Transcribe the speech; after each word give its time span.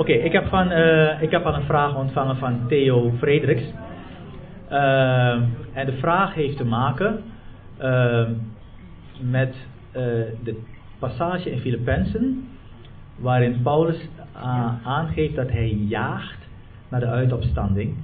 Oké, 0.00 0.12
ik, 0.12 0.32
heb 0.32 0.46
van, 0.46 0.70
eh, 0.70 1.22
ik 1.22 1.30
heb 1.30 1.44
al 1.44 1.54
een 1.54 1.62
vraag 1.62 1.96
ontvangen 1.96 2.36
van 2.36 2.68
Theo 2.68 3.12
Frederiks. 3.18 3.62
Uh, 4.70 5.32
en 5.72 5.86
de 5.86 5.96
vraag 5.98 6.34
heeft 6.34 6.56
te 6.56 6.64
maken 6.64 7.22
uh, 7.80 8.28
met 9.20 9.54
de 10.44 10.60
passage 10.98 11.50
in 11.50 11.58
Filippenzen, 11.58 12.48
waarin 13.16 13.62
Paulus 13.62 14.08
aangeeft 14.84 15.34
dat 15.34 15.50
hij 15.50 15.68
jaagt 15.68 16.48
naar 16.88 17.00
de 17.00 17.06
uitopstanding. 17.06 17.94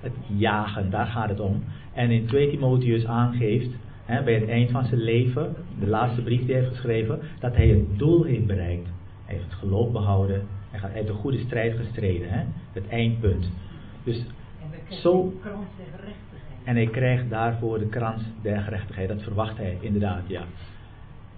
Het 0.00 0.12
jagen, 0.26 0.90
daar 0.90 1.06
gaat 1.06 1.28
het 1.28 1.40
om. 1.40 1.64
En 1.92 2.10
in 2.10 2.26
2 2.26 2.50
Timotheus 2.50 3.06
aangeeft, 3.06 3.70
hè, 4.04 4.22
bij 4.22 4.34
het 4.34 4.48
eind 4.48 4.70
van 4.70 4.84
zijn 4.84 5.00
leven, 5.02 5.54
de 5.80 5.86
laatste 5.86 6.22
brief 6.22 6.40
die 6.40 6.54
hij 6.54 6.62
heeft 6.62 6.74
geschreven, 6.74 7.20
dat 7.40 7.56
hij 7.56 7.68
het 7.68 7.98
doel 7.98 8.22
heeft 8.22 8.46
bereikt. 8.46 8.88
Hij 9.24 9.34
heeft 9.34 9.44
het 9.44 9.58
geloof 9.58 9.92
behouden, 9.92 10.42
hij, 10.70 10.80
gaat, 10.80 10.90
hij 10.90 10.98
heeft 10.98 11.08
een 11.08 11.20
goede 11.20 11.38
strijd 11.38 11.76
gestreden, 11.76 12.30
hè? 12.30 12.44
het 12.72 12.88
eindpunt. 12.88 13.50
Dus 14.04 14.24
zo. 14.88 15.32
En 16.64 16.74
hij 16.74 16.86
krijgt 16.86 17.30
daarvoor 17.30 17.78
de 17.78 17.88
krans 17.88 18.22
der 18.42 18.60
gerechtigheid. 18.60 19.08
Dat 19.08 19.22
verwacht 19.22 19.56
hij 19.56 19.78
inderdaad, 19.80 20.22
ja. 20.26 20.42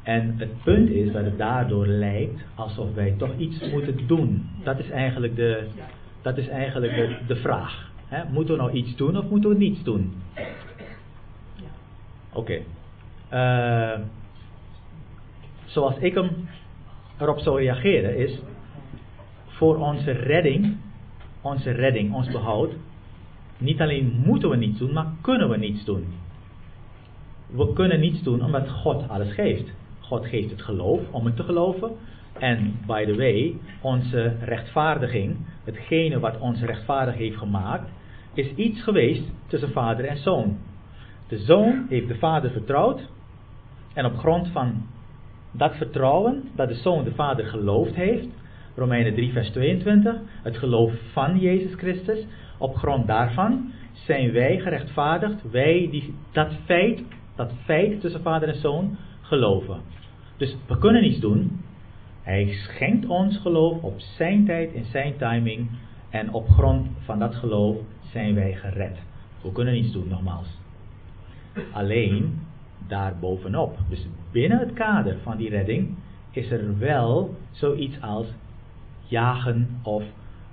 En 0.02 0.34
het 0.38 0.62
punt 0.62 0.90
is 0.90 1.12
dat 1.12 1.24
het 1.24 1.38
daardoor 1.38 1.86
lijkt 1.86 2.40
alsof 2.54 2.94
wij 2.94 3.14
toch 3.18 3.36
iets 3.36 3.70
moeten 3.70 4.06
doen. 4.06 4.50
Dat 4.64 4.78
is 4.78 4.90
eigenlijk 4.90 5.36
de, 5.36 5.66
dat 6.22 6.38
is 6.38 6.48
eigenlijk 6.48 6.94
de, 6.94 7.16
de 7.26 7.36
vraag. 7.36 7.90
Hè? 8.06 8.24
Moeten 8.32 8.54
we 8.54 8.60
nou 8.60 8.72
iets 8.72 8.96
doen 8.96 9.16
of 9.16 9.28
moeten 9.28 9.50
we 9.50 9.56
niets 9.56 9.82
doen? 9.82 10.12
Oké. 12.32 12.62
Okay. 13.32 13.94
Uh, 13.94 14.00
zoals 15.64 15.96
ik 15.98 16.14
hem 16.14 16.48
erop 17.18 17.38
zou 17.38 17.58
reageren 17.58 18.16
is 18.16 18.38
voor 19.60 19.76
onze 19.76 20.10
redding, 20.10 20.76
onze 21.40 21.70
redding, 21.70 22.14
ons 22.14 22.30
behoud, 22.30 22.72
niet 23.58 23.80
alleen 23.80 24.22
moeten 24.26 24.50
we 24.50 24.56
niets 24.56 24.78
doen, 24.78 24.92
maar 24.92 25.12
kunnen 25.20 25.48
we 25.48 25.56
niets 25.56 25.84
doen. 25.84 26.04
We 27.46 27.72
kunnen 27.72 28.00
niets 28.00 28.22
doen 28.22 28.44
omdat 28.44 28.70
God 28.70 29.08
alles 29.08 29.32
geeft. 29.32 29.72
God 30.00 30.26
geeft 30.26 30.50
het 30.50 30.62
geloof 30.62 31.00
om 31.10 31.24
het 31.24 31.36
te 31.36 31.42
geloven. 31.42 31.90
En 32.38 32.74
by 32.86 33.04
the 33.04 33.16
way, 33.16 33.56
onze 33.80 34.36
rechtvaardiging, 34.40 35.36
hetgene 35.64 36.20
wat 36.20 36.38
ons 36.38 36.60
rechtvaardig 36.60 37.14
heeft 37.14 37.36
gemaakt, 37.36 37.90
is 38.34 38.54
iets 38.54 38.82
geweest 38.82 39.24
tussen 39.46 39.70
vader 39.70 40.04
en 40.04 40.16
zoon. 40.16 40.58
De 41.28 41.38
zoon 41.38 41.86
heeft 41.88 42.08
de 42.08 42.18
vader 42.18 42.50
vertrouwd. 42.50 43.08
En 43.94 44.04
op 44.04 44.18
grond 44.18 44.48
van 44.48 44.86
dat 45.50 45.76
vertrouwen 45.76 46.48
dat 46.54 46.68
de 46.68 46.74
zoon 46.74 47.04
de 47.04 47.14
vader 47.14 47.46
geloofd 47.46 47.94
heeft, 47.94 48.26
Romeinen 48.76 49.14
3, 49.14 49.32
vers 49.32 49.50
22, 49.50 50.14
het 50.42 50.56
geloof 50.56 50.92
van 51.12 51.38
Jezus 51.38 51.74
Christus. 51.74 52.26
Op 52.58 52.76
grond 52.76 53.06
daarvan 53.06 53.72
zijn 53.92 54.32
wij 54.32 54.58
gerechtvaardigd, 54.58 55.50
wij 55.50 55.88
die 55.90 56.14
dat 56.32 56.52
feit, 56.64 57.02
dat 57.36 57.52
feit 57.64 58.00
tussen 58.00 58.22
vader 58.22 58.48
en 58.48 58.60
zoon, 58.60 58.96
geloven. 59.20 59.80
Dus 60.36 60.56
we 60.66 60.78
kunnen 60.78 61.02
niets 61.02 61.20
doen. 61.20 61.60
Hij 62.22 62.46
schenkt 62.52 63.06
ons 63.06 63.38
geloof 63.38 63.82
op 63.82 64.00
zijn 64.00 64.44
tijd, 64.44 64.72
in 64.72 64.84
zijn 64.84 65.16
timing. 65.16 65.68
En 66.10 66.32
op 66.32 66.48
grond 66.48 66.88
van 67.04 67.18
dat 67.18 67.34
geloof 67.34 67.76
zijn 68.12 68.34
wij 68.34 68.54
gered. 68.54 68.98
We 69.42 69.52
kunnen 69.52 69.74
niets 69.74 69.92
doen, 69.92 70.08
nogmaals. 70.08 70.58
Alleen 71.72 72.38
daarbovenop, 72.88 73.78
dus 73.88 74.06
binnen 74.32 74.58
het 74.58 74.72
kader 74.72 75.16
van 75.22 75.36
die 75.36 75.48
redding, 75.48 75.96
is 76.30 76.50
er 76.50 76.78
wel 76.78 77.34
zoiets 77.50 78.00
als 78.00 78.26
jagen 79.10 79.80
of 79.82 80.02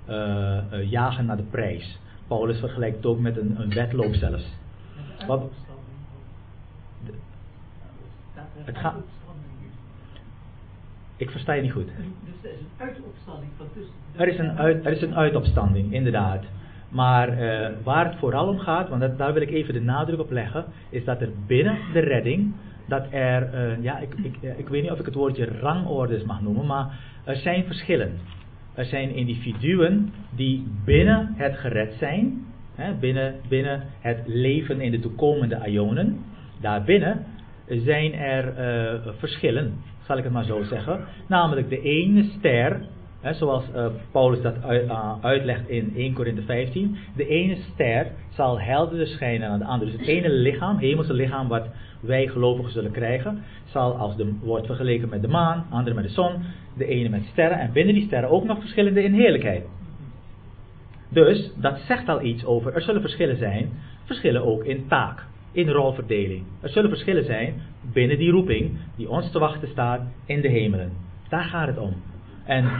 uh, 0.08 0.58
uh, 0.72 0.90
jagen 0.90 1.26
naar 1.26 1.36
de 1.36 1.42
prijs. 1.50 1.98
Paulus 2.26 2.58
vergelijkt 2.58 2.96
het 2.96 3.06
ook 3.06 3.18
met 3.18 3.36
een, 3.36 3.60
een 3.60 3.74
wedloop 3.74 4.14
zelfs. 4.14 4.44
Wat, 5.26 5.42
het 8.64 8.78
gaat. 8.78 8.94
Ik 11.16 11.30
versta 11.30 11.52
je 11.52 11.62
niet 11.62 11.72
goed. 11.72 11.86
Dus 11.86 12.34
er 12.42 12.50
is 12.50 12.60
een 12.60 12.86
uitopstanding 12.86 13.52
van 13.56 13.66
tussen. 13.74 13.94
Er 14.16 14.28
is 14.28 14.38
een, 14.38 14.58
uit, 14.58 14.86
er 14.86 14.92
is 14.92 15.02
een 15.02 15.14
uitopstanding, 15.14 15.92
inderdaad. 15.92 16.44
Maar 16.88 17.42
uh, 17.42 17.68
waar 17.82 18.04
het 18.04 18.18
vooral 18.18 18.48
om 18.48 18.58
gaat, 18.58 18.88
want 18.88 19.00
dat, 19.00 19.18
daar 19.18 19.32
wil 19.32 19.42
ik 19.42 19.50
even 19.50 19.74
de 19.74 19.80
nadruk 19.80 20.20
op 20.20 20.30
leggen, 20.30 20.64
is 20.88 21.04
dat 21.04 21.20
er 21.20 21.30
binnen 21.46 21.78
de 21.92 21.98
redding, 21.98 22.52
dat 22.86 23.06
er, 23.10 23.54
uh, 23.54 23.82
ja, 23.82 23.98
ik, 23.98 24.14
ik, 24.14 24.36
ik 24.56 24.68
weet 24.68 24.82
niet 24.82 24.90
of 24.90 24.98
ik 24.98 25.04
het 25.04 25.14
woordje 25.14 25.44
rangordes 25.60 26.24
mag 26.24 26.40
noemen, 26.40 26.66
maar 26.66 26.98
er 27.24 27.36
zijn 27.36 27.64
verschillen. 27.64 28.18
Er 28.78 28.84
zijn 28.84 29.14
individuen 29.14 30.12
die 30.36 30.66
binnen 30.84 31.34
het 31.36 31.56
gered 31.56 31.94
zijn, 31.98 32.46
hè, 32.74 32.94
binnen, 32.94 33.34
binnen 33.48 33.82
het 34.00 34.22
leven 34.26 34.80
in 34.80 34.90
de 34.90 35.00
toekomende 35.00 35.60
ionen. 35.66 36.18
Daarbinnen 36.60 37.24
zijn 37.66 38.14
er 38.14 38.44
uh, 39.04 39.12
verschillen, 39.18 39.74
zal 40.06 40.18
ik 40.18 40.24
het 40.24 40.32
maar 40.32 40.44
zo 40.44 40.62
zeggen. 40.62 41.04
Namelijk 41.28 41.68
de 41.68 41.80
ene 41.80 42.22
ster, 42.22 42.80
zoals 43.22 43.64
uh, 43.74 43.86
Paulus 44.10 44.42
dat 44.42 44.54
uh, 44.70 45.12
uitlegt 45.20 45.68
in 45.68 45.92
1 45.96 46.12
Korinthe 46.12 46.42
15. 46.42 46.96
De 47.16 47.26
ene 47.26 47.56
ster 47.72 48.06
zal 48.28 48.60
helderder 48.60 49.06
schijnen 49.06 49.48
dan 49.48 49.58
de 49.58 49.64
andere. 49.64 49.90
Dus 49.90 50.00
het 50.00 50.08
ene 50.08 50.30
lichaam, 50.30 50.78
hemelse 50.78 51.12
lichaam 51.12 51.48
wat 51.48 51.66
wij 52.00 52.26
gelovigen 52.26 52.72
zullen 52.72 52.90
krijgen, 52.90 53.42
zal 53.64 53.96
als 53.96 54.16
de, 54.16 54.34
wordt 54.42 54.66
vergeleken 54.66 55.08
met 55.08 55.22
de 55.22 55.28
maan, 55.28 55.66
andere 55.70 55.94
met 55.94 56.04
de 56.04 56.10
zon, 56.10 56.42
de 56.76 56.86
ene 56.86 57.08
met 57.08 57.24
sterren 57.32 57.58
en 57.58 57.72
binnen 57.72 57.94
die 57.94 58.06
sterren 58.06 58.30
ook 58.30 58.44
nog 58.44 58.60
verschillende 58.60 59.02
in 59.02 59.12
heerlijkheid. 59.12 59.64
Dus 61.08 61.52
dat 61.56 61.78
zegt 61.78 62.08
al 62.08 62.22
iets 62.22 62.44
over, 62.44 62.74
er 62.74 62.82
zullen 62.82 63.00
verschillen 63.00 63.36
zijn, 63.36 63.70
verschillen 64.04 64.44
ook 64.44 64.64
in 64.64 64.88
taak, 64.88 65.26
in 65.52 65.68
rolverdeling. 65.68 66.44
Er 66.60 66.68
zullen 66.68 66.90
verschillen 66.90 67.24
zijn 67.24 67.62
binnen 67.92 68.18
die 68.18 68.30
roeping 68.30 68.76
die 68.96 69.08
ons 69.08 69.30
te 69.30 69.38
wachten 69.38 69.68
staat 69.68 70.00
in 70.26 70.40
de 70.40 70.48
hemelen. 70.48 70.92
Daar 71.28 71.44
gaat 71.44 71.66
het 71.66 71.78
om. 71.78 71.94
En, 72.48 72.70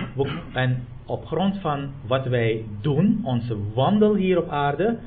en 0.53 0.85
op 1.07 1.27
grond 1.27 1.59
van 1.59 1.91
wat 2.07 2.27
wij 2.27 2.65
doen, 2.81 3.21
onze 3.25 3.57
wandel 3.75 4.15
hier 4.15 4.39
op 4.39 4.49
aarde, 4.49 4.99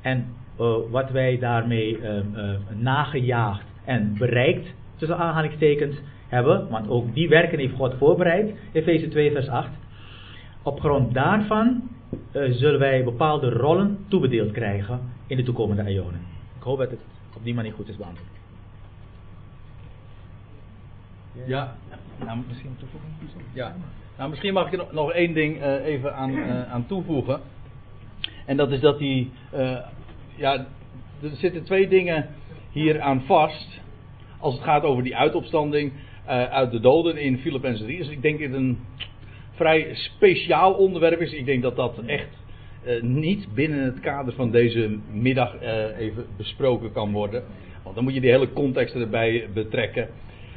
en 0.00 0.26
uh, 0.60 0.74
wat 0.90 1.10
wij 1.10 1.38
daarmee 1.38 1.98
uh, 1.98 2.16
uh, 2.16 2.50
nagejaagd 2.76 3.64
en 3.84 4.14
bereikt, 4.18 4.74
tussen 4.96 5.18
aanhalingstekens, 5.18 5.96
hebben, 6.28 6.68
want 6.70 6.88
ook 6.88 7.14
die 7.14 7.28
werken 7.28 7.58
heeft 7.58 7.74
God 7.74 7.94
voorbereid, 7.98 8.54
Efeze 8.72 9.08
2 9.08 9.32
vers 9.32 9.48
8. 9.48 9.68
Op 10.62 10.80
grond 10.80 11.14
daarvan 11.14 11.82
zullen 12.32 12.78
wij 12.78 13.04
bepaalde 13.04 13.50
rollen 13.50 13.98
toebedeeld 14.08 14.52
krijgen 14.52 15.00
in 15.26 15.36
de 15.36 15.42
toekomende 15.42 15.86
eonen. 15.86 16.20
Ik 16.56 16.62
hoop 16.62 16.78
dat 16.78 16.90
het 16.90 17.00
op 17.36 17.44
die 17.44 17.54
manier 17.54 17.72
goed 17.72 17.88
is 17.88 17.96
beantwoord. 17.96 18.43
Ja, 21.46 21.76
nou, 22.24 22.38
misschien 22.48 22.76
toevoegen. 22.78 23.10
Ja, 23.52 23.76
nou, 24.18 24.30
misschien 24.30 24.52
mag 24.52 24.72
ik 24.72 24.80
er 24.80 24.86
nog 24.90 25.12
één 25.12 25.34
ding 25.34 25.56
uh, 25.56 25.84
even 25.84 26.14
aan, 26.14 26.30
uh, 26.30 26.72
aan 26.72 26.86
toevoegen. 26.86 27.40
En 28.46 28.56
dat 28.56 28.72
is 28.72 28.80
dat 28.80 28.98
die, 28.98 29.30
uh, 29.54 29.78
ja, 30.34 30.66
er 31.22 31.30
zitten 31.32 31.64
twee 31.64 31.88
dingen 31.88 32.28
hier 32.70 33.00
aan 33.00 33.22
vast. 33.26 33.80
Als 34.38 34.54
het 34.54 34.62
gaat 34.62 34.82
over 34.82 35.02
die 35.02 35.16
uitopstanding 35.16 35.92
uit 36.50 36.70
de 36.70 36.80
doden 36.80 37.16
in 37.16 37.38
Filippenzen 37.38 37.86
3. 37.86 37.98
Dus 37.98 38.08
ik 38.08 38.22
denk 38.22 38.38
dat 38.38 38.48
het 38.48 38.56
een 38.56 38.78
vrij 39.50 39.94
speciaal 39.94 40.72
onderwerp 40.72 41.20
is. 41.20 41.32
Ik 41.32 41.46
denk 41.46 41.62
dat 41.62 41.76
dat 41.76 41.98
echt 42.06 42.28
niet 43.00 43.54
binnen 43.54 43.84
het 43.84 44.00
kader 44.00 44.34
van 44.34 44.50
deze 44.50 44.98
middag 45.12 45.60
even 45.98 46.26
besproken 46.36 46.92
kan 46.92 47.12
worden. 47.12 47.42
Want 47.82 47.94
dan 47.94 48.04
moet 48.04 48.14
je 48.14 48.20
die 48.20 48.30
hele 48.30 48.52
context 48.52 48.94
erbij 48.94 49.48
betrekken. 49.54 50.08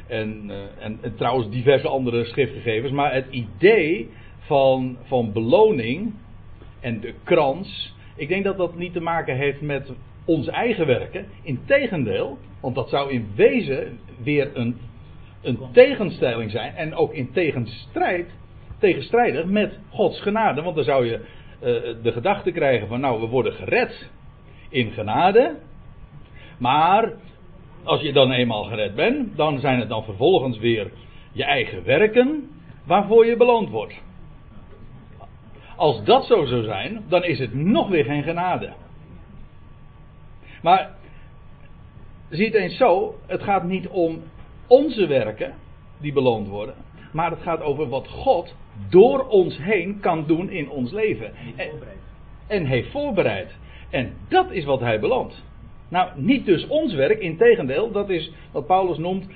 En, 0.08 0.44
uh, 0.46 0.56
en, 0.78 0.98
en, 1.00 1.16
trouwens 1.16 1.50
diverse 1.50 1.88
andere 1.88 2.24
schriftgegevens. 2.24 2.92
Maar 2.92 3.14
het 3.14 3.26
idee 3.30 4.08
van, 4.38 4.96
van 5.02 5.32
beloning 5.32 6.12
en 6.80 7.00
de 7.00 7.14
krans. 7.24 7.94
Ik 8.16 8.28
denk 8.28 8.44
dat 8.44 8.56
dat 8.56 8.76
niet 8.76 8.92
te 8.92 9.00
maken 9.00 9.36
heeft 9.36 9.60
met 9.60 9.92
ons 10.24 10.48
eigen 10.48 10.86
werken. 10.86 11.26
Integendeel, 11.42 12.38
want 12.60 12.74
dat 12.74 12.88
zou 12.88 13.10
in 13.10 13.28
wezen 13.34 13.98
weer 14.22 14.50
een, 14.54 14.76
een 15.42 15.58
tegenstelling 15.72 16.50
zijn. 16.50 16.74
En 16.74 16.94
ook 16.94 17.12
in 17.12 17.32
tegenstrijd, 17.32 18.30
tegenstrijdig 18.78 19.44
met 19.44 19.78
Gods 19.90 20.20
genade. 20.20 20.62
Want 20.62 20.76
dan 20.76 20.84
zou 20.84 21.06
je 21.06 21.14
uh, 21.14 22.02
de 22.02 22.12
gedachte 22.12 22.50
krijgen 22.50 22.88
van 22.88 23.00
nou 23.00 23.20
we 23.20 23.26
worden 23.26 23.52
gered 23.52 24.10
in 24.68 24.90
genade. 24.90 25.56
Maar 26.58 27.12
als 27.84 28.00
je 28.00 28.12
dan 28.12 28.30
eenmaal 28.30 28.64
gered 28.64 28.94
bent, 28.94 29.36
dan 29.36 29.60
zijn 29.60 29.78
het 29.78 29.88
dan 29.88 30.04
vervolgens 30.04 30.58
weer 30.58 30.90
je 31.32 31.44
eigen 31.44 31.84
werken 31.84 32.50
waarvoor 32.86 33.26
je 33.26 33.36
beloond 33.36 33.70
wordt. 33.70 33.94
Als 35.76 36.04
dat 36.04 36.24
zo 36.24 36.44
zou 36.44 36.62
zijn, 36.62 37.04
dan 37.08 37.24
is 37.24 37.38
het 37.38 37.54
nog 37.54 37.88
weer 37.88 38.04
geen 38.04 38.22
genade. 38.22 38.72
Maar 40.62 40.90
zie 42.28 42.44
het 42.44 42.54
eens 42.54 42.76
zo, 42.76 43.14
het 43.26 43.42
gaat 43.42 43.64
niet 43.64 43.88
om 43.88 44.22
onze 44.66 45.06
werken 45.06 45.54
die 46.00 46.12
beloond 46.12 46.48
worden, 46.48 46.74
maar 47.12 47.30
het 47.30 47.42
gaat 47.42 47.60
over 47.60 47.88
wat 47.88 48.08
God 48.08 48.54
door 48.88 49.26
ons 49.26 49.58
heen 49.58 50.00
kan 50.00 50.26
doen 50.26 50.50
in 50.50 50.70
ons 50.70 50.92
leven. 50.92 51.32
En, 51.56 51.70
en 52.46 52.64
heeft 52.64 52.90
voorbereid. 52.90 53.56
En 53.90 54.14
dat 54.28 54.50
is 54.50 54.64
wat 54.64 54.80
hij 54.80 55.00
belandt. 55.00 55.42
Nou, 55.88 56.10
niet 56.16 56.46
dus 56.46 56.66
ons 56.66 56.94
werk, 56.94 57.20
integendeel, 57.20 57.90
dat 57.90 58.10
is 58.10 58.32
wat 58.52 58.66
Paulus 58.66 58.98
noemt. 58.98 59.26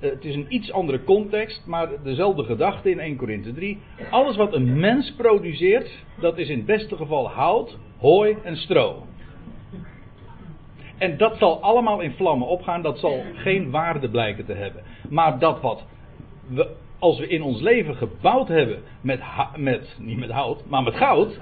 eh, 0.00 0.10
het 0.10 0.24
is 0.24 0.34
een 0.34 0.46
iets 0.48 0.72
andere 0.72 1.04
context, 1.04 1.66
maar 1.66 1.88
dezelfde 2.02 2.44
gedachte 2.44 2.90
in 2.90 3.00
1 3.00 3.16
Korinthe 3.16 3.52
3. 3.52 3.78
Alles 4.10 4.36
wat 4.36 4.54
een 4.54 4.80
mens 4.80 5.14
produceert, 5.16 5.90
dat 6.20 6.38
is 6.38 6.48
in 6.48 6.56
het 6.56 6.66
beste 6.66 6.96
geval 6.96 7.30
hout, 7.30 7.78
hooi 7.98 8.36
en 8.42 8.56
stro. 8.56 9.06
En 10.98 11.16
dat 11.16 11.36
zal 11.38 11.60
allemaal 11.60 12.00
in 12.00 12.12
vlammen 12.12 12.48
opgaan, 12.48 12.82
dat 12.82 12.98
zal 12.98 13.22
geen 13.34 13.70
waarde 13.70 14.08
blijken 14.08 14.44
te 14.44 14.52
hebben. 14.52 14.82
Maar 15.08 15.38
dat 15.38 15.60
wat 15.60 15.84
we, 16.46 16.68
als 17.00 17.18
we 17.18 17.26
in 17.26 17.42
ons 17.42 17.60
leven 17.60 17.96
gebouwd 17.96 18.48
hebben 18.48 18.82
met, 19.00 19.20
met 19.56 19.96
niet 19.98 20.18
met 20.18 20.30
hout, 20.30 20.62
maar 20.68 20.82
met 20.82 20.94
goud. 20.94 21.38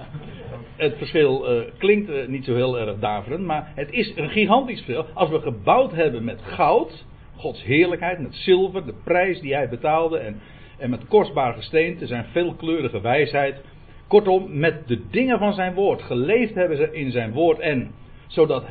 Het 0.76 0.96
verschil 0.96 1.48
eh, 1.48 1.70
klinkt 1.78 2.10
eh, 2.10 2.26
niet 2.26 2.44
zo 2.44 2.54
heel 2.54 2.78
erg 2.78 2.98
daverend, 2.98 3.44
maar 3.44 3.72
het 3.74 3.90
is 3.90 4.12
een 4.16 4.28
gigantisch 4.28 4.82
verschil. 4.82 5.06
Als 5.14 5.30
we 5.30 5.40
gebouwd 5.40 5.92
hebben 5.92 6.24
met 6.24 6.42
goud, 6.42 7.04
Gods 7.36 7.64
heerlijkheid, 7.64 8.18
met 8.18 8.34
zilver, 8.34 8.86
de 8.86 8.94
prijs 9.04 9.40
die 9.40 9.54
hij 9.54 9.68
betaalde 9.68 10.18
en, 10.18 10.40
en 10.78 10.90
met 10.90 11.08
kostbaar 11.08 11.54
gesteente, 11.54 12.06
zijn 12.06 12.24
veelkleurige 12.24 13.00
wijsheid. 13.00 13.60
Kortom, 14.06 14.58
met 14.58 14.88
de 14.88 15.00
dingen 15.10 15.38
van 15.38 15.52
zijn 15.52 15.74
woord, 15.74 16.02
geleefd 16.02 16.54
hebben 16.54 16.76
ze 16.76 16.92
in 16.92 17.10
zijn 17.10 17.32
woord 17.32 17.58
en 17.58 17.90
zodat 18.26 18.64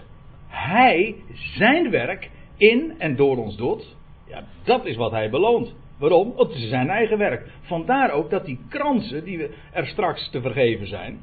hij 0.47 1.15
zijn 1.33 1.89
werk 1.89 2.29
in 2.57 2.93
en 2.97 3.15
door 3.15 3.37
ons 3.37 3.57
doet. 3.57 3.95
Ja, 4.27 4.43
dat 4.63 4.85
is 4.85 4.95
wat 4.95 5.11
hij 5.11 5.29
beloont. 5.29 5.75
Waarom? 5.97 6.33
Het 6.37 6.49
is 6.49 6.69
zijn 6.69 6.89
eigen 6.89 7.17
werk. 7.17 7.49
Vandaar 7.61 8.11
ook 8.11 8.29
dat 8.29 8.45
die 8.45 8.59
kransen 8.69 9.23
die 9.23 9.47
er 9.71 9.87
straks 9.87 10.29
te 10.29 10.41
vergeven 10.41 10.87
zijn. 10.87 11.21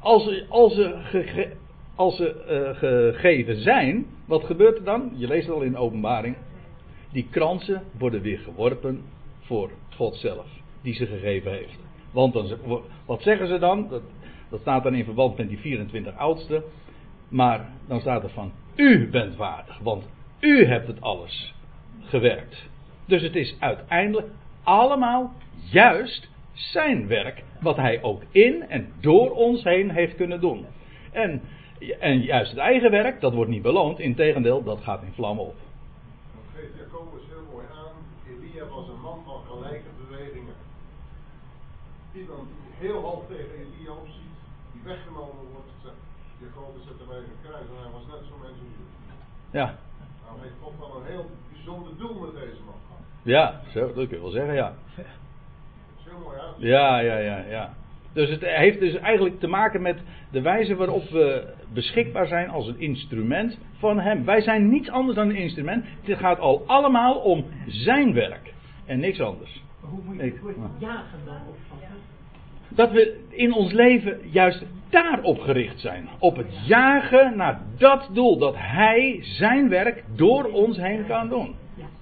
Als 0.00 0.24
ze, 0.24 0.46
als 0.48 0.74
ze, 0.74 1.50
als 1.94 2.16
ze 2.16 2.30
eh, 2.34 2.78
gegeven 2.78 3.56
zijn, 3.60 4.06
wat 4.26 4.44
gebeurt 4.44 4.76
er 4.78 4.84
dan? 4.84 5.12
Je 5.14 5.26
leest 5.26 5.46
het 5.46 5.54
al 5.56 5.62
in 5.62 5.72
de 5.72 5.78
openbaring. 5.78 6.36
Die 7.12 7.26
kransen 7.30 7.82
worden 7.98 8.20
weer 8.22 8.38
geworpen 8.38 9.02
voor 9.40 9.70
God 9.94 10.14
zelf, 10.16 10.46
die 10.82 10.94
ze 10.94 11.06
gegeven 11.06 11.52
heeft. 11.52 11.78
Want 12.10 12.32
dan, 12.32 12.46
ze- 12.46 12.80
wat 13.06 13.22
zeggen 13.22 13.46
ze 13.48 13.58
dan? 13.58 13.88
Dat, 13.88 14.02
dat 14.50 14.60
staat 14.60 14.82
dan 14.82 14.94
in 14.94 15.04
verband 15.04 15.36
met 15.36 15.48
die 15.48 15.58
24 15.58 16.16
oudsten. 16.16 16.62
Maar 17.28 17.68
dan 17.88 18.00
staat 18.00 18.22
er 18.22 18.30
van, 18.30 18.52
u 18.76 19.08
bent 19.10 19.36
waardig, 19.36 19.78
want 19.78 20.08
u 20.40 20.64
hebt 20.64 20.86
het 20.86 21.00
alles 21.00 21.54
gewerkt. 22.00 22.68
Dus 23.06 23.22
het 23.22 23.36
is 23.36 23.56
uiteindelijk 23.58 24.28
allemaal 24.62 25.32
juist 25.70 26.28
zijn 26.52 27.06
werk, 27.06 27.42
wat 27.60 27.76
hij 27.76 28.02
ook 28.02 28.22
in 28.30 28.68
en 28.68 28.92
door 29.00 29.30
ons 29.30 29.64
heen 29.64 29.90
heeft 29.90 30.16
kunnen 30.16 30.40
doen. 30.40 30.66
En, 31.12 31.42
en 32.00 32.20
juist 32.20 32.50
het 32.50 32.60
eigen 32.60 32.90
werk, 32.90 33.20
dat 33.20 33.34
wordt 33.34 33.50
niet 33.50 33.62
beloond, 33.62 33.98
integendeel, 33.98 34.62
dat 34.62 34.80
gaat 34.80 35.02
in 35.02 35.12
vlammen 35.12 35.44
op. 35.44 35.54
Dat 36.34 36.44
geeft 36.54 36.74
Jacobus 36.78 37.22
heel 37.28 37.46
mooi 37.52 37.66
aan. 37.84 37.96
Elia 38.28 38.66
was 38.68 38.88
een 38.88 39.00
man 39.00 39.20
van 39.24 39.40
gelijke 39.50 39.90
bewegingen. 40.02 40.54
Iemand 42.14 42.48
die 42.48 42.88
heel 42.88 43.00
hoog 43.00 43.26
tegen 43.28 43.54
Elia 43.62 43.92
opziet, 43.92 44.36
die 44.72 44.82
weggenomen 44.84 45.44
wordt, 45.52 45.70
zegt 45.82 46.00
Jacobus 46.42 46.82
zet 46.88 46.98
hem 47.02 47.10
even 47.16 47.30
een 47.34 47.42
kruis 47.46 47.66
en 47.72 47.78
hij 47.82 47.92
was 47.98 48.06
net 48.12 48.22
zo'n 48.28 48.40
mens 48.44 48.58
als 48.64 48.74
u. 48.82 48.84
Ja, 49.58 49.68
Nou 50.24 50.40
heeft 50.42 50.58
God 50.62 50.74
wel 50.78 50.92
een 50.98 51.06
heel 51.12 51.26
bijzonder 51.52 51.92
doel 51.98 52.18
met 52.24 52.34
deze 52.40 52.62
man. 52.65 52.65
Ja, 53.26 53.60
zo, 53.72 53.80
dat 53.80 54.08
kun 54.08 54.16
je 54.16 54.20
wel 54.20 54.30
zeggen, 54.30 54.54
ja. 54.54 54.72
Heel 54.94 56.18
mooi 56.24 56.38
uit. 56.38 56.54
Ja, 56.58 56.98
ja, 56.98 57.16
ja, 57.16 57.44
ja. 57.48 57.74
Dus 58.12 58.30
het 58.30 58.40
heeft 58.40 58.80
dus 58.80 58.94
eigenlijk 58.94 59.40
te 59.40 59.46
maken 59.46 59.82
met 59.82 59.98
de 60.30 60.40
wijze 60.40 60.76
waarop 60.76 61.08
we 61.08 61.54
beschikbaar 61.72 62.26
zijn 62.26 62.48
als 62.48 62.68
een 62.68 62.80
instrument 62.80 63.58
van 63.78 64.00
Hem. 64.00 64.24
Wij 64.24 64.40
zijn 64.40 64.68
niets 64.68 64.90
anders 64.90 65.16
dan 65.16 65.28
een 65.28 65.36
instrument. 65.36 65.84
Het 66.02 66.18
gaat 66.18 66.38
al 66.38 66.62
allemaal 66.66 67.14
om 67.14 67.44
Zijn 67.66 68.12
werk 68.12 68.52
en 68.86 69.00
niks 69.00 69.20
anders. 69.20 69.62
Hoe 69.80 70.00
moet 70.04 70.16
je 70.16 70.22
het 70.22 70.40
woord 70.40 70.56
jagen 70.78 71.18
dan 71.24 71.36
opvatten? 71.48 71.88
Dat 72.68 72.92
we 72.92 73.24
in 73.28 73.52
ons 73.52 73.72
leven 73.72 74.18
juist 74.30 74.64
daarop 74.90 75.40
gericht 75.40 75.80
zijn. 75.80 76.08
Op 76.18 76.36
het 76.36 76.66
jagen 76.66 77.36
naar 77.36 77.60
dat 77.78 78.08
doel. 78.12 78.38
Dat 78.38 78.54
Hij 78.56 79.18
zijn 79.22 79.68
werk 79.68 80.04
door 80.14 80.44
ons 80.44 80.76
heen 80.76 81.06
kan 81.06 81.28
doen. 81.28 81.54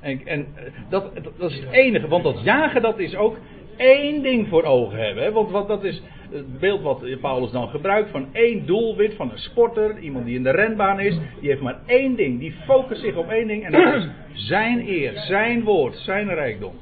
En, 0.05 0.27
en 0.27 0.47
eh, 0.55 0.73
dat, 0.89 1.11
dat 1.39 1.51
is 1.51 1.61
het 1.61 1.71
enige. 1.71 2.09
Want 2.09 2.25
dat 2.25 2.43
jagen 2.43 2.83
dat 2.83 2.99
is 2.99 3.17
ook 3.17 3.37
één 3.77 4.23
ding 4.23 4.49
voor 4.49 4.63
ogen 4.63 4.99
hebben. 4.99 5.25
Hè? 5.25 5.33
Want 5.33 5.51
wat, 5.51 5.69
dat 5.69 5.85
is 5.85 6.03
het 6.31 6.59
beeld 6.59 6.83
wat 6.83 7.21
Paulus 7.21 7.51
dan 7.51 7.69
gebruikt 7.69 8.11
van 8.11 8.29
één 8.33 8.67
doelwit 8.67 9.15
van 9.15 9.31
een 9.31 9.39
sporter. 9.39 9.99
Iemand 9.99 10.25
die 10.25 10.37
in 10.37 10.43
de 10.43 10.51
renbaan 10.51 11.01
is. 11.01 11.19
Die 11.41 11.49
heeft 11.49 11.63
maar 11.63 11.79
één 11.87 12.17
ding. 12.17 12.39
Die 12.39 12.53
focust 12.53 13.01
zich 13.01 13.17
op 13.17 13.29
één 13.29 13.47
ding. 13.47 13.65
En 13.65 13.73
dat 13.73 13.95
is 13.95 14.09
zijn 14.47 14.89
eer, 14.89 15.19
zijn 15.19 15.63
woord, 15.63 15.97
zijn 15.97 16.35
rijkdom. 16.35 16.75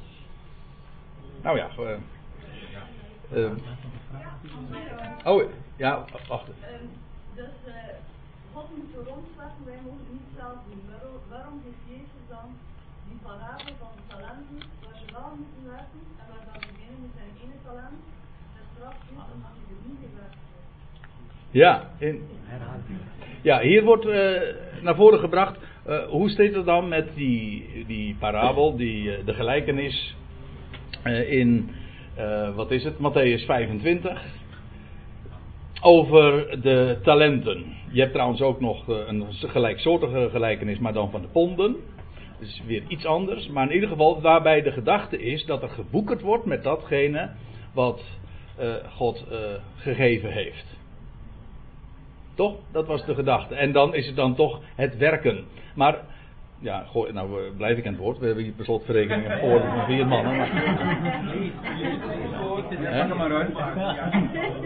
Nou 1.43 1.57
ja, 1.57 1.69
eh, 1.79 3.45
eh, 3.45 3.51
Oh, 5.25 5.43
ja, 5.77 6.05
wacht. 6.29 6.49
Ehm, 6.49 6.85
dus 7.35 7.45
God 8.53 8.65
moet 8.77 8.95
wij 9.65 9.79
mogen 9.85 10.07
niet 10.11 10.21
zelf. 10.37 10.57
Waarom, 11.29 11.63
parabel 13.33 13.75
van 13.83 13.93
de 13.99 14.05
talenten, 14.13 14.59
waar 14.83 14.97
ze 15.01 15.07
wel 15.17 15.31
moeten 15.41 15.63
werken 15.75 16.01
en 16.21 16.25
waar 16.31 16.45
dan 16.49 16.61
beginnen 16.71 17.01
met 17.05 17.13
zijn 17.19 17.33
ene 17.45 17.57
talent, 17.67 18.01
en 18.57 18.65
straks 18.75 19.01
is 19.13 19.23
omdat 19.35 19.53
je 19.59 19.65
er 19.75 19.83
niet 19.89 20.01
gewerkt 20.07 20.39
hebt? 20.53 20.69
Ja, 21.63 21.73
in, 22.07 22.15
ja 23.43 23.61
hier 23.61 23.83
wordt 23.85 24.07
eh, 24.07 24.41
naar 24.83 24.95
voren 24.97 25.19
gebracht. 25.19 25.57
eh, 25.87 26.05
hoe 26.09 26.31
steekt 26.31 26.55
het 26.55 26.65
dan 26.67 26.89
met 26.89 27.09
die, 27.15 27.85
die 27.87 28.17
parabel, 28.19 28.77
die, 28.77 29.15
eh, 29.17 29.25
de 29.27 29.35
gelijkenis 29.35 30.15
eh, 31.03 31.33
in, 31.33 31.71
eh, 32.15 32.55
wat 32.55 32.71
is 32.71 32.85
het, 32.85 32.95
Matthäus 32.99 33.45
25. 33.47 34.23
Over 35.85 36.61
de 36.63 36.99
talenten. 37.03 37.65
Je 37.91 38.01
hebt 38.01 38.13
trouwens 38.13 38.41
ook 38.41 38.61
nog 38.61 38.89
een 38.89 39.25
gelijksoortige 39.33 40.29
gelijkenis, 40.31 40.79
maar 40.79 40.93
dan 40.93 41.11
van 41.11 41.21
de 41.21 41.29
ponden. 41.29 41.77
Dus 42.43 42.63
weer 42.67 42.83
iets 42.89 43.07
anders. 43.07 43.49
Maar 43.49 43.67
in 43.67 43.75
ieder 43.75 43.89
geval, 43.89 44.21
waarbij 44.21 44.63
de 44.63 44.73
gedachte 44.73 45.23
is 45.23 45.45
dat 45.45 45.63
er 45.63 45.69
geboekerd 45.69 46.21
wordt 46.21 46.45
met 46.45 46.63
datgene 46.63 47.31
wat 47.75 48.03
eh, 48.57 48.75
God 48.89 49.27
eh, 49.31 49.39
gegeven 49.77 50.33
heeft. 50.33 50.65
Toch? 52.35 52.57
Dat 52.73 52.87
was 52.87 53.05
de 53.05 53.15
gedachte. 53.15 53.55
En 53.55 53.73
dan 53.73 53.95
is 53.95 54.07
het 54.07 54.17
dan 54.17 54.35
toch 54.35 54.61
het 54.75 54.97
werken. 54.97 55.45
Maar, 55.75 55.99
ja, 56.59 56.85
goh, 56.87 57.13
nou 57.13 57.51
blijf 57.57 57.79
ik 57.79 57.87
aan 57.87 57.93
het 57.93 58.03
woord. 58.03 58.19
We 58.19 58.27
hebben 58.27 58.45
hier 58.45 58.53
per 58.53 58.65
slotverrekening 58.65 59.31
een 59.31 59.41
orde 59.41 59.67
van 59.67 59.85
vier 59.85 60.07
mannen. 60.07 60.37
Maar, 60.37 60.47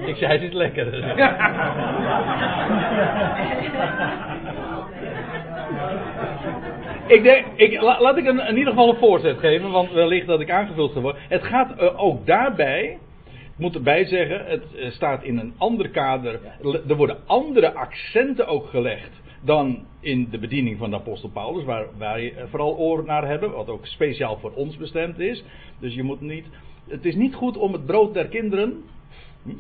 ik 0.09 0.17
zei 0.17 0.33
het 0.33 0.43
is 0.43 0.53
lekker. 0.53 0.93
Ik 7.07 7.23
denk, 7.23 7.47
ik, 7.57 7.81
la- 7.81 8.01
laat 8.01 8.17
ik 8.17 8.27
een, 8.27 8.41
in 8.41 8.57
ieder 8.57 8.73
geval 8.73 8.89
een 8.89 8.99
voorzet 8.99 9.39
geven, 9.39 9.71
want 9.71 9.93
wellicht 9.93 10.27
dat 10.27 10.41
ik 10.41 10.51
aangevuld 10.51 10.93
ga 10.93 11.01
worden. 11.01 11.23
Het 11.29 11.45
gaat 11.45 11.79
eh, 11.79 12.03
ook 12.03 12.27
daarbij, 12.27 12.99
ik 13.25 13.59
moet 13.59 13.75
erbij 13.75 14.05
zeggen, 14.05 14.47
het 14.47 14.75
eh, 14.75 14.91
staat 14.91 15.23
in 15.23 15.39
een 15.39 15.55
ander 15.59 15.89
kader. 15.89 16.41
Er 16.89 16.97
worden 16.97 17.19
andere 17.27 17.73
accenten 17.75 18.47
ook 18.47 18.69
gelegd 18.69 19.11
dan 19.43 19.87
in 20.01 20.29
de 20.31 20.39
bediening 20.39 20.79
van 20.79 20.91
de 20.91 20.97
apostel 20.97 21.29
Paulus, 21.29 21.65
waar 21.65 21.87
wij 21.99 22.35
eh, 22.35 22.45
vooral 22.47 22.77
oor 22.77 23.05
naar 23.05 23.27
hebben, 23.27 23.51
wat 23.51 23.69
ook 23.69 23.87
speciaal 23.87 24.39
voor 24.39 24.53
ons 24.53 24.77
bestemd 24.77 25.19
is. 25.19 25.45
Dus 25.81 25.95
je 25.95 26.03
moet 26.03 26.21
niet, 26.21 26.47
het 26.89 27.05
is 27.05 27.15
niet 27.15 27.35
goed 27.35 27.57
om 27.57 27.73
het 27.73 27.87
brood 27.87 28.15
der 28.15 28.27
kinderen 28.29 28.85
hm, 29.43 29.51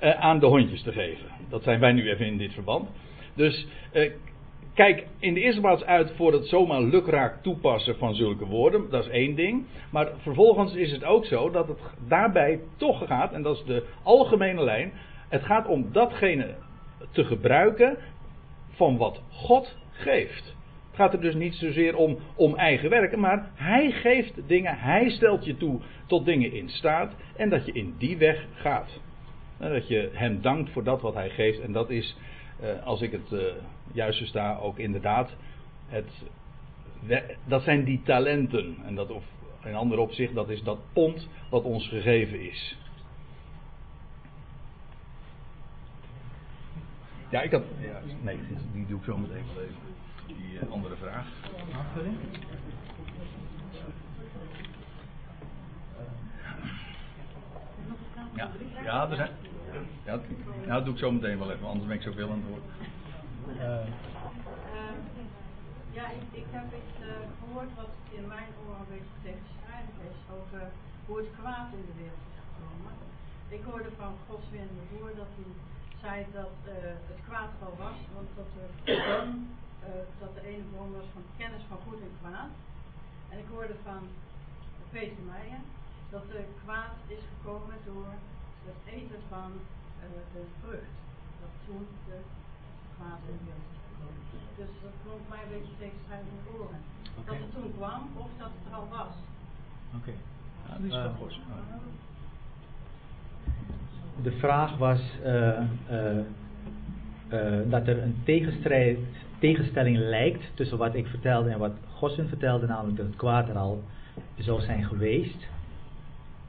aan 0.00 0.38
de 0.40 0.46
hondjes 0.46 0.82
te 0.82 0.92
geven. 0.92 1.26
Dat 1.48 1.62
zijn 1.62 1.80
wij 1.80 1.92
nu 1.92 2.10
even 2.10 2.26
in 2.26 2.38
dit 2.38 2.52
verband. 2.52 2.88
Dus 3.34 3.66
kijk 4.74 5.06
in 5.18 5.34
de 5.34 5.40
eerste 5.40 5.60
plaats 5.60 5.84
uit 5.84 6.12
voor 6.16 6.32
het 6.32 6.46
zomaar 6.46 6.82
lukraak 6.82 7.42
toepassen 7.42 7.96
van 7.96 8.14
zulke 8.14 8.46
woorden. 8.46 8.90
Dat 8.90 9.04
is 9.04 9.10
één 9.10 9.34
ding. 9.34 9.64
Maar 9.90 10.08
vervolgens 10.16 10.74
is 10.74 10.92
het 10.92 11.04
ook 11.04 11.24
zo 11.24 11.50
dat 11.50 11.68
het 11.68 11.78
daarbij 12.08 12.60
toch 12.76 13.06
gaat, 13.06 13.32
en 13.32 13.42
dat 13.42 13.56
is 13.56 13.64
de 13.64 13.86
algemene 14.02 14.64
lijn. 14.64 14.92
Het 15.28 15.42
gaat 15.42 15.66
om 15.66 15.92
datgene 15.92 16.54
te 17.10 17.24
gebruiken 17.24 17.96
van 18.70 18.96
wat 18.96 19.22
God 19.30 19.76
geeft. 19.90 20.54
Het 20.86 21.00
gaat 21.00 21.12
er 21.12 21.20
dus 21.20 21.34
niet 21.34 21.54
zozeer 21.54 21.96
om, 21.96 22.18
om 22.36 22.56
eigen 22.56 22.90
werken, 22.90 23.20
maar 23.20 23.50
Hij 23.54 23.90
geeft 23.90 24.48
dingen, 24.48 24.78
Hij 24.78 25.10
stelt 25.10 25.44
je 25.44 25.56
toe 25.56 25.80
tot 26.06 26.24
dingen 26.24 26.52
in 26.52 26.68
staat 26.68 27.14
en 27.36 27.48
dat 27.48 27.66
je 27.66 27.72
in 27.72 27.94
die 27.98 28.16
weg 28.16 28.46
gaat. 28.54 29.00
En 29.58 29.72
dat 29.72 29.88
je 29.88 30.10
Hem 30.12 30.40
dankt 30.40 30.70
voor 30.70 30.84
dat 30.84 31.00
wat 31.00 31.14
Hij 31.14 31.30
geeft 31.30 31.60
en 31.60 31.72
dat 31.72 31.90
is, 31.90 32.16
als 32.84 33.00
ik 33.00 33.12
het 33.12 33.32
eh, 33.32 33.54
juist 33.92 34.18
versta, 34.18 34.56
ook 34.56 34.78
inderdaad, 34.78 35.30
het, 35.86 36.10
dat 37.44 37.62
zijn 37.62 37.84
die 37.84 38.02
talenten. 38.02 38.76
En 38.84 38.94
dat 38.94 39.10
of, 39.10 39.24
geen 39.60 39.74
ander 39.74 39.98
opzicht, 39.98 40.34
dat 40.34 40.48
is 40.48 40.62
dat 40.62 40.78
pond 40.92 41.28
wat 41.50 41.62
ons 41.62 41.88
gegeven 41.88 42.40
is. 42.50 42.76
Ja, 47.32 47.42
ik 47.42 47.50
had. 47.50 47.62
Ja, 47.80 48.00
nee, 48.22 48.38
die 48.72 48.86
doe 48.86 48.98
ik 48.98 49.04
zo 49.04 49.16
meteen 49.16 49.44
wel 49.54 49.62
even. 49.62 49.76
Die 50.26 50.60
uh, 50.62 50.72
andere 50.72 50.96
vraag. 50.96 51.26
Ja, 58.34 58.50
ja, 58.84 59.10
er 59.10 59.16
zijn. 59.16 59.30
Ja, 60.04 60.20
ja, 60.66 60.74
dat 60.74 60.84
doe 60.84 60.94
ik 60.94 61.00
zo 61.00 61.10
meteen 61.10 61.38
wel 61.38 61.52
even, 61.52 61.66
anders 61.66 61.86
ben 61.86 61.96
ik 61.96 62.02
zoveel 62.02 62.30
aan 62.30 62.42
het 62.42 62.48
woord. 62.48 62.66
Uh. 63.66 63.86
ja, 65.98 66.04
ik, 66.18 66.24
ik 66.42 66.48
heb 66.56 66.66
iets 66.80 66.96
uh, 67.00 67.12
gehoord 67.40 67.70
wat 67.80 67.92
in 68.18 68.26
mijn 68.26 68.50
oren 68.62 68.80
een 68.80 68.92
beetje 68.94 69.18
tegenstrijdig 69.28 69.96
is 70.10 70.18
over 70.38 70.62
hoe 71.06 71.16
het 71.22 71.30
kwaad 71.38 71.68
in 71.78 71.84
de 71.90 71.96
wereld 72.02 72.24
is 72.32 72.38
gekomen. 72.46 72.94
Ik 73.56 73.62
hoorde 73.70 73.92
van 74.02 74.12
Goswin 74.26 74.70
de 74.78 74.84
Boer 74.90 75.12
dat 75.22 75.32
hij 75.38 75.50
zei 76.02 76.16
dat 76.40 76.56
uh, 76.66 76.72
het 77.10 77.20
kwaad 77.28 77.52
wel 77.62 77.76
was, 77.86 77.98
want 78.16 78.28
dat, 78.38 78.50
er, 78.62 78.70
dat 80.22 80.32
de 80.36 80.44
ene 80.52 80.64
bron 80.72 80.92
was 80.98 81.08
van 81.12 81.24
kennis 81.36 81.64
van 81.68 81.78
goed 81.86 82.00
en 82.06 82.14
kwaad. 82.20 82.52
En 83.30 83.38
ik 83.38 83.48
hoorde 83.54 83.76
van 83.88 84.02
Peter 84.90 85.22
Meijer 85.32 85.62
dat 86.10 86.24
er 86.38 86.44
kwaad 86.64 86.96
is 87.06 87.22
gekomen 87.32 87.78
door 87.84 88.12
het 88.70 88.82
eten 88.96 89.20
van 89.28 89.50
uh, 89.56 90.06
de 90.34 90.42
vrucht. 90.60 90.96
Dat 91.40 91.52
toen 91.66 91.86
de 92.08 92.18
kwaad 92.96 93.22
in 93.32 93.40
de 93.46 93.54
gekomen. 93.84 94.22
Dus 94.58 94.72
dat 94.84 94.94
klonk 95.02 95.24
mij 95.32 95.42
een 95.44 95.52
beetje 95.56 95.76
tegenstrijdig 95.82 96.26
in 96.32 96.38
de 96.44 96.50
oren. 96.58 96.80
Okay. 97.18 97.24
Dat 97.28 97.36
het 97.44 97.52
toen 97.54 97.72
kwam 97.76 98.02
of 98.22 98.30
dat 98.38 98.50
het 98.56 98.64
er 98.68 98.74
al 98.80 98.88
was. 98.98 99.14
Oké. 99.96 99.96
Okay. 100.00 100.18
Ja, 100.66 100.72
is 100.86 101.02
wel 101.04 101.14
goed. 101.20 101.40
De 104.22 104.32
vraag 104.32 104.76
was 104.76 105.00
uh, 105.24 105.60
uh, 105.90 107.70
dat 107.70 107.86
er 107.86 108.02
een 108.02 108.20
tegenstrijd, 108.24 108.98
tegenstelling 109.38 109.96
lijkt 109.96 110.44
tussen 110.54 110.78
wat 110.78 110.94
ik 110.94 111.06
vertelde 111.06 111.50
en 111.50 111.58
wat 111.58 111.72
Gossen 111.94 112.28
vertelde, 112.28 112.66
namelijk 112.66 112.96
dat 112.96 113.06
het 113.06 113.16
kwaad 113.16 113.48
er 113.48 113.56
al 113.56 113.82
zou 114.38 114.60
zijn 114.60 114.84
geweest. 114.84 115.48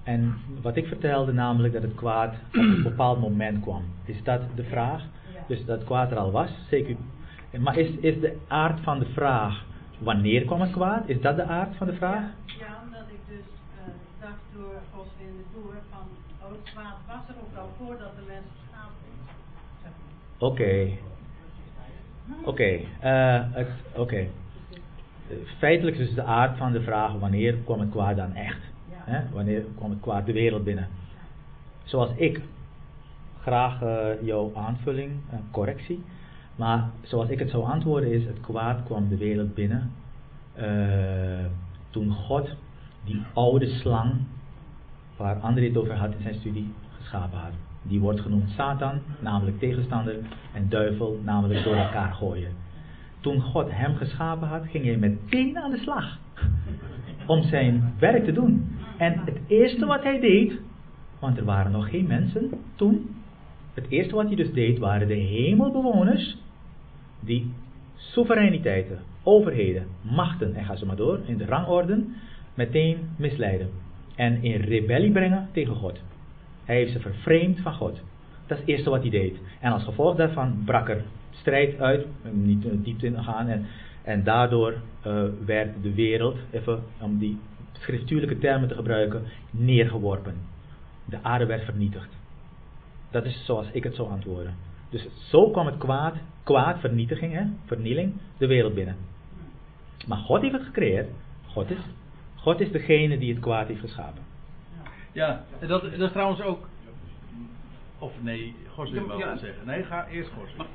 En 0.03 0.36
wat 0.62 0.75
ik 0.75 0.88
vertelde, 0.88 1.33
namelijk 1.33 1.74
dat 1.74 1.81
het 1.81 1.95
kwaad 1.95 2.33
op 2.33 2.53
een 2.53 2.83
bepaald 2.91 3.19
moment 3.19 3.62
kwam. 3.62 3.83
Is 4.05 4.24
dat 4.24 4.41
de 4.55 4.63
vraag? 4.63 5.03
Dus 5.48 5.65
dat 5.65 5.77
het 5.77 5.86
kwaad 5.86 6.12
er 6.12 6.17
al 6.17 6.31
was, 6.31 6.50
zeker. 6.69 6.95
Maar 7.60 7.77
is, 7.77 7.89
is 7.89 8.19
de 8.19 8.38
aard 8.48 8.79
van 8.79 9.00
de 9.00 9.05
vraag, 9.05 9.65
wanneer 10.00 10.45
kwam 10.45 10.62
het 10.62 10.72
kwaad? 10.72 11.10
Is 11.10 11.22
dat 11.22 11.36
de 11.36 11.43
aard 11.43 11.75
van 11.75 11.88
de 11.88 11.93
vraag? 11.93 12.24
Ja, 12.45 12.79
omdat 12.86 13.07
ik 13.07 13.19
dus 13.27 13.45
uh, 13.77 13.93
dacht 14.22 14.41
door 14.53 14.81
Goswin 14.93 15.38
de 15.38 15.43
Boer 15.53 15.75
van, 15.89 16.07
oh 16.41 16.51
het 16.51 16.72
kwaad 16.72 16.95
was 17.07 17.36
er 17.36 17.36
ook 17.41 17.57
al 17.57 17.69
voordat 17.77 18.15
de 18.15 18.24
mens 18.27 18.45
geschapen 18.62 18.95
is. 19.10 19.91
Oké. 20.38 20.89
Oké. 22.43 22.79
Uh, 23.03 23.67
Oké. 23.95 24.27
Feitelijk 25.57 25.98
is 25.98 26.13
de 26.13 26.24
aard 26.24 26.57
van 26.57 26.72
de 26.72 26.81
vraag, 26.81 27.13
wanneer 27.13 27.55
kwam 27.55 27.79
het 27.79 27.89
kwaad 27.89 28.15
dan 28.15 28.36
echt? 28.36 28.73
Hè? 29.03 29.19
Wanneer 29.31 29.63
kwam 29.75 29.89
het 29.89 30.00
kwaad 30.00 30.25
de 30.25 30.33
wereld 30.33 30.63
binnen? 30.63 30.88
Zoals 31.83 32.10
ik 32.15 32.41
graag 33.41 33.81
uh, 33.81 34.05
jouw 34.22 34.51
aanvulling, 34.55 35.12
uh, 35.12 35.39
correctie. 35.51 36.03
Maar 36.55 36.89
zoals 37.01 37.29
ik 37.29 37.39
het 37.39 37.50
zou 37.50 37.63
antwoorden 37.63 38.12
is, 38.12 38.25
het 38.25 38.39
kwaad 38.41 38.83
kwam 38.83 39.10
de 39.10 39.17
wereld 39.17 39.53
binnen. 39.53 39.91
Uh, 40.57 41.45
toen 41.89 42.12
God 42.12 42.50
die 43.05 43.22
oude 43.33 43.67
slang, 43.67 44.13
waar 45.17 45.39
André 45.39 45.65
het 45.67 45.77
over 45.77 45.95
had 45.95 46.13
in 46.13 46.22
zijn 46.22 46.36
studie, 46.36 46.74
geschapen 47.00 47.39
had. 47.39 47.51
Die 47.81 48.00
wordt 48.00 48.22
genoemd 48.22 48.50
Satan, 48.50 49.01
namelijk 49.19 49.60
tegenstander, 49.60 50.15
en 50.53 50.69
duivel, 50.69 51.19
namelijk 51.24 51.63
door 51.63 51.75
elkaar 51.75 52.13
gooien. 52.13 52.51
Toen 53.19 53.41
God 53.41 53.72
hem 53.72 53.95
geschapen 53.95 54.48
had, 54.48 54.67
ging 54.67 54.86
hij 54.86 54.98
meteen 54.98 55.57
aan 55.57 55.72
de 55.72 55.77
slag 55.77 56.17
om 57.25 57.43
zijn 57.43 57.93
werk 58.00 58.25
te 58.25 58.31
doen. 58.31 58.77
En 58.98 59.22
het 59.26 59.40
eerste 59.48 59.86
wat 59.86 60.04
hij 60.04 60.20
deed, 60.20 60.54
want 61.20 61.38
er 61.38 61.46
waren 61.46 61.72
nog 61.72 61.90
geen 61.90 62.08
mensen 62.08 62.50
toen, 62.76 63.16
het 63.74 63.86
eerste 63.90 64.16
wat 64.16 64.26
hij 64.26 64.36
dus 64.36 64.54
deed 64.54 64.80
waren 64.80 65.08
de 65.08 65.14
hemelbewoners 65.14 66.38
die 67.20 67.52
soevereiniteiten, 67.96 69.00
overheden, 69.24 69.88
machten 70.02 70.56
en 70.56 70.66
ga 70.66 70.76
zo 70.76 70.86
maar 70.86 70.96
door 70.96 71.20
in 71.26 71.38
de 71.38 71.46
rangorden 71.46 72.16
meteen 72.54 72.98
misleiden 73.16 73.70
en 74.16 74.44
in 74.44 74.62
rebellie 74.62 75.12
brengen 75.12 75.50
tegen 75.52 75.76
God. 75.76 76.00
Hij 76.66 76.76
heeft 76.76 76.92
ze 76.92 77.00
vervreemd 77.00 77.60
van 77.60 77.74
God. 77.74 78.02
Dat 78.48 78.58
is 78.58 78.64
het 78.64 78.68
eerste 78.68 78.90
wat 78.90 79.02
hij 79.02 79.10
deed. 79.10 79.38
En 79.60 79.72
als 79.72 79.84
gevolg 79.84 80.16
daarvan 80.16 80.62
brak 80.66 80.90
er 80.90 81.04
strijd 81.32 81.80
uit, 81.80 82.06
niet 82.32 82.66
diepte 82.84 83.06
in 83.06 83.24
gaan 83.24 83.48
en, 83.48 83.66
en 84.04 84.24
daardoor 84.24 84.74
uh, 85.08 85.24
werd 85.46 85.84
de 85.84 85.94
wereld, 85.94 86.38
even 86.52 86.84
om 87.02 87.18
die 87.18 87.40
schriftuurlijke 87.80 88.38
termen 88.38 88.68
te 88.68 88.75
gebruiken, 88.75 89.24
neergeworpen. 89.51 90.36
De 91.06 91.20
aarde 91.22 91.46
werd 91.46 91.63
vernietigd. 91.63 92.10
Dat 93.12 93.25
is 93.25 93.46
zoals 93.46 93.68
ik 93.72 93.84
het 93.84 93.96
zou 93.96 94.10
antwoorden. 94.10 94.56
Dus 94.89 95.08
zo 95.30 95.51
kwam 95.51 95.65
het 95.65 95.77
kwaad, 95.77 96.15
kwaad, 96.44 96.80
vernietiging, 96.80 97.34
hè, 97.34 97.44
vernieling, 97.65 98.13
de 98.38 98.48
wereld 98.48 98.74
binnen. 98.74 98.96
Maar 100.08 100.18
God 100.18 100.42
heeft 100.42 100.53
het 100.53 100.63
gecreëerd. 100.63 101.10
God 101.46 101.72
is, 101.72 101.77
God 102.36 102.60
is 102.60 102.72
degene 102.72 103.18
die 103.18 103.34
het 103.34 103.42
kwaad 103.42 103.68
heeft 103.68 103.80
geschapen. 103.80 104.24
Ja, 105.12 105.44
dat, 105.60 105.82
dat 105.82 105.94
is 105.94 106.12
trouwens 106.12 106.42
ook. 106.42 106.68
Of 108.00 108.13
nee, 108.22 108.56
Gos 108.68 108.92
wil 108.92 109.08
wel 109.08 109.18
ja. 109.18 109.38
zeggen. 109.38 109.65
Nee, 109.65 109.84
ga 109.84 110.08
eerst 110.08 110.30
Gos. 110.30 110.65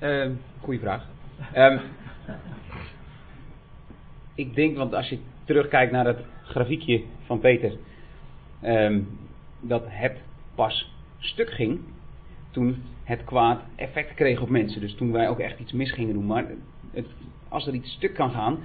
Uh, 0.00 0.30
goeie 0.60 0.80
vraag. 0.80 1.06
Um, 1.56 1.80
ik 4.34 4.54
denk, 4.54 4.76
want 4.76 4.94
als 4.94 5.08
je 5.08 5.18
terugkijkt 5.44 5.92
naar 5.92 6.06
het 6.06 6.24
grafiekje 6.42 7.02
van 7.26 7.40
Peter, 7.40 7.72
um, 8.64 9.08
dat 9.60 9.82
het 9.86 10.16
pas 10.54 10.92
stuk 11.18 11.50
ging 11.50 11.80
toen 12.50 12.82
het 13.04 13.24
kwaad 13.24 13.60
effect 13.76 14.14
kreeg 14.14 14.40
op 14.40 14.48
mensen. 14.48 14.80
Dus 14.80 14.94
toen 14.94 15.12
wij 15.12 15.28
ook 15.28 15.40
echt 15.40 15.60
iets 15.60 15.72
mis 15.72 15.92
gingen 15.92 16.14
doen. 16.14 16.26
Maar 16.26 16.46
het, 16.90 17.06
als 17.48 17.66
er 17.66 17.74
iets 17.74 17.92
stuk 17.92 18.14
kan 18.14 18.30
gaan, 18.30 18.58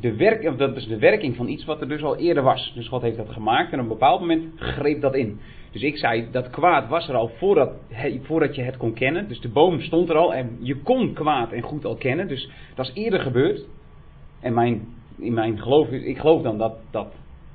de 0.00 0.16
werk, 0.16 0.58
dat 0.58 0.76
is 0.76 0.86
de 0.86 0.98
werking 0.98 1.36
van 1.36 1.48
iets 1.48 1.64
wat 1.64 1.80
er 1.80 1.88
dus 1.88 2.02
al 2.02 2.16
eerder 2.16 2.42
was. 2.42 2.72
Dus 2.74 2.88
God 2.88 3.02
heeft 3.02 3.16
dat 3.16 3.30
gemaakt 3.30 3.72
en 3.72 3.78
op 3.78 3.82
een 3.82 3.88
bepaald 3.88 4.20
moment 4.20 4.44
greep 4.56 5.00
dat 5.00 5.14
in. 5.14 5.40
Dus 5.70 5.82
ik 5.82 5.96
zei, 5.96 6.28
dat 6.30 6.50
kwaad 6.50 6.88
was 6.88 7.08
er 7.08 7.14
al 7.14 7.30
voordat, 7.38 7.72
voordat 8.22 8.54
je 8.54 8.62
het 8.62 8.76
kon 8.76 8.92
kennen. 8.92 9.28
Dus 9.28 9.40
de 9.40 9.48
boom 9.48 9.80
stond 9.80 10.08
er 10.08 10.16
al 10.16 10.34
en 10.34 10.56
je 10.60 10.76
kon 10.76 11.12
kwaad 11.12 11.52
en 11.52 11.62
goed 11.62 11.84
al 11.84 11.96
kennen. 11.96 12.28
Dus 12.28 12.50
dat 12.74 12.86
is 12.86 12.92
eerder 12.94 13.20
gebeurd. 13.20 13.64
En 14.40 14.54
mijn 14.54 14.86
in 15.22 15.34
mijn 15.34 15.58
geloof, 15.58 15.88
ik 15.88 16.18
geloof 16.18 16.42
dan 16.42 16.58
dat 16.58 16.74
dat 16.90 17.14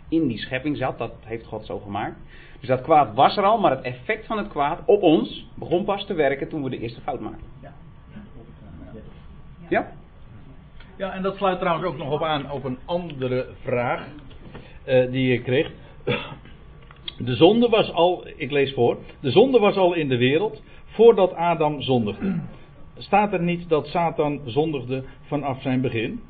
in 0.10 0.28
die 0.28 0.38
schepping 0.38 0.78
zat. 0.78 0.98
Dat 0.98 1.14
heeft 1.24 1.46
God 1.46 1.66
zo 1.66 1.80
gemaakt. 1.80 2.16
Dus 2.60 2.68
dat 2.68 2.82
kwaad 2.82 3.16
was 3.16 3.38
er 3.38 3.44
al, 3.44 3.60
maar 3.60 3.72
het 3.72 3.82
effect 3.82 4.26
van 4.26 4.38
het 4.38 4.48
kwaad 4.48 4.80
op 4.86 5.02
ons 5.02 5.48
begon 5.56 5.86
pas 5.86 6.06
te 6.06 6.14
werken 6.14 6.50
toen 6.50 6.64
we 6.64 6.70
de 6.70 6.80
eerste 6.80 7.02
fout 7.02 7.20
maakten. 7.20 7.48
Ja? 7.62 7.74
Ja, 9.70 9.92
ja 10.98 11.14
en 11.14 11.22
dat 11.22 11.36
sluit 11.36 11.60
trouwens 11.60 11.88
ook 11.88 11.98
nog 11.98 12.12
op 12.12 12.22
aan 12.22 12.52
op 12.52 12.64
een 12.64 12.78
andere 12.86 13.48
vraag 13.62 14.08
uh, 14.88 15.12
die 15.12 15.34
ik 15.34 15.44
kreeg. 15.44 15.72
De 17.18 17.36
zonde 17.36 17.70
was 17.70 17.92
al, 17.92 18.28
ik 18.36 18.52
lees 18.52 18.74
voor, 18.74 18.98
de 19.20 19.32
zonde 19.32 19.60
was 19.60 19.76
al 19.76 19.94
in 19.94 20.10
de 20.10 20.18
wereld 20.18 20.62
voordat 20.86 21.34
Adam 21.34 21.82
zondigde. 21.82 22.40
Staat 22.98 23.34
er 23.34 23.42
niet 23.42 23.70
dat 23.70 23.88
Satan 23.88 24.42
zondigde 24.46 25.04
vanaf 25.22 25.62
zijn 25.62 25.82
begin? 25.82 26.22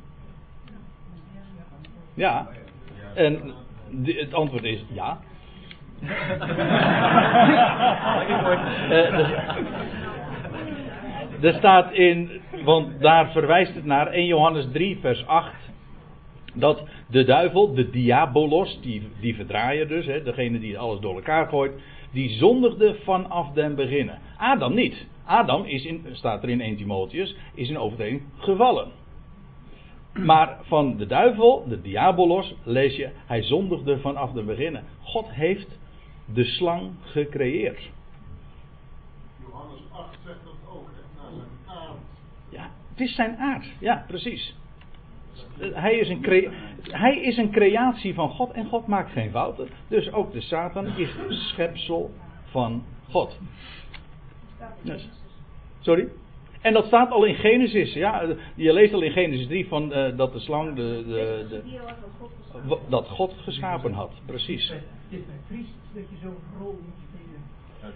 Ja. 2.16 2.48
En 3.14 3.54
het 4.04 4.34
antwoord 4.34 4.64
is 4.64 4.84
ja. 4.92 5.18
uh, 6.02 6.10
er 11.40 11.54
staat 11.54 11.92
in, 11.92 12.40
want 12.64 13.00
daar 13.00 13.30
verwijst 13.30 13.74
het 13.74 13.84
naar 13.84 14.06
1 14.06 14.26
Johannes 14.26 14.66
3, 14.72 14.98
vers 15.00 15.26
8. 15.26 15.54
Dat 16.54 16.82
de 17.10 17.24
duivel, 17.24 17.74
de 17.74 17.90
diabolos, 17.90 18.80
die, 18.80 19.08
die 19.20 19.34
verdraaier 19.34 19.88
dus, 19.88 20.06
hè, 20.06 20.22
degene 20.22 20.58
die 20.58 20.78
alles 20.78 21.00
door 21.00 21.14
elkaar 21.14 21.48
gooit, 21.48 21.72
die 22.12 22.28
zondigde 22.30 22.96
vanaf 23.04 23.52
den 23.52 23.74
beginnen. 23.74 24.18
Adam 24.36 24.74
niet. 24.74 25.06
Adam 25.24 25.64
is 25.64 25.84
in, 25.84 26.06
staat 26.12 26.42
er 26.42 26.48
in 26.48 26.60
1 26.60 26.76
Timotheus, 26.76 27.36
is 27.54 27.68
in 27.68 27.78
overtreding 27.78 28.22
gevallen. 28.38 28.88
Maar 30.16 30.58
van 30.62 30.96
de 30.96 31.06
duivel, 31.06 31.64
de 31.68 31.80
diabolos, 31.80 32.54
lees 32.62 32.96
je, 32.96 33.10
hij 33.26 33.42
zondigde 33.42 33.98
vanaf 33.98 34.32
de 34.32 34.42
beginnen. 34.42 34.84
God 35.02 35.30
heeft 35.30 35.78
de 36.24 36.44
slang 36.44 36.90
gecreëerd. 37.00 37.90
Johannes 39.40 39.80
8 39.92 40.18
zegt 40.24 40.38
dat 40.44 40.74
ook, 40.74 40.88
naar 41.16 41.30
zijn 41.32 41.78
aard. 41.78 41.98
Ja, 42.48 42.70
het 42.90 43.00
is 43.00 43.14
zijn 43.14 43.36
aard. 43.36 43.66
Ja, 43.78 44.04
precies. 44.06 44.56
hij, 45.58 45.94
is 45.94 46.08
een 46.08 46.20
crea- 46.20 46.50
hij 46.82 47.20
is 47.20 47.36
een 47.36 47.50
creatie 47.50 48.14
van 48.14 48.30
God 48.30 48.50
en 48.50 48.66
God 48.66 48.86
maakt 48.86 49.12
geen 49.12 49.30
fouten. 49.30 49.68
Dus 49.88 50.12
ook 50.12 50.32
de 50.32 50.40
Satan 50.40 50.86
is 50.86 51.10
schepsel 51.28 52.10
van 52.44 52.84
God. 53.10 53.38
Dus- 54.82 55.08
sorry? 55.80 56.08
En 56.66 56.72
dat 56.72 56.86
staat 56.86 57.10
al 57.10 57.24
in 57.24 57.34
Genesis. 57.34 57.92
Ja, 57.92 58.22
je 58.54 58.72
leest 58.72 58.92
al 58.92 59.02
in 59.02 59.10
Genesis 59.10 59.46
3 59.46 59.68
van, 59.68 59.92
eh, 59.92 60.16
dat 60.16 60.32
de 60.32 60.38
slang 60.38 60.74
de, 60.74 61.04
de, 61.06 61.46
de, 61.48 62.78
dat 62.88 63.08
God 63.08 63.34
geschapen 63.42 63.92
had. 63.92 64.10
Precies. 64.24 64.68
Het 64.68 64.78
is 65.08 65.26
bij 65.26 65.36
Fries 65.46 65.66
dat 65.94 66.02
je 66.10 66.16
zo'n 66.22 66.36
rol 66.58 66.78
moet 66.84 66.94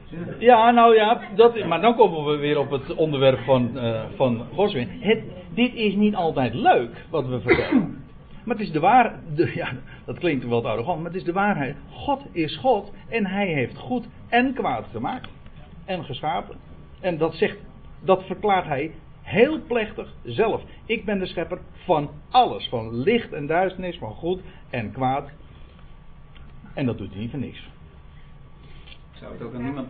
spelen. 0.06 0.40
Ja, 0.40 0.70
nou 0.70 0.94
ja, 0.94 1.20
dat, 1.34 1.64
maar 1.64 1.80
dan 1.80 1.96
komen 1.96 2.24
we 2.24 2.36
weer 2.36 2.58
op 2.58 2.70
het 2.70 2.94
onderwerp 2.94 3.38
van, 3.38 3.78
eh 3.78 4.04
van 4.16 4.46
Goswin. 4.54 4.88
Het, 5.00 5.22
dit 5.54 5.74
is 5.74 5.94
niet 5.94 6.14
altijd 6.14 6.54
leuk 6.54 7.06
wat 7.10 7.26
we 7.26 7.40
vertellen. 7.40 8.04
Maar 8.44 8.56
het 8.56 8.66
is 8.66 8.72
de 8.72 8.80
waarheid. 8.80 9.54
Ja, 9.54 9.72
dat 10.04 10.18
klinkt 10.18 10.44
wat 10.44 10.64
arrogant, 10.64 10.96
maar 10.96 11.10
het 11.10 11.20
is 11.20 11.26
de 11.26 11.32
waarheid. 11.32 11.76
God 11.90 12.22
is 12.32 12.56
God 12.56 12.92
en 13.08 13.26
hij 13.26 13.46
heeft 13.46 13.76
goed 13.76 14.08
en 14.28 14.54
kwaad 14.54 14.86
gemaakt. 14.92 15.28
En 15.84 16.04
geschapen. 16.04 16.56
En 17.00 17.18
dat 17.18 17.34
zegt, 17.34 17.56
dat 18.00 18.24
verklaart 18.24 18.66
hij 18.66 18.94
heel 19.22 19.60
plechtig 19.66 20.14
zelf. 20.22 20.62
Ik 20.86 21.04
ben 21.04 21.18
de 21.18 21.26
schepper 21.26 21.58
van 21.84 22.10
alles. 22.30 22.68
Van 22.68 22.94
licht 22.94 23.32
en 23.32 23.46
duisternis, 23.46 23.98
van 23.98 24.14
goed 24.14 24.40
en 24.70 24.92
kwaad. 24.92 25.30
En 26.74 26.86
dat 26.86 26.98
doet 26.98 27.10
hij 27.10 27.20
niet 27.20 27.30
voor 27.30 27.38
niks. 27.40 27.68
Zou 29.12 29.32
het 29.32 29.42
ook 29.42 29.54
aan 29.54 29.62
niemand... 29.64 29.88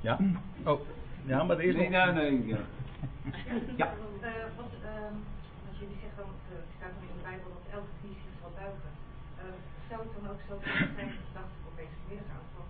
Ja? 0.00 0.18
Oh, 0.64 0.80
ja, 1.24 1.42
maar 1.42 1.58
eerst 1.58 1.78
Nee, 1.78 1.90
nog... 1.90 2.14
nee, 2.14 2.30
nee. 2.30 2.46
Ja. 2.46 2.58
Ja. 3.80 3.86
Eh, 4.20 4.30
wat, 4.60 4.72
ehm, 4.90 5.16
als 5.68 5.76
jullie 5.82 5.98
zeggen, 6.04 6.18
dan, 6.22 6.30
eh, 6.50 6.56
het 6.62 6.70
staat 6.78 6.92
dan 6.96 7.04
in 7.10 7.16
de 7.18 7.24
Bijbel 7.30 7.48
dat 7.58 7.66
elke 7.76 7.92
knie 8.00 8.16
zich 8.24 8.34
zal 8.42 8.52
buigen. 8.62 8.90
Eh, 9.42 9.56
zou 9.88 9.98
het 10.04 10.12
dan 10.16 10.24
ook 10.32 10.42
zo 10.48 10.54
kunnen 10.64 10.92
zijn, 10.98 11.10
dat 11.36 11.48
ik 11.58 11.64
opeens 11.72 11.92
vanmiddag 12.00 12.28
aan, 12.36 12.46
van, 12.54 12.66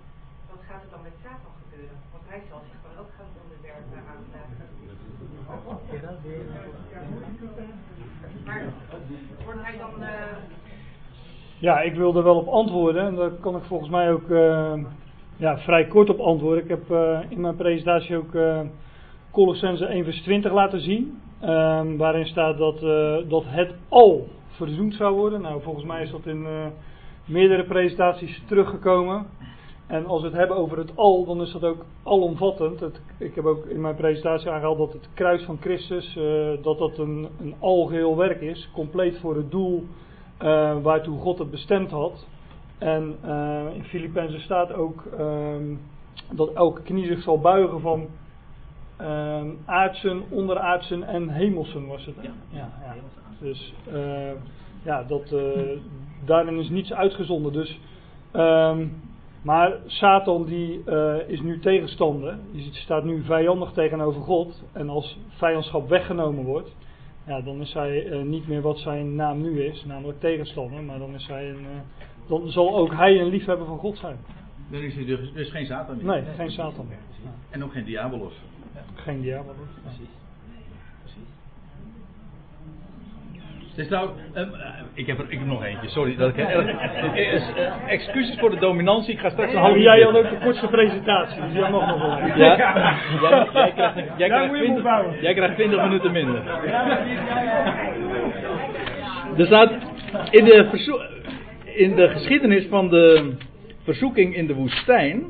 wat 0.50 0.62
gaat 0.68 0.82
er 0.86 0.90
dan 0.94 1.02
met 1.08 1.16
Satan 1.24 1.54
gebeuren? 1.62 1.96
Want 2.14 2.24
hij 2.32 2.42
zal 2.50 2.60
zich 2.70 2.80
dan 2.86 2.94
ook 3.00 3.10
gaan 3.16 3.30
onderwerpen 3.42 4.00
aan... 4.12 4.22
eh, 4.36 4.40
maar 4.42 4.68
wordt 4.68 4.80
hij 4.82 4.90
dan... 4.90 5.28
eh, 5.38 5.41
Ja, 11.58 11.80
ik 11.80 11.94
wil 11.94 12.16
er 12.16 12.22
wel 12.22 12.36
op 12.36 12.48
antwoorden. 12.48 13.06
En 13.06 13.14
daar 13.14 13.30
kan 13.30 13.56
ik 13.56 13.62
volgens 13.62 13.90
mij 13.90 14.12
ook 14.12 14.30
eh, 14.30 14.74
ja, 15.36 15.58
vrij 15.58 15.86
kort 15.86 16.10
op 16.10 16.20
antwoorden. 16.20 16.62
Ik 16.62 16.68
heb 16.68 16.90
eh, 16.90 17.18
in 17.28 17.40
mijn 17.40 17.56
presentatie 17.56 18.16
ook 18.16 18.34
eh 18.34 18.60
Colossense 19.30 19.86
1 19.86 20.04
vers 20.04 20.20
20 20.22 20.52
laten 20.52 20.80
zien. 20.80 21.20
ehm, 21.40 21.96
waarin 21.96 22.26
staat 22.26 22.58
dat, 22.58 22.80
dat 23.28 23.44
het 23.46 23.74
al 23.88 24.28
verzoend 24.48 24.94
zou 24.94 25.14
worden. 25.14 25.40
Nou, 25.40 25.62
volgens 25.62 25.84
mij 25.84 26.02
is 26.02 26.10
dat 26.10 26.26
in 26.26 26.46
meerdere 27.24 27.64
presentaties 27.64 28.42
teruggekomen. 28.46 29.26
En 29.92 30.06
als 30.06 30.20
we 30.20 30.26
het 30.26 30.36
hebben 30.36 30.56
over 30.56 30.78
het 30.78 30.96
al, 30.96 31.24
dan 31.24 31.40
is 31.40 31.52
dat 31.52 31.64
ook 31.64 31.84
alomvattend. 32.02 32.80
Het, 32.80 33.00
ik 33.18 33.34
heb 33.34 33.44
ook 33.44 33.66
in 33.66 33.80
mijn 33.80 33.94
presentatie 33.94 34.50
aangehaald 34.50 34.78
dat 34.78 34.92
het 34.92 35.08
kruis 35.14 35.42
van 35.42 35.58
Christus, 35.60 36.16
eh, 36.16 36.62
dat 36.62 36.78
dat 36.78 36.98
een, 36.98 37.28
een 37.40 37.54
algeheel 37.58 38.16
werk 38.16 38.40
is. 38.40 38.70
Compleet 38.72 39.18
voor 39.18 39.36
het 39.36 39.50
doel 39.50 39.86
eh, 40.38 40.76
waartoe 40.82 41.20
God 41.20 41.38
het 41.38 41.50
bestemd 41.50 41.90
had. 41.90 42.26
En 42.78 43.16
eh, 43.22 43.66
in 43.74 43.84
Filippenzen 43.84 44.40
staat 44.40 44.72
ook 44.72 45.04
ehm, 45.18 45.74
dat 46.30 46.52
elke 46.52 46.82
knie 46.82 47.06
zich 47.06 47.22
zal 47.22 47.40
buigen 47.40 47.80
van 47.80 48.06
ehm 48.96 49.46
aardsen, 49.64 50.22
onderaardsen 50.30 51.02
en 51.02 51.28
hemelsen 51.28 51.86
was 51.86 52.06
het. 52.06 52.16
hè? 52.16 52.22
Ja, 52.22 52.72
ja. 52.84 52.94
Dus 53.40 53.74
ja, 54.82 55.02
dat, 55.02 55.34
daarin 56.24 56.58
is 56.58 56.68
niets 56.68 56.92
uitgezonden. 56.92 57.52
Dus, 57.52 57.80
ehm, 58.30 58.86
maar 59.42 59.72
Satan 59.86 60.44
die 60.44 60.84
eh, 60.84 61.28
is 61.28 61.40
nu 61.40 61.58
tegenstander. 61.58 62.38
Die 62.52 62.68
staat 62.72 63.04
nu 63.04 63.22
vijandig 63.22 63.72
tegenover 63.72 64.20
God. 64.20 64.62
En 64.72 64.88
als 64.88 65.18
vijandschap 65.28 65.88
weggenomen 65.88 66.44
wordt, 66.44 66.76
ja, 67.26 67.40
dan 67.40 67.60
is 67.60 67.72
hij 67.72 68.06
eh, 68.10 68.22
niet 68.22 68.48
meer 68.48 68.60
wat 68.60 68.78
zijn 68.78 69.14
naam 69.14 69.42
nu 69.42 69.62
is, 69.62 69.84
namelijk 69.84 70.20
tegenstander. 70.20 70.82
Maar 70.82 70.98
dan, 70.98 71.14
is 71.14 71.26
hij 71.26 71.50
een, 71.50 71.64
eh, 71.64 72.28
dan 72.28 72.48
zal 72.48 72.76
ook 72.76 72.94
hij 72.94 73.20
een 73.20 73.28
liefhebber 73.28 73.66
van 73.66 73.78
God 73.78 73.98
zijn. 73.98 74.16
Dan 74.70 74.80
is 74.80 74.96
er 74.96 75.06
dus, 75.06 75.32
dus 75.32 75.50
geen 75.50 75.66
Satan 75.66 75.96
meer. 75.96 76.06
Nee, 76.06 76.22
geen 76.36 76.50
Satan 76.50 76.86
meer. 76.88 76.98
Ja, 77.24 77.30
En 77.50 77.64
ook 77.64 77.72
geen 77.72 77.84
diabolos. 77.84 78.34
geen. 78.94 79.20
Precies. 79.22 79.82
Precies. 79.82 80.21
Dus 83.76 83.88
nou, 83.88 84.10
ehm, 84.34 84.54
eh, 84.54 84.68
ik, 84.94 85.06
heb 85.06 85.18
er, 85.18 85.24
ik 85.28 85.38
heb 85.38 85.46
nog 85.46 85.64
eentje, 85.64 85.88
sorry. 85.88 86.16
Dat 86.16 86.28
ik, 86.28 86.36
eh, 86.36 86.58
eh, 86.58 87.34
eh, 87.34 87.72
excuses 87.86 88.38
voor 88.38 88.50
de 88.50 88.58
dominantie, 88.58 89.12
ik 89.12 89.20
ga 89.20 89.30
straks 89.30 89.52
een 89.52 89.58
half 89.58 89.76
uur 89.76 89.82
jij 89.82 90.00
had 90.00 90.14
ook 90.14 90.30
de 90.30 90.38
kortste 90.44 90.66
presentatie, 90.66 91.42
dus 91.42 91.52
jij 91.52 91.70
mag 91.70 91.86
nog 91.86 92.00
wel 92.00 92.18
even. 92.18 92.38
Ja? 92.38 92.56
Jij, 92.56 93.48
jij 93.52 93.72
krijgt, 93.74 93.94
jij, 94.16 94.28
Daar 94.28 94.28
krijgt 94.28 94.46
moet 94.46 94.58
je 94.58 94.64
hem 94.64 94.74
20, 94.74 94.76
opbouwen. 94.76 95.20
jij 95.20 95.34
krijgt 95.34 95.54
20 95.54 95.82
minuten 95.88 96.12
minder. 96.12 96.42
Er 99.36 99.46
staat 99.46 99.72
in 100.30 100.44
de, 100.44 100.68
in 101.64 101.94
de 101.94 102.08
geschiedenis 102.08 102.66
van 102.66 102.88
de 102.88 103.34
verzoeking 103.82 104.36
in 104.36 104.46
de 104.46 104.54
woestijn, 104.54 105.24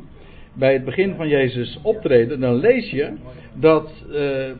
bij 0.54 0.72
het 0.72 0.84
begin 0.84 1.14
van 1.14 1.28
Jezus 1.28 1.78
optreden, 1.82 2.40
dan 2.40 2.54
lees 2.54 2.90
je 2.90 3.12
dat 3.54 4.04
eh, 4.12 4.50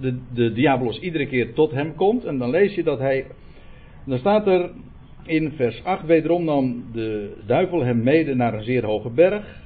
de, 0.00 0.18
de 0.34 0.52
diabolos 0.52 1.00
iedere 1.00 1.26
keer 1.26 1.52
tot 1.52 1.70
hem 1.70 1.94
komt. 1.94 2.24
En 2.24 2.38
dan 2.38 2.50
lees 2.50 2.74
je 2.74 2.82
dat 2.82 2.98
hij. 2.98 3.24
Dan 4.06 4.18
staat 4.18 4.46
er 4.46 4.70
in 5.24 5.52
vers 5.56 5.84
8: 5.84 6.06
Wederom 6.06 6.44
nam 6.44 6.84
de 6.92 7.36
duivel 7.46 7.84
hem 7.84 8.02
mede 8.02 8.34
naar 8.34 8.54
een 8.54 8.62
zeer 8.62 8.84
hoge 8.84 9.10
berg. 9.10 9.58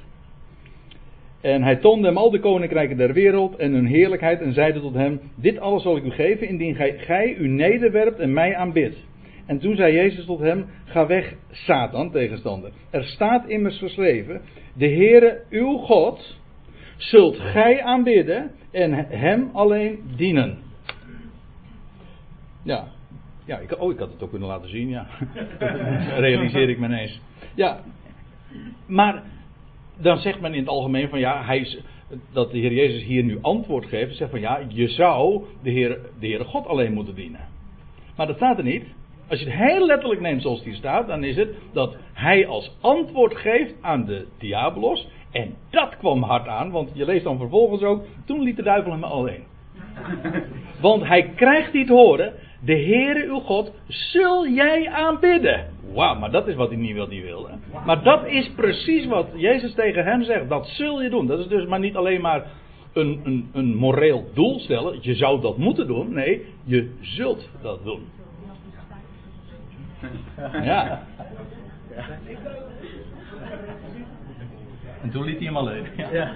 En 1.41 1.63
hij 1.63 1.75
toonde 1.75 2.07
hem 2.07 2.17
al 2.17 2.31
de 2.31 2.39
koninkrijken 2.39 2.97
der 2.97 3.13
wereld 3.13 3.55
en 3.55 3.73
hun 3.73 3.85
heerlijkheid 3.85 4.41
en 4.41 4.53
zeide 4.53 4.79
tot 4.81 4.93
hem: 4.93 5.19
Dit 5.35 5.59
alles 5.59 5.81
zal 5.81 5.97
ik 5.97 6.03
u 6.03 6.11
geven 6.11 6.47
indien 6.47 6.75
gij, 6.75 6.97
gij 6.97 7.35
u 7.35 7.47
nederwerpt 7.47 8.19
en 8.19 8.33
mij 8.33 8.55
aanbidt. 8.55 8.97
En 9.45 9.59
toen 9.59 9.75
zei 9.75 9.93
Jezus 9.93 10.25
tot 10.25 10.39
hem: 10.39 10.65
Ga 10.85 11.07
weg, 11.07 11.33
Satan, 11.51 12.11
tegenstander. 12.11 12.71
Er 12.89 13.03
staat 13.03 13.47
immers 13.47 13.77
geschreven: 13.77 14.41
De 14.73 14.87
Heere, 14.87 15.41
uw 15.49 15.77
God, 15.77 16.39
zult 16.97 17.39
gij 17.39 17.81
aanbidden 17.81 18.51
en 18.75 18.93
hem 19.09 19.49
alleen 19.53 19.99
dienen. 20.15 20.57
Ja, 22.63 22.87
ja 23.45 23.57
ik, 23.57 23.79
oh, 23.79 23.91
ik 23.91 23.99
had 23.99 24.11
het 24.11 24.23
ook 24.23 24.29
kunnen 24.29 24.47
laten 24.47 24.69
zien, 24.69 24.89
ja. 24.89 25.07
Realiseer 26.27 26.69
ik 26.69 26.79
me 26.79 26.85
ineens. 26.85 27.19
Ja, 27.55 27.79
maar 28.85 29.23
dan 29.97 30.17
zegt 30.17 30.41
men 30.41 30.53
in 30.53 30.59
het 30.59 30.69
algemeen 30.69 31.09
van 31.09 31.19
ja, 31.19 31.45
hij 31.45 31.59
is, 31.59 31.79
dat 32.31 32.51
de 32.51 32.57
Heer 32.57 32.73
Jezus 32.73 33.03
hier 33.03 33.23
nu 33.23 33.37
antwoord 33.41 33.85
geeft. 33.85 34.15
Zegt 34.15 34.31
van 34.31 34.39
ja, 34.39 34.59
je 34.67 34.87
zou 34.87 35.43
de 35.63 35.69
Heer, 35.69 35.99
de 36.19 36.27
Heere 36.27 36.43
God 36.43 36.67
alleen 36.67 36.93
moeten 36.93 37.15
dienen. 37.15 37.47
Maar 38.15 38.27
dat 38.27 38.35
staat 38.35 38.57
er 38.57 38.63
niet. 38.63 38.85
Als 39.27 39.39
je 39.39 39.45
het 39.45 39.55
heel 39.55 39.85
letterlijk 39.85 40.21
neemt 40.21 40.41
zoals 40.41 40.63
hier 40.63 40.75
staat, 40.75 41.07
dan 41.07 41.23
is 41.23 41.35
het 41.35 41.55
dat 41.73 41.97
hij 42.13 42.47
als 42.47 42.75
antwoord 42.81 43.35
geeft 43.35 43.73
aan 43.81 44.05
de 44.05 44.27
diabolos. 44.37 45.07
En 45.35 45.55
dat 45.69 45.97
kwam 45.97 46.23
hard 46.23 46.47
aan, 46.47 46.71
want 46.71 46.89
je 46.93 47.05
leest 47.05 47.23
dan 47.23 47.37
vervolgens 47.37 47.81
ook, 47.81 48.03
toen 48.25 48.41
liet 48.41 48.55
de 48.55 48.63
duivel 48.63 48.91
hem 48.91 49.03
alleen. 49.03 49.43
Want 50.81 51.03
hij 51.03 51.29
krijgt 51.35 51.71
die 51.71 51.85
te 51.85 51.93
horen, 51.93 52.33
de 52.61 52.73
Heere 52.73 53.25
uw 53.25 53.39
God 53.39 53.71
zul 53.87 54.47
jij 54.47 54.89
aanbidden. 54.89 55.65
Wauw, 55.93 56.19
maar 56.19 56.31
dat 56.31 56.47
is 56.47 56.55
wat 56.55 56.69
hij 56.69 56.77
niet 56.77 56.93
wil, 56.93 57.07
die 57.07 57.23
wilde. 57.23 57.49
Maar 57.85 58.03
dat 58.03 58.25
is 58.25 58.51
precies 58.55 59.05
wat 59.05 59.27
Jezus 59.33 59.73
tegen 59.73 60.03
hem 60.03 60.23
zegt, 60.23 60.49
dat 60.49 60.67
zul 60.67 61.01
je 61.01 61.09
doen. 61.09 61.27
Dat 61.27 61.39
is 61.39 61.47
dus 61.47 61.65
maar 61.65 61.79
niet 61.79 61.95
alleen 61.95 62.21
maar 62.21 62.45
een, 62.93 63.21
een, 63.23 63.49
een 63.53 63.75
moreel 63.75 64.29
doel 64.33 64.59
stellen, 64.59 64.97
je 65.01 65.15
zou 65.15 65.41
dat 65.41 65.57
moeten 65.57 65.87
doen. 65.87 66.13
Nee, 66.13 66.45
je 66.63 66.95
zult 67.01 67.49
dat 67.61 67.83
doen. 67.83 68.07
Ja. 70.63 71.03
En 75.05 75.11
toen 75.11 75.23
liet 75.23 75.37
hij 75.37 75.45
hem 75.45 75.57
alleen. 75.57 75.85
Ja. 75.97 76.09
Ja. 76.11 76.33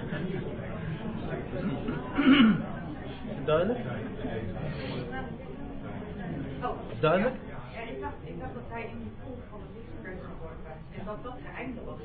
Duidelijk? 3.44 3.78
oh, 6.62 6.70
Duidelijk? 7.00 7.34
Ja, 7.74 7.80
ik 7.80 8.00
dacht, 8.00 8.14
ik 8.24 8.40
dacht 8.40 8.54
dat 8.54 8.62
hij 8.68 8.82
in 8.82 8.98
de 9.04 9.10
pool 9.24 9.38
van 9.50 9.58
de 9.58 9.66
liefde 9.74 10.26
geworpen 10.26 10.72
en 10.98 11.04
dat 11.04 11.22
dat 11.22 11.34
zijn 11.42 11.54
einde 11.54 11.80
was. 11.84 11.98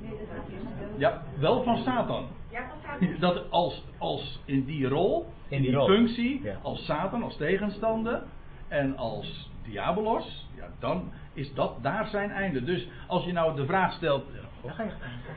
Nee, 0.00 0.10
dat 0.10 0.20
is 0.20 0.98
ja, 0.98 1.22
wel 1.38 1.62
van 1.62 1.76
Satan. 1.76 2.26
Ja, 2.50 2.60
dat 2.60 2.76
staat 2.80 3.20
Dat 3.34 3.50
als, 3.50 3.84
als 3.98 4.40
in 4.44 4.64
die 4.64 4.88
rol, 4.88 5.26
in, 5.48 5.56
In 5.56 5.62
die 5.62 5.70
die, 5.70 5.78
rol. 5.78 5.86
functie, 5.86 6.42
Ja. 6.42 6.58
als 6.62 6.84
Satan, 6.84 7.22
als 7.22 7.36
tegenstander 7.36 8.22
en 8.68 8.96
als 8.96 9.50
diabolos, 9.62 10.48
ja, 10.56 10.68
dan 10.78 11.10
is 11.38 11.54
dat 11.54 11.82
daar 11.82 12.06
zijn 12.06 12.30
einde. 12.30 12.64
Dus 12.64 12.88
als 13.06 13.24
je 13.24 13.32
nou 13.32 13.56
de 13.56 13.66
vraag 13.66 13.92
stelt, 13.92 14.24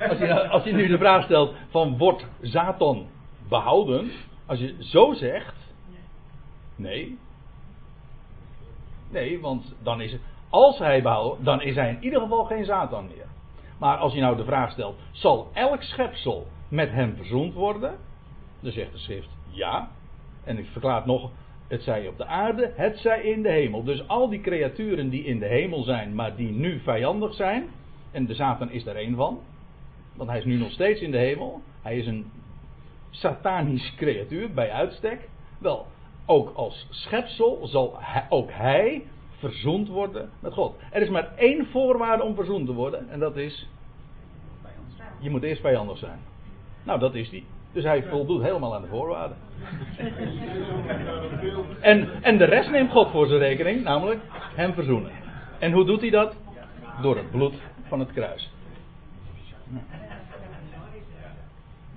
als 0.10 0.18
je, 0.18 0.28
nou- 0.28 0.48
als 0.48 0.64
je 0.64 0.74
nu 0.74 0.88
de 0.88 0.98
vraag 0.98 1.24
stelt 1.24 1.56
van 1.70 1.98
wordt 1.98 2.28
Satan 2.42 3.08
behouden, 3.50 4.12
als 4.46 4.60
je 4.60 4.76
zo 4.80 5.14
zegt, 5.14 5.56
nee. 6.76 7.18
Nee, 9.10 9.40
want 9.40 9.76
dan 9.84 10.02
is 10.02 10.12
het, 10.12 10.22
als 10.50 10.78
hij 10.78 11.02
behouden, 11.02 11.44
dan 11.44 11.62
is 11.62 11.76
hij 11.76 11.90
in 11.90 12.04
ieder 12.04 12.22
geval 12.22 12.46
geen 12.46 12.66
Satan 12.66 13.08
meer. 13.08 13.26
Maar 13.78 13.98
als 13.98 14.14
je 14.14 14.22
nou 14.22 14.36
de 14.36 14.44
vraag 14.44 14.72
stelt, 14.72 15.00
zal 15.12 15.50
elk 15.54 15.82
schepsel 15.84 16.48
met 16.68 16.92
hem 16.92 17.16
verzoend 17.16 17.54
worden? 17.54 17.98
Dan 18.60 18.72
zegt 18.72 18.92
de 18.92 18.98
schrift 18.98 19.30
ja. 19.50 19.90
En 20.44 20.58
ik 20.58 20.68
verklaar 20.72 20.96
het 20.96 21.06
nog, 21.06 21.30
het 21.72 21.84
zij 21.84 22.08
op 22.08 22.18
de 22.18 22.26
aarde, 22.26 22.72
het 22.76 22.98
zij 22.98 23.22
in 23.22 23.42
de 23.42 23.50
hemel. 23.50 23.84
Dus 23.84 24.08
al 24.08 24.30
die 24.30 24.42
creaturen 24.42 25.10
die 25.10 25.24
in 25.24 25.40
de 25.40 25.46
hemel 25.46 25.84
zijn, 25.84 26.16
maar 26.16 26.36
die 26.36 26.52
nu 26.52 26.80
vijandig 26.80 27.34
zijn, 27.34 27.70
en 28.12 28.26
de 28.26 28.34
Satan 28.34 28.72
is 28.72 28.86
er 28.86 28.96
één 28.96 29.16
van, 29.16 29.40
want 30.16 30.30
hij 30.30 30.40
is 30.40 30.46
nu 30.46 30.58
nog 30.58 30.72
steeds 30.72 31.02
in 31.02 31.12
de 31.12 31.18
hemel. 31.18 31.62
Hij 31.82 31.98
is 31.98 32.08
een 32.08 32.32
satanisch 33.10 33.96
creatuur 33.96 34.54
bij 34.54 34.72
uitstek. 34.72 35.30
Wel, 35.58 35.86
ook 36.26 36.56
als 36.56 36.88
schepsel 36.90 37.68
zal 37.68 37.96
hij, 38.00 38.26
ook 38.30 38.50
hij 38.52 39.04
verzoend 39.38 39.88
worden 39.88 40.30
met 40.40 40.54
God. 40.54 40.76
Er 40.92 41.02
is 41.02 41.10
maar 41.10 41.36
één 41.36 41.66
voorwaarde 41.66 42.24
om 42.24 42.36
verzoend 42.36 42.66
te 42.66 42.74
worden, 42.74 43.10
en 43.10 43.20
dat 43.20 43.38
is. 43.38 43.68
Je 45.20 45.30
moet 45.30 45.44
eerst 45.44 45.62
vijandig 45.62 45.98
zijn. 45.98 46.20
Nou, 46.84 47.00
dat 47.00 47.16
is 47.16 47.30
die. 47.30 47.46
Dus 47.72 47.84
hij 47.84 48.04
voldoet 48.04 48.42
helemaal 48.42 48.76
aan 48.76 48.82
de 48.82 48.88
voorwaarden. 48.88 49.38
En, 51.80 52.24
en 52.24 52.38
de 52.38 52.46
rest 52.46 52.70
neemt 52.70 52.92
God 52.92 53.12
voor 53.12 53.28
zijn 53.28 53.40
rekening, 53.40 53.84
namelijk 53.84 54.20
hem 54.56 54.74
verzoenen. 54.74 55.12
En 55.60 55.72
hoe 55.72 55.86
doet 55.86 56.02
hij 56.02 56.10
dat? 56.10 56.36
Door 57.02 57.18
het 57.18 57.32
bloed 57.32 57.56
van 57.88 58.00
het 58.00 58.12
kruis. 58.12 58.52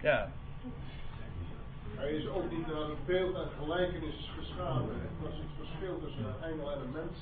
Ja. 0.00 0.28
Hij 1.96 2.10
is 2.10 2.28
ook 2.28 2.50
niet 2.50 2.66
naar 2.66 2.88
het 2.88 3.06
beeld 3.06 3.34
en 3.34 3.48
gelijkenis 3.62 4.30
geschapen. 4.38 4.96
Dat 5.22 5.32
is 5.32 5.38
het 5.38 5.68
verschil 5.68 6.00
tussen 6.04 6.24
een 6.24 6.50
engel 6.50 6.72
en 6.72 6.78
een 6.80 6.92
mens. 6.92 7.18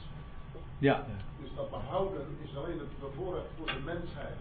Ja. 0.79 1.05
Dus 1.41 1.51
dat 1.57 1.71
behouden 1.71 2.27
is 2.45 2.57
alleen 2.57 2.79
het 2.79 3.01
bevoorrecht 3.01 3.47
voor 3.59 3.67
de 3.67 3.81
mensheid. 3.85 4.39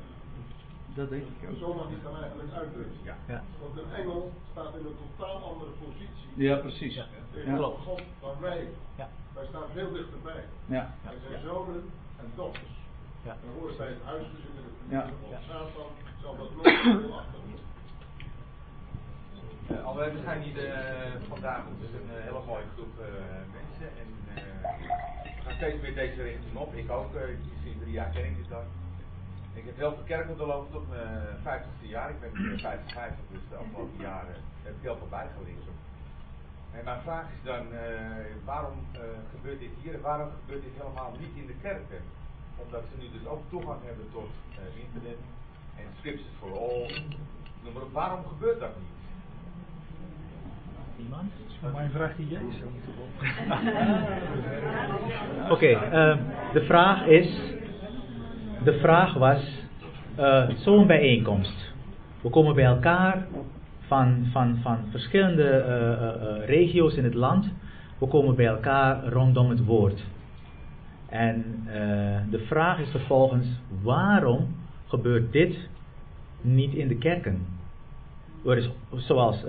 Dat 0.96 1.10
denk 1.10 1.24
ik 1.24 1.50
ook. 1.50 1.58
Zo 1.58 1.74
mag 1.74 1.88
je 1.90 1.94
het 1.94 2.04
dan 2.04 2.18
eigenlijk 2.22 2.52
uitdrukken. 2.54 2.98
Ja. 3.04 3.16
ja. 3.28 3.44
Want 3.62 3.78
een 3.78 3.94
engel 3.96 4.32
staat 4.52 4.76
in 4.76 4.86
een 4.86 4.98
totaal 5.04 5.38
andere 5.52 5.72
positie. 5.72 6.30
Ja, 6.36 6.56
precies. 6.56 6.96
Ja. 6.96 7.06
Tegenover 7.34 7.80
God 7.80 8.02
dan 8.22 8.36
wij. 8.40 8.68
Ja. 8.96 9.10
Wij 9.34 9.46
staan 9.46 9.68
veel 9.74 9.92
dichterbij. 9.92 10.44
Ja. 10.66 10.94
Wij 11.04 11.14
zijn 11.28 11.42
zonen 11.42 11.84
en 12.20 12.32
dochters. 12.36 12.76
Ja. 13.24 13.38
We 13.44 13.60
horen 13.60 13.78
bij 13.78 13.88
het 13.88 14.04
huisgezin 14.04 14.54
in 14.58 14.64
de 14.90 14.96
ja. 14.96 15.02
familie. 15.02 15.30
Want 15.30 15.44
Satan 15.44 15.92
zal 16.22 16.38
dat 16.38 16.56
nooit 16.56 16.80
veel 16.82 17.18
achterdoen. 17.20 17.60
Uh, 19.72 19.86
al 19.86 19.96
we 19.96 20.22
zijn 20.24 20.42
hier 20.42 20.68
uh, 20.68 20.74
vandaag 21.28 21.64
dus 21.80 21.90
een 22.00 22.10
uh, 22.18 22.24
hele 22.24 22.42
mooie 22.46 22.64
groep 22.74 22.94
mensen 23.58 23.90
en 24.02 24.08
we 24.36 25.42
gaan 25.44 25.56
steeds 25.56 25.82
meer 25.82 25.96
deze 25.96 26.22
richting 26.22 26.56
op. 26.56 26.74
Ik 26.74 26.92
ook, 26.92 27.12
sinds 27.64 27.80
drie 27.80 27.94
jaar 27.94 28.10
ken 28.10 28.26
ik 28.26 28.38
dit 28.38 28.50
dan. 28.50 28.64
Ik 29.54 29.66
heb 29.66 29.78
heel 29.78 29.94
veel 29.96 30.04
kerken 30.04 30.38
doorlopen 30.38 30.72
tot 30.72 30.90
mijn 30.90 31.38
50ste 31.44 31.88
jaar. 31.88 32.10
Ik 32.10 32.20
ben 32.20 32.60
55, 32.60 33.26
dus 33.32 33.42
de 33.50 33.56
afgelopen 33.56 34.02
jaren 34.10 34.36
heb 34.64 34.74
ik 34.76 34.82
heel 34.82 34.98
veel 34.98 35.10
bijgeleerd. 35.10 35.70
En 36.72 36.84
mijn 36.84 37.02
vraag 37.02 37.26
is 37.36 37.44
dan, 37.44 37.66
waarom 38.46 38.78
gebeurt 39.36 39.60
dit 39.60 39.70
hier 39.82 39.94
en 39.94 40.02
waarom 40.02 40.30
gebeurt 40.40 40.64
dit 40.64 40.72
helemaal 40.78 41.12
niet 41.20 41.36
in 41.36 41.48
de 41.48 41.58
kerken? 41.62 42.02
Omdat 42.64 42.84
ze 42.90 43.02
nu 43.02 43.12
dus 43.12 43.26
ook 43.28 43.44
toegang 43.50 43.80
hebben 43.86 44.06
tot 44.12 44.30
internet 44.86 45.20
en 45.78 45.86
scriptures 45.98 46.36
for 46.40 46.52
all. 46.60 47.04
Noem 47.64 47.74
maar 47.74 47.84
op, 47.84 47.94
waarom 47.94 48.26
gebeurt 48.26 48.60
dat 48.60 48.76
niet? 48.78 49.00
Iemand? 51.06 51.32
Voor 51.60 51.72
mij 51.72 51.90
vraagt 51.90 52.18
hij 52.18 52.26
Jezus. 52.26 52.62
Oké, 55.44 55.52
okay, 55.52 55.74
uh, 55.74 56.18
de 56.54 56.64
vraag 56.66 57.06
is. 57.06 57.60
De 58.64 58.80
vraag 58.80 59.14
was. 59.14 59.60
Uh, 60.20 60.50
Zo'n 60.56 60.88
bijeenkomst. 60.88 61.74
We 62.22 62.30
komen 62.30 62.56
bij 62.56 62.66
elkaar 62.66 63.28
van, 63.80 64.28
van, 64.32 64.58
van 64.62 64.78
verschillende 64.90 65.66
uh, 66.40 66.46
regio's 66.46 66.96
in 66.96 67.04
het 67.04 67.14
land. 67.14 67.54
We 67.98 68.08
komen 68.08 68.36
bij 68.36 68.46
elkaar 68.46 69.06
rondom 69.06 69.50
het 69.50 69.66
woord. 69.66 70.04
En 71.10 71.46
de 72.30 72.40
vraag 72.40 72.80
is 72.80 72.90
vervolgens: 72.90 73.48
waarom 73.84 74.56
gebeurt 74.88 75.32
dit 75.32 75.70
niet 76.42 76.74
in 76.74 76.88
de 76.88 76.98
kerken? 76.98 77.46
Er 78.46 78.58
is, 78.58 78.70
zoals 78.96 79.46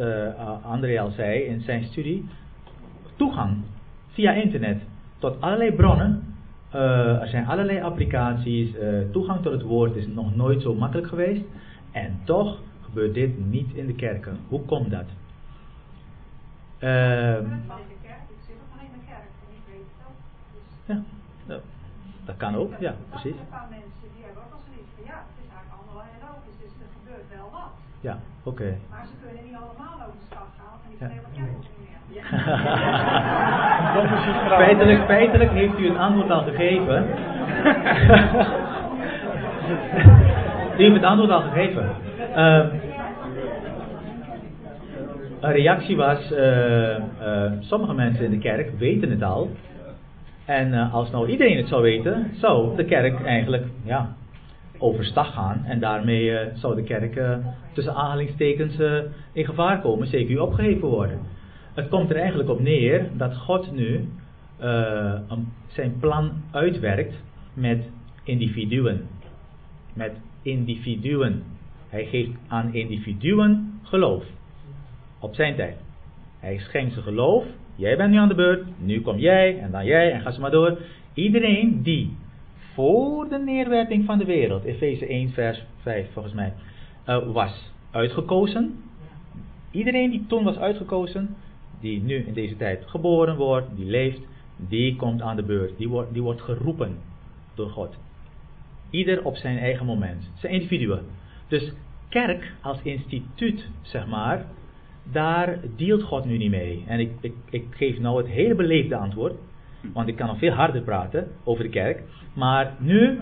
André 0.63 1.01
al 1.01 1.11
zei 1.11 1.41
in 1.41 1.61
zijn 1.61 1.85
studie, 1.85 2.29
toegang 3.17 3.57
via 4.09 4.33
internet 4.33 4.83
tot 5.19 5.41
allerlei 5.41 5.73
bronnen. 5.73 6.32
Uh, 6.75 7.21
er 7.21 7.29
zijn 7.29 7.47
allerlei 7.47 7.81
applicaties. 7.81 8.75
Uh, 8.75 9.11
toegang 9.11 9.43
tot 9.43 9.53
het 9.53 9.63
woord 9.63 9.97
is 9.97 10.07
nog 10.07 10.35
nooit 10.35 10.63
zo 10.63 10.75
makkelijk 10.75 11.09
geweest. 11.09 11.43
En 11.91 12.21
toch 12.25 12.59
gebeurt 12.85 13.15
dit 13.15 13.47
niet 13.51 13.75
in 13.75 13.87
de 13.87 13.95
kerken. 13.95 14.39
Hoe 14.49 14.61
komt 14.65 14.91
dat? 14.91 15.05
Uh, 16.81 16.91
ja, 20.87 21.03
ja, 21.47 21.61
dat 22.25 22.37
kan 22.37 22.57
ook, 22.57 22.73
ja, 22.79 22.95
precies. 23.09 23.31
Een 23.31 23.49
paar 23.51 23.67
mensen 23.71 24.09
die 24.15 24.25
hebben 24.25 24.43
ook 24.43 24.53
al 24.53 24.61
zoiets 24.67 24.91
van 24.97 25.05
ja, 25.05 25.19
het 25.29 25.39
is 25.45 25.49
eigenlijk 25.55 25.75
allemaal 25.77 26.03
heel 26.11 26.23
logisch, 26.29 26.59
dus 26.63 26.73
er 26.85 26.91
gebeurt 26.99 27.29
wel 27.37 27.49
wat. 27.53 27.73
Ja, 28.01 28.19
oké. 28.43 28.49
Okay. 28.49 28.79
Maar 28.91 29.07
ze 29.07 29.15
kunnen 29.23 29.45
niet 29.45 29.57
allemaal 29.63 29.97
over 30.07 30.19
de 30.23 30.27
stad 30.31 30.49
gaan, 30.57 30.71
want 30.73 30.83
die 30.89 30.99
zijn 30.99 31.11
helemaal 31.11 31.37
kerk 31.39 31.57
niet 31.63 31.93
meer. 32.11 32.25
Feitelijk, 34.49 35.05
feitelijk 35.05 35.51
heeft 35.51 35.79
u 35.79 35.89
het 35.89 35.97
antwoord 35.97 36.31
al 36.31 36.43
gegeven. 36.43 37.07
u 40.79 40.83
heeft 40.83 40.95
het 40.95 41.05
antwoord 41.05 41.31
al 41.31 41.41
gegeven. 41.41 41.91
Uh, 42.37 42.65
een 45.41 45.53
reactie 45.53 45.97
was, 45.97 46.33
uh, 46.33 46.39
uh, 46.41 47.53
sommige 47.61 47.95
mensen 47.95 48.25
in 48.25 48.31
de 48.31 48.39
kerk 48.39 48.79
weten 48.79 49.11
het 49.11 49.23
al. 49.23 49.51
En 50.45 50.69
uh, 50.69 50.95
als 50.95 51.11
nou 51.11 51.29
iedereen 51.29 51.57
het 51.57 51.69
zou 51.69 51.83
weten, 51.83 52.31
zou 52.41 52.77
de 52.77 52.85
kerk 52.85 53.25
eigenlijk, 53.25 53.65
ja, 53.85 54.09
overstag 54.79 55.33
gaan. 55.33 55.65
En 55.67 55.81
daarmee 55.81 56.39
zou 56.55 56.75
de 56.75 56.83
kerk 56.83 57.21
tussen 57.73 57.95
aanhalingstekens 57.95 58.79
in 59.33 59.45
gevaar 59.45 59.81
komen, 59.81 60.07
zeker 60.07 60.43
opgeheven 60.43 60.89
worden. 60.89 61.19
Het 61.75 61.89
komt 61.89 62.11
er 62.11 62.17
eigenlijk 62.17 62.49
op 62.49 62.61
neer 62.61 63.09
dat 63.17 63.37
God 63.37 63.73
nu 63.73 64.09
een, 64.59 65.53
zijn 65.67 65.99
plan 66.01 66.33
uitwerkt 66.51 67.15
met 67.55 67.91
individuen. 68.25 69.07
Met 69.95 70.13
individuen. 70.43 71.43
Hij 71.89 72.07
geeft 72.07 72.31
aan 72.49 72.75
individuen 72.75 73.81
geloof. 73.83 74.25
Op 75.19 75.35
zijn 75.35 75.57
tijd. 75.57 75.77
Hij 76.39 76.59
schenkt 76.59 76.95
ze 76.95 77.03
geloof. 77.03 77.45
Jij 77.77 77.97
bent 77.97 78.11
nu 78.11 78.17
aan 78.17 78.29
de 78.29 78.35
beurt. 78.35 78.65
Nu 78.79 79.01
kom 79.01 79.19
jij 79.19 79.59
en 79.59 79.71
dan 79.71 79.85
jij 79.85 80.13
en 80.13 80.21
ga 80.21 80.31
ze 80.31 80.41
maar 80.41 80.51
door. 80.51 80.79
Iedereen 81.15 81.83
die 81.83 82.17
voor 82.75 83.29
de 83.29 83.39
neerwerping 83.39 84.05
van 84.05 84.19
de 84.19 84.25
wereld, 84.25 84.65
Efeze 84.65 85.07
1 85.07 85.31
vers 85.31 85.63
5 85.81 86.13
volgens 86.13 86.35
mij, 86.35 86.53
uh, 87.07 87.33
was 87.33 87.73
uitgekozen. 87.91 88.83
Iedereen 89.71 90.11
die 90.11 90.25
toen 90.27 90.45
was 90.45 90.59
uitgekozen, 90.59 91.37
die 91.83 92.03
nu 92.03 92.15
in 92.15 92.33
deze 92.33 92.57
tijd 92.57 92.85
geboren 92.87 93.37
wordt, 93.37 93.67
die 93.77 93.87
leeft, 93.87 94.21
die 94.57 94.97
komt 94.97 95.23
aan 95.23 95.37
de 95.37 95.43
beurt. 95.43 95.79
Die 95.79 95.89
wordt, 95.89 96.13
die 96.13 96.23
wordt 96.23 96.41
geroepen 96.41 96.99
door 97.55 97.71
God. 97.71 97.97
Ieder 98.91 99.25
op 99.25 99.37
zijn 99.37 99.59
eigen 99.59 99.87
moment. 99.87 100.31
Zijn 100.35 100.53
individuen. 100.53 101.03
Dus 101.49 101.73
kerk 102.09 102.53
als 102.61 102.83
instituut, 102.83 103.69
zeg 103.83 104.07
maar, 104.07 104.47
daar 105.13 105.59
dealt 105.77 106.03
God 106.03 106.25
nu 106.25 106.37
niet 106.37 106.51
mee. 106.51 106.85
En 106.87 107.01
ik, 107.01 107.11
ik, 107.21 107.35
ik 107.51 107.65
geef 107.71 107.99
nou 107.99 108.17
het 108.17 108.27
hele 108.27 108.55
beleefde 108.55 108.97
antwoord. 108.97 109.35
Want 109.93 110.09
ik 110.09 110.17
kan 110.17 110.27
nog 110.27 110.39
veel 110.39 110.53
harder 110.53 110.83
praten 110.83 111.29
over 111.45 111.65
de 111.65 111.71
kerk. 111.71 112.03
Maar 112.35 112.75
nu 112.79 113.21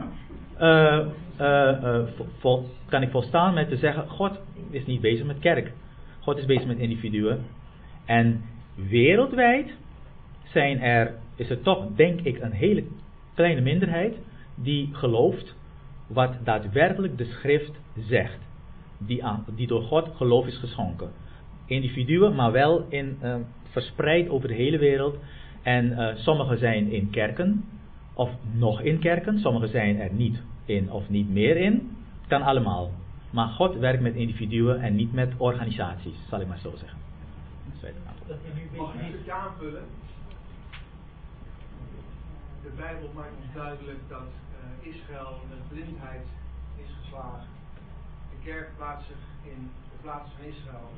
uh, 0.60 1.06
uh, 1.40 2.00
vol, 2.38 2.68
kan 2.88 3.02
ik 3.02 3.10
volstaan 3.10 3.54
met 3.54 3.68
te 3.68 3.76
zeggen: 3.76 4.08
God 4.08 4.40
is 4.70 4.86
niet 4.86 5.00
bezig 5.00 5.26
met 5.26 5.38
kerk. 5.38 5.72
God 6.20 6.38
is 6.38 6.44
bezig 6.44 6.66
met 6.66 6.78
individuen. 6.78 7.44
En 8.10 8.42
wereldwijd 8.74 9.70
zijn 10.44 10.80
er, 10.80 11.14
is 11.36 11.50
er 11.50 11.62
toch, 11.62 11.86
denk 11.96 12.20
ik, 12.20 12.40
een 12.40 12.52
hele 12.52 12.84
kleine 13.34 13.60
minderheid 13.60 14.16
die 14.54 14.88
gelooft 14.92 15.56
wat 16.06 16.34
daadwerkelijk 16.44 17.18
de 17.18 17.24
schrift 17.24 17.80
zegt. 18.08 18.38
Die, 18.98 19.24
aan, 19.24 19.44
die 19.54 19.66
door 19.66 19.82
God 19.82 20.08
geloof 20.16 20.46
is 20.46 20.58
geschonken. 20.58 21.10
Individuen, 21.66 22.34
maar 22.34 22.52
wel 22.52 22.86
in, 22.88 23.18
uh, 23.22 23.36
verspreid 23.62 24.28
over 24.28 24.48
de 24.48 24.54
hele 24.54 24.78
wereld. 24.78 25.18
En 25.62 25.86
uh, 25.86 26.08
sommigen 26.14 26.58
zijn 26.58 26.92
in 26.92 27.10
kerken, 27.10 27.64
of 28.14 28.30
nog 28.52 28.80
in 28.80 28.98
kerken, 28.98 29.38
sommigen 29.38 29.68
zijn 29.68 30.00
er 30.00 30.12
niet 30.12 30.42
in 30.64 30.90
of 30.90 31.08
niet 31.08 31.30
meer 31.30 31.56
in. 31.56 31.96
Kan 32.26 32.42
allemaal. 32.42 32.90
Maar 33.30 33.48
God 33.48 33.76
werkt 33.76 34.02
met 34.02 34.14
individuen 34.14 34.80
en 34.80 34.94
niet 34.94 35.12
met 35.12 35.32
organisaties, 35.36 36.26
zal 36.28 36.40
ik 36.40 36.48
maar 36.48 36.58
zo 36.58 36.70
zeggen. 36.76 37.09
Mag 38.76 38.94
ik 38.94 39.00
een 39.00 39.08
stukje 39.08 39.32
aanvullen? 39.32 39.84
de 42.62 42.70
Bijbel 42.76 43.10
maakt 43.14 43.36
ons 43.42 43.52
duidelijk 43.54 44.00
dat 44.08 44.30
uh, 44.30 44.92
Israël 44.92 45.40
met 45.48 45.68
blindheid 45.68 46.26
is 46.76 46.90
geslagen. 47.00 47.48
De 48.30 48.38
kerk 48.44 48.76
plaatst 48.76 49.06
zich 49.06 49.24
in 49.52 49.70
de 49.92 49.98
plaats 50.02 50.30
van 50.36 50.44
Israël. 50.44 50.88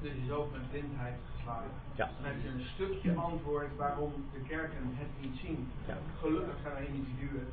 Dus 0.00 0.12
is 0.24 0.30
ook 0.30 0.52
met 0.52 0.70
blindheid 0.70 1.18
geslagen. 1.34 1.70
Ja. 1.94 2.10
Dan 2.16 2.24
heb 2.30 2.42
je 2.42 2.48
een 2.48 2.70
stukje 2.74 3.14
antwoord 3.14 3.76
waarom 3.76 4.12
de 4.32 4.40
kerken 4.40 4.84
het 5.02 5.12
niet 5.20 5.36
zien. 5.44 5.68
Ja. 5.86 5.96
Gelukkig 6.20 6.56
zijn 6.62 6.76
er 6.76 6.88
individuen. 6.94 7.48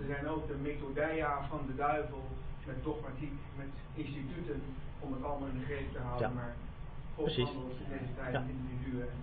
Er 0.00 0.06
zijn 0.06 0.28
ook 0.28 0.46
de 0.48 0.58
methodeia 0.68 1.46
van 1.48 1.60
de 1.66 1.74
duivel 1.74 2.24
met 2.66 2.84
dogmatiek, 2.84 3.36
met 3.56 3.72
instituten 3.94 4.62
om 5.00 5.12
het 5.12 5.24
allemaal 5.24 5.48
in 5.48 5.58
de 5.58 5.64
greep 5.64 5.92
te 5.92 5.98
houden. 5.98 6.28
Ja. 6.28 6.34
Maar 6.34 6.54
Precies. 7.16 7.50
Ja. 8.32 8.42
individuen. 8.54 9.08
En 9.14 9.20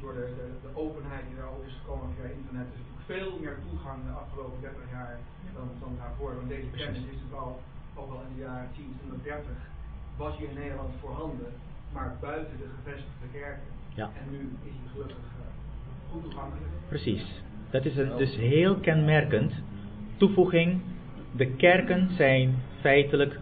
door 0.00 0.14
de, 0.14 0.26
de, 0.38 0.46
de 0.64 0.70
openheid 0.84 1.24
die 1.28 1.36
daarover 1.36 1.66
is 1.70 1.76
gekomen 1.80 2.06
via 2.16 2.28
internet 2.40 2.66
is 2.74 2.80
natuurlijk 2.80 3.10
veel 3.12 3.32
meer 3.42 3.56
toegang 3.68 3.98
de 4.08 4.14
afgelopen 4.22 4.58
30 4.60 4.90
jaar 4.96 5.14
dan, 5.56 5.68
dan 5.82 5.92
daarvoor. 6.02 6.30
Want 6.38 6.48
deze 6.56 6.70
kennis 6.78 6.98
is 6.98 7.04
natuurlijk 7.04 7.40
al, 7.44 7.52
ook 8.00 8.10
al 8.14 8.20
in 8.26 8.34
de 8.34 8.42
jaren 8.48 8.68
10, 8.76 8.96
20, 8.98 9.22
30 9.22 9.70
was 10.16 10.36
hier 10.38 10.48
in 10.48 10.58
Nederland 10.62 10.92
voorhanden, 11.00 11.52
maar 11.92 12.16
buiten 12.20 12.56
de 12.62 12.68
gevestigde 12.76 13.28
kerken. 13.32 13.70
Ja. 13.94 14.10
En 14.20 14.24
nu 14.30 14.38
is 14.68 14.74
hij 14.80 14.88
gelukkig 14.92 15.16
eh, 15.16 16.12
goed 16.12 16.22
toegankelijk. 16.22 16.72
Precies. 16.88 17.42
Dat 17.70 17.84
is 17.84 17.96
een, 17.96 18.16
dus 18.16 18.36
heel 18.36 18.74
kenmerkend. 18.76 19.52
Toevoeging. 20.16 20.80
De 21.36 21.46
kerken 21.46 22.10
zijn 22.16 22.62
feitelijk 22.80 23.40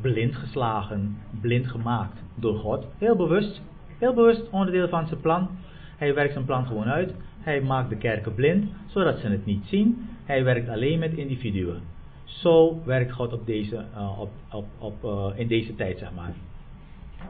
blind 0.00 0.36
geslagen, 0.36 1.16
blind 1.40 1.66
gemaakt 1.66 2.22
door 2.34 2.56
God. 2.56 2.86
Heel 2.98 3.16
bewust. 3.16 3.62
Heel 3.98 4.14
bewust 4.14 4.50
onderdeel 4.50 4.88
van 4.88 5.06
zijn 5.06 5.20
plan. 5.20 5.48
Hij 5.96 6.14
werkt 6.14 6.32
zijn 6.32 6.44
plan 6.44 6.66
gewoon 6.66 6.88
uit. 6.88 7.14
Hij 7.40 7.60
maakt 7.60 7.88
de 7.88 7.96
kerken 7.96 8.34
blind, 8.34 8.70
zodat 8.86 9.18
ze 9.18 9.26
het 9.26 9.44
niet 9.46 9.66
zien. 9.66 10.08
Hij 10.24 10.44
werkt 10.44 10.68
alleen 10.68 10.98
met 10.98 11.12
individuen. 11.12 11.82
Zo 12.24 12.82
werkt 12.84 13.12
God 13.12 13.32
op 13.32 13.46
deze, 13.46 13.84
uh, 13.94 14.20
op, 14.20 14.30
op, 14.50 14.66
op, 14.78 15.04
uh, 15.04 15.40
in 15.40 15.48
deze 15.48 15.74
tijd, 15.74 15.98
zeg 15.98 16.12
maar. 16.14 16.32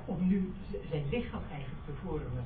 Om 0.04 0.28
nu 0.28 0.52
zijn 0.90 1.02
lichaam 1.10 1.40
eigenlijk 1.50 1.84
te 1.86 1.92
vormen 2.04 2.44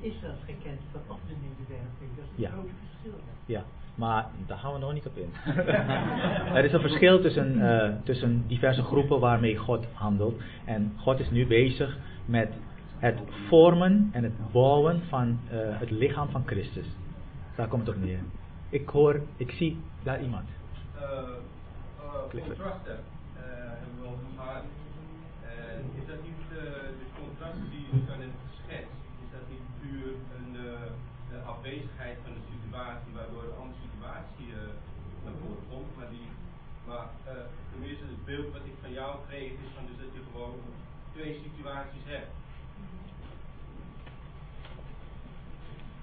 en 0.00 0.10
Israëls 0.10 0.38
gekend 0.44 0.80
van 0.92 1.00
af 1.08 1.18
de 1.28 1.34
nederwerping, 1.40 2.10
dat 2.16 2.24
is 2.24 2.30
een 2.36 2.42
Ja. 2.42 2.50
groot 2.50 2.70
verschil. 2.90 3.20
Ja, 3.46 3.64
maar 3.94 4.26
daar 4.46 4.58
gaan 4.58 4.72
we 4.72 4.78
nog 4.78 4.92
niet 4.92 5.06
op 5.06 5.16
in. 5.16 5.32
er 6.58 6.64
is 6.64 6.72
een 6.72 6.80
verschil 6.80 7.20
tussen, 7.20 7.58
uh, 7.58 7.94
tussen 8.04 8.44
diverse 8.46 8.82
groepen 8.82 9.20
waarmee 9.20 9.56
God 9.56 9.86
handelt. 9.92 10.40
En 10.64 10.92
God 10.96 11.20
is 11.20 11.30
nu 11.30 11.46
bezig 11.46 11.96
met 12.24 12.48
het 12.98 13.18
vormen 13.48 14.08
en 14.12 14.22
het 14.22 14.52
bouwen 14.52 15.02
van 15.08 15.38
uh, 15.52 15.58
het 15.78 15.90
lichaam 15.90 16.28
van 16.28 16.42
Christus. 16.46 16.86
Daar 17.56 17.68
komt 17.68 17.86
het 17.86 17.96
op 17.96 18.02
neer. 18.02 18.20
Ik 18.68 18.88
hoor, 18.88 19.20
ik 19.36 19.50
zie 19.50 19.80
daar 20.02 20.22
iemand. 20.22 20.48
Uh, 20.96 21.02
uh, 21.02 22.44
contrasten 22.44 22.98
uh, 23.36 23.42
hebben 23.44 24.00
we 24.00 24.06
al 24.06 24.18
is 25.98 26.06
dat 26.06 26.20
niet 26.22 26.42
uh, 26.50 26.58
de 27.00 27.06
contrasten 27.20 27.70
die 27.70 27.80
je 27.80 27.90
dus 27.96 28.08
aan 28.14 28.20
het 28.20 28.36
geschetst? 28.48 28.98
Is 29.24 29.30
dat 29.36 29.44
niet 29.52 29.64
puur 29.80 30.08
een 30.36 30.50
uh, 30.66 31.48
afwezigheid 31.68 32.18
van 32.24 32.32
de 32.38 32.44
situatie 32.54 33.10
waardoor 33.18 33.42
een 33.48 33.58
andere 33.62 33.82
situatie 33.86 34.48
uh, 34.60 34.72
naar 35.24 35.36
voren 35.42 35.64
komt? 35.72 35.90
Maar, 35.98 36.10
die, 36.16 36.28
maar 36.88 37.06
uh, 37.28 37.32
tenminste 37.72 38.04
het 38.14 38.24
beeld 38.30 38.48
wat 38.56 38.64
ik 38.70 38.76
van 38.84 38.92
jou 39.00 39.10
kreeg 39.28 39.50
is 39.64 39.70
van 39.76 39.84
dus 39.88 39.98
dat 40.02 40.10
je 40.16 40.22
gewoon 40.32 40.56
twee 41.14 41.32
situaties 41.44 42.04
hebt. 42.14 42.30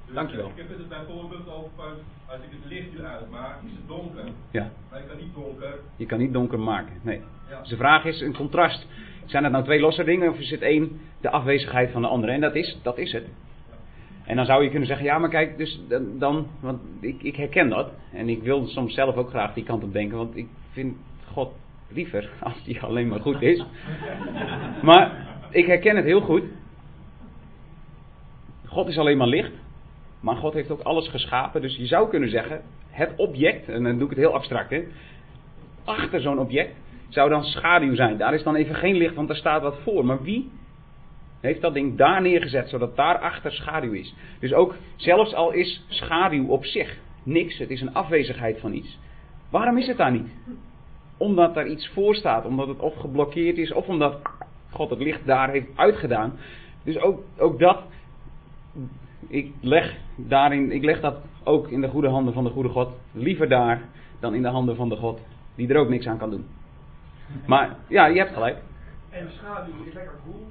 Dus, 0.06 0.16
Dankjewel. 0.16 0.50
Ik 0.56 0.62
heb 0.64 0.70
het 0.70 0.90
bijvoorbeeld 0.90 1.48
over 1.58 1.72
van, 1.82 1.94
als 2.34 2.42
ik 2.48 2.52
het 2.58 2.66
licht 2.74 2.90
nu 2.94 3.00
uitmaak, 3.16 3.56
is 3.70 3.76
het 3.80 3.88
donker. 3.88 4.28
Ja. 4.52 4.72
Maar 4.90 5.00
ik 5.00 5.08
kan 5.08 5.18
niet 5.18 5.34
donker. 5.34 5.74
Je 5.96 6.06
kan 6.06 6.20
niet 6.20 6.34
donker 6.34 6.60
maken. 6.60 6.96
Nee. 7.02 7.22
Ja. 7.50 7.60
Dus 7.60 7.70
de 7.70 7.82
vraag 7.84 8.06
is 8.06 8.22
een 8.22 8.36
contrast. 8.36 8.86
Zijn 9.26 9.44
het 9.44 9.52
nou 9.52 9.64
twee 9.64 9.80
losse 9.80 10.04
dingen 10.04 10.30
of 10.30 10.40
is 10.40 10.52
het 10.52 10.62
één 10.62 11.02
de 11.22 11.30
afwezigheid 11.30 11.92
van 11.92 12.02
de 12.02 12.08
andere? 12.08 12.32
En 12.32 12.42
dat 12.42 12.56
is, 12.56 12.78
dat 12.82 12.98
is 12.98 13.12
het. 13.12 13.28
En 14.26 14.36
dan 14.36 14.46
zou 14.46 14.64
je 14.64 14.70
kunnen 14.70 14.88
zeggen, 14.88 15.06
ja 15.06 15.18
maar 15.18 15.30
kijk, 15.30 15.58
dus 15.58 15.82
dan, 15.88 16.20
dan 16.20 16.48
want 16.60 16.80
ik, 17.00 17.24
ik 17.24 17.36
herken 17.36 17.70
dat. 17.70 17.92
En 18.14 18.30
ik 18.30 18.44
wil 18.44 18.68
soms 18.68 18.94
zelf 18.94 19.16
ook 19.16 19.30
graag 19.30 19.54
die 19.54 19.64
kant 19.64 19.84
op 19.84 19.94
denken, 19.94 20.18
want 20.18 20.36
ik 20.36 20.48
vind 20.72 20.96
God 21.32 21.54
liever 21.88 22.30
als 22.40 22.64
die 22.64 22.82
alleen 22.82 23.08
maar 23.08 23.20
goed 23.20 23.42
is. 23.42 23.66
Maar 24.82 25.28
ik 25.50 25.66
herken 25.66 25.96
het 25.96 26.06
heel 26.06 26.22
goed. 26.22 26.44
God 28.66 28.88
is 28.88 28.98
alleen 28.98 29.18
maar 29.18 29.28
licht. 29.28 29.52
Maar 30.20 30.36
God 30.36 30.54
heeft 30.54 30.72
ook 30.72 30.82
alles 30.82 31.10
geschapen. 31.10 31.62
Dus 31.62 31.78
je 31.78 31.86
zou 31.86 32.10
kunnen 32.10 32.30
zeggen, 32.30 32.62
het 32.90 33.14
object, 33.16 33.70
en 33.70 33.84
dan 33.84 33.94
doe 33.94 34.04
ik 34.04 34.10
het 34.10 34.20
heel 34.20 34.34
abstract, 34.34 34.70
hè, 34.70 34.84
achter 35.84 36.22
zo'n 36.22 36.40
object 36.40 36.76
zou 37.10 37.30
dan 37.30 37.44
schaduw 37.44 37.96
zijn. 37.96 38.18
Daar 38.18 38.34
is 38.34 38.44
dan 38.44 38.56
even 38.56 38.76
geen 38.76 38.96
licht, 38.96 39.16
want 39.16 39.28
daar 39.28 39.38
staat 39.38 39.62
wat 39.62 39.80
voor. 39.84 40.06
Maar 40.06 40.22
wie 40.22 40.52
heeft 41.40 41.62
dat 41.62 41.74
ding 41.74 41.98
daar 41.98 42.22
neergezet, 42.22 42.70
zodat 42.70 42.96
daarachter 42.96 43.52
schaduw 43.52 43.92
is? 43.92 44.16
Dus 44.40 44.54
ook, 44.54 44.76
zelfs 44.96 45.34
al 45.34 45.52
is 45.52 45.86
schaduw 45.88 46.48
op 46.48 46.66
zich 46.66 46.98
niks, 47.24 47.58
het 47.58 47.70
is 47.70 47.82
een 47.82 47.94
afwezigheid 47.94 48.60
van 48.60 48.74
iets. 48.74 49.00
Waarom 49.50 49.78
is 49.78 49.88
het 49.88 49.98
daar 49.98 50.12
niet? 50.12 50.30
Omdat 51.18 51.54
daar 51.54 51.68
iets 51.68 51.88
voor 51.88 52.16
staat, 52.16 52.46
omdat 52.46 52.68
het 52.68 52.80
of 52.80 52.96
geblokkeerd 52.96 53.58
is, 53.58 53.74
of 53.74 53.88
omdat 53.88 54.22
God 54.70 54.90
het 54.90 55.00
licht 55.00 55.26
daar 55.26 55.50
heeft 55.50 55.68
uitgedaan. 55.76 56.34
Dus 56.84 56.98
ook, 56.98 57.24
ook 57.38 57.60
dat 57.60 57.84
ik 59.28 59.52
leg, 59.62 59.96
daarin, 60.16 60.72
ik 60.72 60.84
leg 60.84 61.00
dat 61.00 61.16
ook 61.44 61.68
in 61.68 61.82
de 61.82 61.88
goede 61.88 62.08
handen 62.08 62.34
van 62.34 62.44
de 62.44 62.50
goede 62.50 62.70
God. 62.70 62.90
Liever 63.12 63.50
daar 63.50 63.82
dan 64.20 64.34
in 64.34 64.42
de 64.42 64.48
handen 64.48 64.76
van 64.76 64.90
de 64.90 64.96
God 64.96 65.20
die 65.56 65.68
er 65.68 65.78
ook 65.78 65.90
niks 65.90 66.08
aan 66.08 66.18
kan 66.18 66.30
doen. 66.30 66.46
Maar 67.46 67.76
ja, 67.88 68.06
je 68.06 68.18
hebt 68.18 68.34
gelijk. 68.34 68.58
En 69.10 69.30
schaduw 69.32 69.74
is 69.86 69.94
lekker 69.94 70.14
cool. 70.24 70.48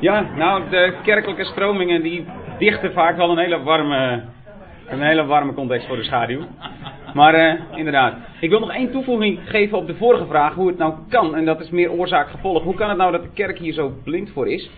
Ja, 0.00 0.26
nou, 0.36 0.70
de 0.70 0.94
kerkelijke 1.02 1.44
stromingen 1.44 2.02
die 2.02 2.24
dichten 2.58 2.92
vaak 2.92 3.16
wel 3.16 3.30
een 3.30 3.38
hele 3.38 3.62
warme, 3.62 4.22
een 4.86 5.02
hele 5.02 5.24
warme 5.24 5.54
context 5.54 5.86
voor 5.86 5.96
de 5.96 6.04
schaduw. 6.04 6.40
Maar 7.14 7.34
uh, 7.34 7.60
inderdaad, 7.78 8.16
ik 8.40 8.50
wil 8.50 8.60
nog 8.60 8.72
één 8.72 8.90
toevoeging 8.90 9.38
geven 9.44 9.78
op 9.78 9.86
de 9.86 9.94
vorige 9.94 10.26
vraag, 10.26 10.54
hoe 10.54 10.68
het 10.68 10.78
nou 10.78 10.94
kan. 11.08 11.36
En 11.36 11.44
dat 11.44 11.60
is 11.60 11.70
meer 11.70 11.90
oorzaak-gevolg. 11.90 12.62
Hoe 12.62 12.74
kan 12.74 12.88
het 12.88 12.98
nou 12.98 13.12
dat 13.12 13.22
de 13.22 13.30
kerk 13.34 13.58
hier 13.58 13.72
zo 13.72 13.92
blind 14.04 14.30
voor 14.30 14.48
is? 14.48 14.70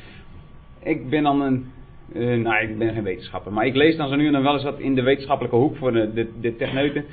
Ik 0.82 1.10
ben 1.10 1.22
dan 1.22 1.40
een 1.40 1.72
uh, 2.12 2.42
nou, 2.42 2.62
ik 2.62 2.78
ben 2.78 2.92
geen 2.92 3.02
wetenschapper. 3.02 3.52
Maar 3.52 3.66
ik 3.66 3.74
lees 3.74 3.96
dan 3.96 4.08
zo 4.08 4.16
nu 4.16 4.26
en 4.26 4.32
dan 4.32 4.42
wel 4.42 4.52
eens 4.52 4.62
wat 4.62 4.78
in 4.78 4.94
de 4.94 5.02
wetenschappelijke 5.02 5.56
hoek 5.56 5.76
voor 5.76 5.92
de, 5.92 6.12
de, 6.12 6.30
de 6.40 6.56
techneuten. 6.56 7.04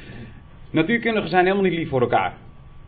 Natuurkundigen 0.69 1.29
zijn 1.29 1.43
helemaal 1.43 1.63
niet 1.63 1.73
lief 1.79 1.89
voor 1.89 2.01
elkaar. 2.01 2.33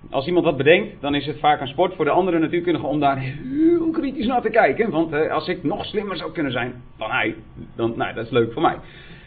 Als 0.10 0.28
iemand 0.28 0.46
wat 0.46 0.58
bedenkt, 0.58 1.02
dan 1.02 1.16
is 1.16 1.26
het 1.26 1.40
vaak 1.40 1.62
een 1.62 1.68
sport 1.68 1.96
voor 1.96 2.06
de 2.06 2.12
andere 2.12 2.40
natuurkundigen 2.40 2.90
om 2.90 3.00
daar 3.00 3.20
heel 3.20 3.90
kritisch 3.92 4.26
naar 4.26 4.42
te 4.42 4.50
kijken. 4.50 4.90
Want 4.90 5.14
uh, 5.14 5.32
als 5.32 5.48
ik 5.48 5.64
nog 5.64 5.86
slimmer 5.86 6.18
zou 6.18 6.32
kunnen 6.32 6.52
zijn 6.52 6.82
dan 6.98 7.12
hij, 7.12 7.36
dan 7.76 7.94
nou, 7.96 8.14
dat 8.14 8.26
is 8.26 8.32
leuk 8.32 8.54
voor 8.54 8.62
mij. 8.62 8.76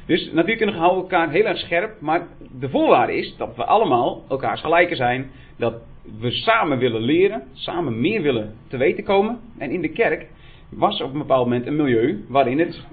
Dus 0.07 0.33
natuurkundigen 0.33 0.81
houden 0.83 1.03
elkaar 1.03 1.31
heel 1.31 1.45
erg 1.45 1.59
scherp. 1.59 2.01
Maar 2.01 2.27
de 2.61 2.69
voorwaarde 2.69 3.17
is 3.17 3.37
dat 3.37 3.57
we 3.57 3.65
allemaal 3.65 4.25
elkaars 4.29 4.61
gelijken 4.61 4.97
zijn. 4.97 5.31
Dat 5.57 5.75
we 6.21 6.31
samen 6.31 6.79
willen 6.79 7.01
leren, 7.01 7.43
samen 7.53 8.01
meer 8.01 8.23
willen 8.23 8.55
te 8.69 8.77
weten 8.77 9.05
komen. 9.05 9.41
En 9.59 9.71
in 9.71 9.81
de 9.81 9.89
kerk 9.89 10.27
was 10.69 11.03
op 11.03 11.13
een 11.13 11.19
bepaald 11.19 11.45
moment 11.45 11.67
een 11.67 11.77
milieu 11.77 12.25
waarin 12.29 12.59
het 12.59 12.85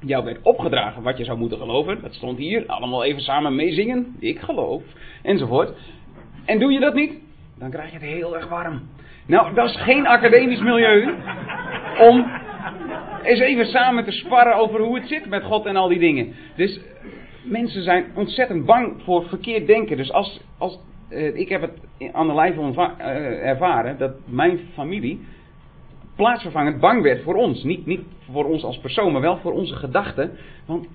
jou 0.00 0.24
werd 0.24 0.42
opgedragen 0.42 1.02
wat 1.02 1.18
je 1.18 1.24
zou 1.24 1.38
moeten 1.38 1.58
geloven. 1.58 2.02
Dat 2.02 2.14
stond 2.14 2.38
hier, 2.38 2.66
allemaal 2.66 3.04
even 3.04 3.22
samen 3.22 3.54
meezingen, 3.54 4.16
ik 4.18 4.40
geloof, 4.40 4.82
enzovoort. 5.22 5.72
En 6.46 6.58
doe 6.58 6.72
je 6.72 6.80
dat 6.80 6.94
niet, 6.94 7.12
dan 7.58 7.70
krijg 7.70 7.90
je 7.90 7.98
het 7.98 8.06
heel 8.06 8.36
erg 8.36 8.48
warm. 8.48 8.82
Nou, 9.26 9.54
dat 9.54 9.68
is 9.68 9.76
geen 9.76 10.06
academisch 10.06 10.60
milieu 10.60 11.14
om 11.98 12.30
eens 13.22 13.40
even 13.40 13.66
samen 13.66 14.04
te 14.04 14.10
sparren 14.10 14.56
over 14.56 14.80
hoe 14.80 14.98
het 14.98 15.08
zit 15.08 15.28
met 15.28 15.42
God 15.42 15.66
en 15.66 15.76
al 15.76 15.88
die 15.88 15.98
dingen. 15.98 16.34
Dus 16.56 16.80
mensen 17.44 17.82
zijn 17.82 18.04
ontzettend 18.14 18.64
bang 18.64 19.02
voor 19.02 19.28
verkeerd 19.28 19.66
denken. 19.66 19.96
Dus 19.96 20.12
als, 20.12 20.40
als 20.58 20.78
uh, 21.10 21.36
ik 21.36 21.48
heb 21.48 21.60
het 21.60 21.72
aan 22.12 22.26
de 22.26 22.34
lijve 22.34 22.60
uh, 22.60 23.06
ervaren 23.46 23.98
dat 23.98 24.12
mijn 24.24 24.58
familie 24.74 25.20
plaatsvervangend 26.16 26.80
bang 26.80 27.02
werd 27.02 27.22
voor 27.22 27.34
ons. 27.34 27.62
Niet, 27.64 27.86
niet 27.86 28.00
voor 28.32 28.44
ons 28.44 28.64
als 28.64 28.78
persoon, 28.78 29.12
maar 29.12 29.20
wel 29.20 29.38
voor 29.38 29.52
onze 29.52 29.74
gedachten. 29.74 30.30
Want 30.66 30.86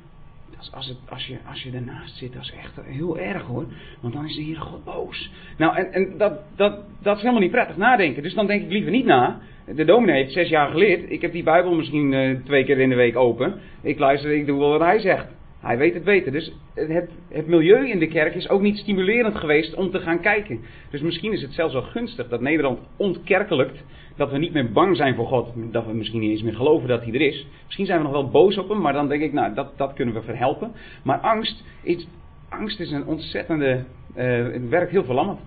als, 0.74 0.88
het, 0.88 0.98
als, 1.10 1.28
je, 1.28 1.38
als 1.50 1.64
je 1.64 1.72
ernaast 1.72 2.18
zit, 2.18 2.34
dat 2.34 2.42
is 2.42 2.52
echt 2.52 2.80
heel 2.86 3.20
erg 3.20 3.44
hoor. 3.44 3.66
Want 4.02 4.14
dan 4.14 4.26
is 4.26 4.36
de 4.36 4.44
Heere 4.44 4.60
God 4.60 4.84
boos. 4.84 5.32
Nou, 5.58 5.76
en, 5.76 5.94
en 5.94 6.18
dat, 6.18 6.40
dat, 6.56 6.80
dat 7.02 7.16
is 7.16 7.22
helemaal 7.22 7.42
niet 7.42 7.52
prettig 7.52 7.78
nadenken. 7.78 8.24
Dus 8.24 8.34
dan 8.34 8.48
denk 8.48 8.62
ik 8.62 8.72
liever 8.72 8.92
niet 8.92 9.06
na. 9.06 9.40
De 9.76 9.86
dominee 9.86 10.22
heeft 10.22 10.34
zes 10.34 10.50
jaar 10.50 10.70
geleerd. 10.70 11.12
Ik 11.12 11.22
heb 11.22 11.32
die 11.32 11.44
Bijbel 11.44 11.76
misschien 11.76 12.12
uh, 12.12 12.40
twee 12.44 12.64
keer 12.64 12.80
in 12.80 12.90
de 12.90 12.96
week 12.96 13.16
open. 13.16 13.60
Ik 13.82 14.00
luister, 14.00 14.32
ik 14.32 14.46
doe 14.46 14.60
wel 14.60 14.70
wat 14.70 14.82
hij 14.82 15.00
zegt. 15.00 15.28
Hij 15.62 15.78
weet 15.78 15.94
het 15.94 16.04
beter. 16.04 16.32
Dus 16.32 16.54
het, 16.74 17.10
het 17.30 17.48
milieu 17.48 17.90
in 17.90 18.00
de 18.00 18.08
kerk 18.08 18.36
is 18.36 18.50
ook 18.50 18.62
niet 18.62 18.78
stimulerend 18.78 19.36
geweest 19.36 19.74
om 19.74 19.92
te 19.92 20.00
gaan 20.00 20.20
kijken. 20.22 20.60
Dus 20.92 21.02
misschien 21.02 21.34
is 21.34 21.42
het 21.42 21.54
zelfs 21.54 21.74
wel 21.74 21.82
gunstig 21.82 22.28
dat 22.28 22.42
Nederland 22.42 22.80
ontkerkelijkt. 22.98 23.84
Dat 24.16 24.32
we 24.32 24.38
niet 24.38 24.54
meer 24.54 24.72
bang 24.72 24.96
zijn 24.96 25.16
voor 25.16 25.28
God. 25.28 25.54
Dat 25.72 25.86
we 25.86 25.94
misschien 25.94 26.20
niet 26.20 26.32
eens 26.32 26.44
meer 26.44 26.56
geloven 26.56 26.88
dat 26.88 27.04
hij 27.04 27.14
er 27.14 27.22
is. 27.22 27.48
Misschien 27.66 27.86
zijn 27.86 27.98
we 27.98 28.04
nog 28.04 28.14
wel 28.14 28.30
boos 28.30 28.58
op 28.58 28.70
hem, 28.70 28.82
maar 28.82 28.94
dan 28.94 29.08
denk 29.08 29.22
ik, 29.22 29.34
nou, 29.34 29.54
dat, 29.54 29.78
dat 29.78 29.94
kunnen 29.94 30.14
we 30.14 30.22
verhelpen. 30.22 30.72
Maar 31.04 31.18
angst 31.20 31.64
is, 31.84 32.08
angst 32.50 32.80
is 32.80 32.92
een 32.92 33.06
ontzettende. 33.06 33.84
eh, 34.14 34.44
het 34.44 34.70
werkt 34.70 34.92
heel 34.92 35.04
verlammend. 35.04 35.40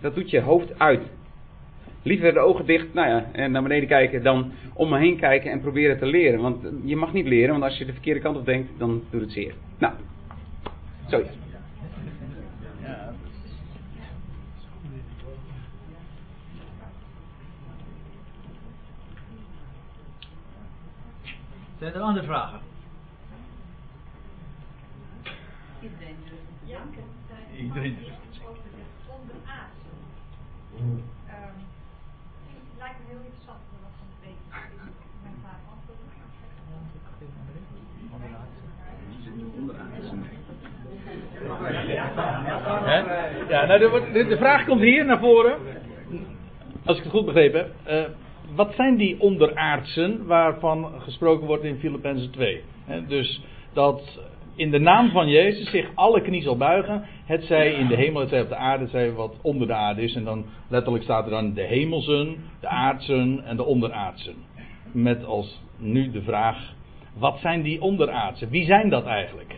Dat 0.00 0.14
doet 0.14 0.30
je 0.30 0.40
hoofd 0.40 0.78
uit. 0.78 1.02
Liever 2.04 2.32
de 2.32 2.38
ogen 2.38 2.66
dicht 2.66 2.94
nou 2.94 3.08
ja, 3.08 3.26
en 3.32 3.50
naar 3.50 3.62
beneden 3.62 3.88
kijken 3.88 4.22
dan 4.22 4.52
om 4.74 4.88
me 4.88 4.98
heen 4.98 5.16
kijken 5.16 5.50
en 5.50 5.60
proberen 5.60 5.98
te 5.98 6.06
leren. 6.06 6.40
Want 6.40 6.66
je 6.84 6.96
mag 6.96 7.12
niet 7.12 7.26
leren, 7.26 7.50
want 7.50 7.62
als 7.62 7.78
je 7.78 7.84
de 7.84 7.92
verkeerde 7.92 8.20
kant 8.20 8.36
op 8.36 8.44
denkt, 8.44 8.78
dan 8.78 9.02
doet 9.10 9.20
het 9.20 9.32
zeer. 9.32 9.54
Nou, 9.78 9.94
zoiets. 11.06 11.42
Zijn 21.78 21.96
er 21.96 22.00
andere 22.00 22.26
vragen? 22.26 22.60
Iedereen 25.80 26.16
durft 26.24 26.42
te 26.58 26.66
denken. 26.66 27.04
Iedereen 27.56 27.96
durft 27.96 28.40
Over 28.48 28.62
de 28.62 29.12
onderaardse. 29.18 29.90
Ehm, 30.76 31.56
het 32.46 32.78
lijkt 32.78 32.98
me 32.98 33.04
heel 33.08 33.24
interessant 33.28 33.60
om 33.72 33.78
dat 33.84 33.94
van 33.98 34.08
te 34.12 34.18
weten. 34.26 34.48
Mijn 35.22 35.38
vraag 35.42 35.60
antwoorden. 35.74 36.14
Ja, 43.48 43.66
nou, 43.66 43.78
de, 43.78 44.24
de, 44.28 44.36
vraag 44.36 44.64
komt 44.64 44.80
hier 44.80 45.04
naar 45.04 45.18
voren. 45.18 45.58
Als 46.84 46.96
ik 46.96 47.02
het 47.02 47.12
goed 47.12 47.24
begrepen 47.24 47.60
heb. 47.60 47.70
Eh, 47.84 48.10
wat 48.54 48.74
zijn 48.74 48.96
die 48.96 49.20
onderaardsen 49.20 50.26
waarvan 50.26 50.90
gesproken 50.98 51.46
wordt 51.46 51.64
in 51.64 51.78
Filippenzen 51.78 52.30
2? 52.30 52.62
Hè, 52.84 53.06
dus 53.06 53.42
dat 53.72 54.18
in 54.56 54.70
de 54.70 54.78
naam 54.78 55.10
van 55.10 55.28
Jezus 55.28 55.70
zich 55.70 55.90
alle 55.94 56.20
knie 56.20 56.42
zal 56.42 56.56
buigen. 56.56 57.04
Het 57.24 57.44
zij 57.44 57.72
in 57.72 57.86
de 57.86 57.94
hemel, 57.94 58.20
het 58.20 58.30
zij 58.30 58.40
op 58.40 58.48
de 58.48 58.56
aarde, 58.56 58.82
het 58.82 58.92
zij 58.92 59.12
wat 59.12 59.36
onder 59.42 59.66
de 59.66 59.74
aarde 59.74 60.02
is. 60.02 60.14
En 60.14 60.24
dan 60.24 60.44
letterlijk 60.68 61.04
staat 61.04 61.24
er 61.24 61.30
dan 61.30 61.54
de 61.54 61.62
hemelsen, 61.62 62.36
de 62.60 62.68
aardsen 62.68 63.44
en 63.44 63.56
de 63.56 63.64
onderaardsen. 63.64 64.34
Met 64.92 65.24
als 65.24 65.60
nu 65.76 66.10
de 66.10 66.22
vraag, 66.22 66.72
wat 67.18 67.38
zijn 67.40 67.62
die 67.62 67.80
onderaardsen? 67.80 68.48
Wie 68.50 68.64
zijn 68.64 68.88
dat 68.88 69.04
eigenlijk? 69.04 69.54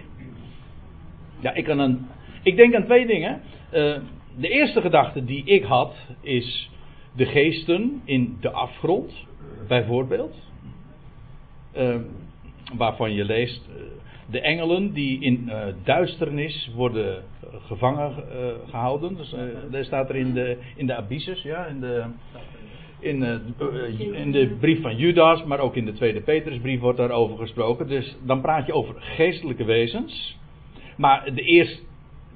Ja, 1.40 1.54
ik, 1.54 1.64
kan 1.64 1.78
een, 1.78 2.06
ik 2.46 2.56
denk 2.56 2.74
aan 2.74 2.84
twee 2.84 3.06
dingen. 3.06 3.40
Eh, 3.70 3.96
de 4.36 4.48
eerste 4.48 4.80
gedachte 4.80 5.24
die 5.24 5.44
ik 5.44 5.64
had 5.64 5.94
is 6.20 6.70
de 7.16 7.26
geesten 7.26 8.02
in 8.04 8.36
de 8.40 8.50
afgrond, 8.50 9.26
bijvoorbeeld. 9.68 10.34
Eh, 11.72 11.96
waarvan 12.74 13.12
je 13.12 13.24
leest 13.24 13.68
eh, 13.68 13.82
de 14.30 14.40
engelen 14.40 14.92
die 14.92 15.20
in 15.20 15.48
eh, 15.48 15.66
duisternis 15.84 16.70
worden 16.74 17.22
gevangen 17.66 18.12
eh, 18.12 18.70
gehouden. 18.70 19.16
Dus, 19.16 19.34
daar 19.70 19.84
staat 19.84 20.08
er 20.08 20.16
in 20.16 20.32
de, 20.32 20.58
in 20.76 20.86
de 20.86 20.94
abysses, 20.94 21.42
ja, 21.42 21.66
in 21.66 21.80
de, 21.80 22.04
in, 22.98 23.22
in 24.14 24.32
de 24.32 24.56
brief 24.60 24.82
van 24.82 24.96
Judas, 24.96 25.44
maar 25.44 25.58
ook 25.58 25.76
in 25.76 25.84
de 25.84 25.92
tweede 25.92 26.20
Petrusbrief 26.20 26.80
wordt 26.80 26.98
daarover 26.98 27.38
gesproken. 27.38 27.88
Dus 27.88 28.16
dan 28.22 28.40
praat 28.40 28.66
je 28.66 28.72
over 28.72 28.94
geestelijke 28.98 29.64
wezens. 29.64 30.36
Maar 30.96 31.34
de 31.34 31.42
eerste, 31.42 31.82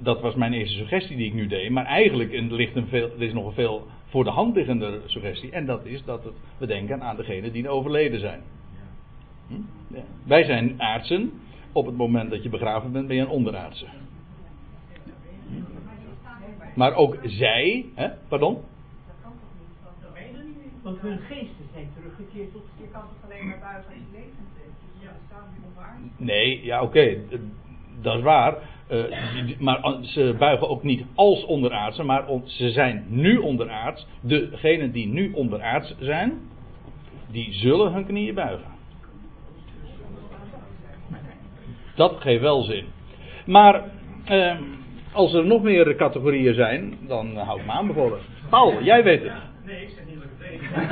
dat 0.02 0.20
was 0.20 0.34
mijn 0.34 0.52
eerste 0.52 0.76
suggestie 0.76 1.16
die 1.16 1.26
ik 1.26 1.34
nu 1.34 1.46
deed. 1.46 1.70
Maar 1.70 1.84
eigenlijk 1.84 2.32
er 2.32 2.42
ligt 2.42 2.76
een 2.76 2.86
veel, 2.86 3.10
er 3.10 3.22
is 3.22 3.32
nog 3.32 3.46
een 3.46 3.52
veel 3.52 3.86
voor 4.06 4.24
de 4.24 4.30
hand 4.30 4.56
liggende 4.56 5.00
suggestie. 5.06 5.50
En 5.50 5.66
dat 5.66 5.84
is 5.84 6.04
dat 6.04 6.24
het, 6.24 6.34
we 6.58 6.66
denken 6.66 7.02
aan 7.02 7.16
degenen 7.16 7.52
die 7.52 7.68
overleden 7.68 8.20
zijn. 8.20 8.42
Hm? 9.48 9.54
Ja. 9.94 10.02
Wij 10.24 10.44
zijn 10.44 10.82
aardsen. 10.82 11.32
Op 11.72 11.86
het 11.86 11.96
moment 11.96 12.30
dat 12.30 12.42
je 12.42 12.48
begraven 12.48 12.92
bent, 12.92 13.06
ben 13.06 13.16
je 13.16 13.22
een 13.22 13.28
onderaardse. 13.28 13.86
Maar 16.74 16.94
ook 16.94 17.18
zij, 17.22 17.86
hè? 17.94 18.08
pardon? 18.28 18.58
Want 20.82 21.00
hun 21.00 21.18
geesten 21.18 21.66
zijn 21.72 21.88
teruggekeerd 21.94 22.52
tot 22.52 22.62
Je 22.80 22.88
kan 22.92 23.00
toch 23.00 23.30
alleen 23.30 23.46
maar 23.46 23.58
buigen 23.58 23.84
als 23.84 23.94
je 23.94 24.12
levend 24.12 24.48
bent. 24.56 24.74
Dus 24.80 25.02
ja. 25.02 25.16
staan 25.26 25.44
die 25.54 25.64
onwaardig. 25.68 26.10
Nee, 26.16 26.64
ja 26.64 26.82
oké, 26.82 27.00
eh, 27.00 27.38
dat 28.00 28.16
is 28.16 28.22
waar. 28.22 28.54
Eh, 28.90 29.04
maar 29.58 29.96
ze 30.02 30.34
buigen 30.38 30.68
ook 30.68 30.82
niet 30.82 31.04
als 31.14 31.44
onderaardse, 31.44 32.02
maar 32.02 32.26
on- 32.26 32.42
ze 32.46 32.70
zijn 32.70 33.04
nu 33.08 33.36
onderaards. 33.36 34.06
Degenen 34.20 34.92
die 34.92 35.06
nu 35.06 35.32
onderaards 35.32 35.94
zijn, 35.98 36.32
die 37.30 37.52
zullen 37.52 37.92
hun 37.92 38.06
knieën 38.06 38.34
buigen. 38.34 38.66
Dat 41.94 42.16
geeft 42.20 42.40
wel 42.42 42.62
zin. 42.62 42.84
Maar 43.46 43.82
eh, 44.24 44.56
als 45.12 45.32
er 45.34 45.46
nog 45.46 45.62
meer 45.62 45.96
categorieën 45.96 46.54
zijn, 46.54 46.98
dan 47.08 47.36
hou 47.36 47.60
ik 47.60 47.66
me 47.66 47.72
aanbevolen. 47.72 48.18
Paul, 48.48 48.82
jij 48.82 49.02
weet 49.04 49.22
het. 49.22 49.32
Nee, 49.64 49.82
ik 49.82 49.88
zeg 49.88 50.04
niet 50.06 50.14
dat 50.14 50.24
ik 50.24 50.60
het 50.62 50.90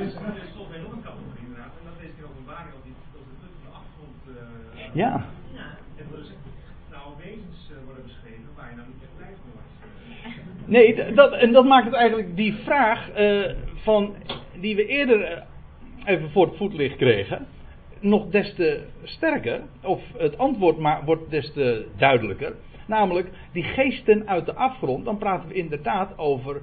weet. 0.00 0.51
Wordt. 4.92 5.24
Nee, 10.66 11.14
dat, 11.14 11.32
en 11.32 11.52
dat 11.52 11.64
maakt 11.64 11.84
het 11.84 11.94
eigenlijk 11.94 12.36
die 12.36 12.54
vraag 12.54 13.10
eh, 13.10 13.54
van, 13.74 14.14
die 14.60 14.76
we 14.76 14.86
eerder 14.86 15.22
eh, 15.22 15.42
even 16.04 16.30
voor 16.30 16.46
het 16.46 16.56
voetlicht 16.56 16.96
kregen, 16.96 17.46
nog 18.00 18.28
des 18.28 18.54
te 18.54 18.84
sterker, 19.02 19.60
of 19.82 20.02
het 20.16 20.38
antwoord 20.38 20.78
maar, 20.78 21.04
wordt 21.04 21.30
des 21.30 21.52
te 21.52 21.86
duidelijker. 21.96 22.54
Namelijk, 22.86 23.30
die 23.52 23.62
geesten 23.62 24.28
uit 24.28 24.46
de 24.46 24.54
afgrond, 24.54 25.04
dan 25.04 25.18
praten 25.18 25.48
we 25.48 25.54
inderdaad 25.54 26.18
over 26.18 26.62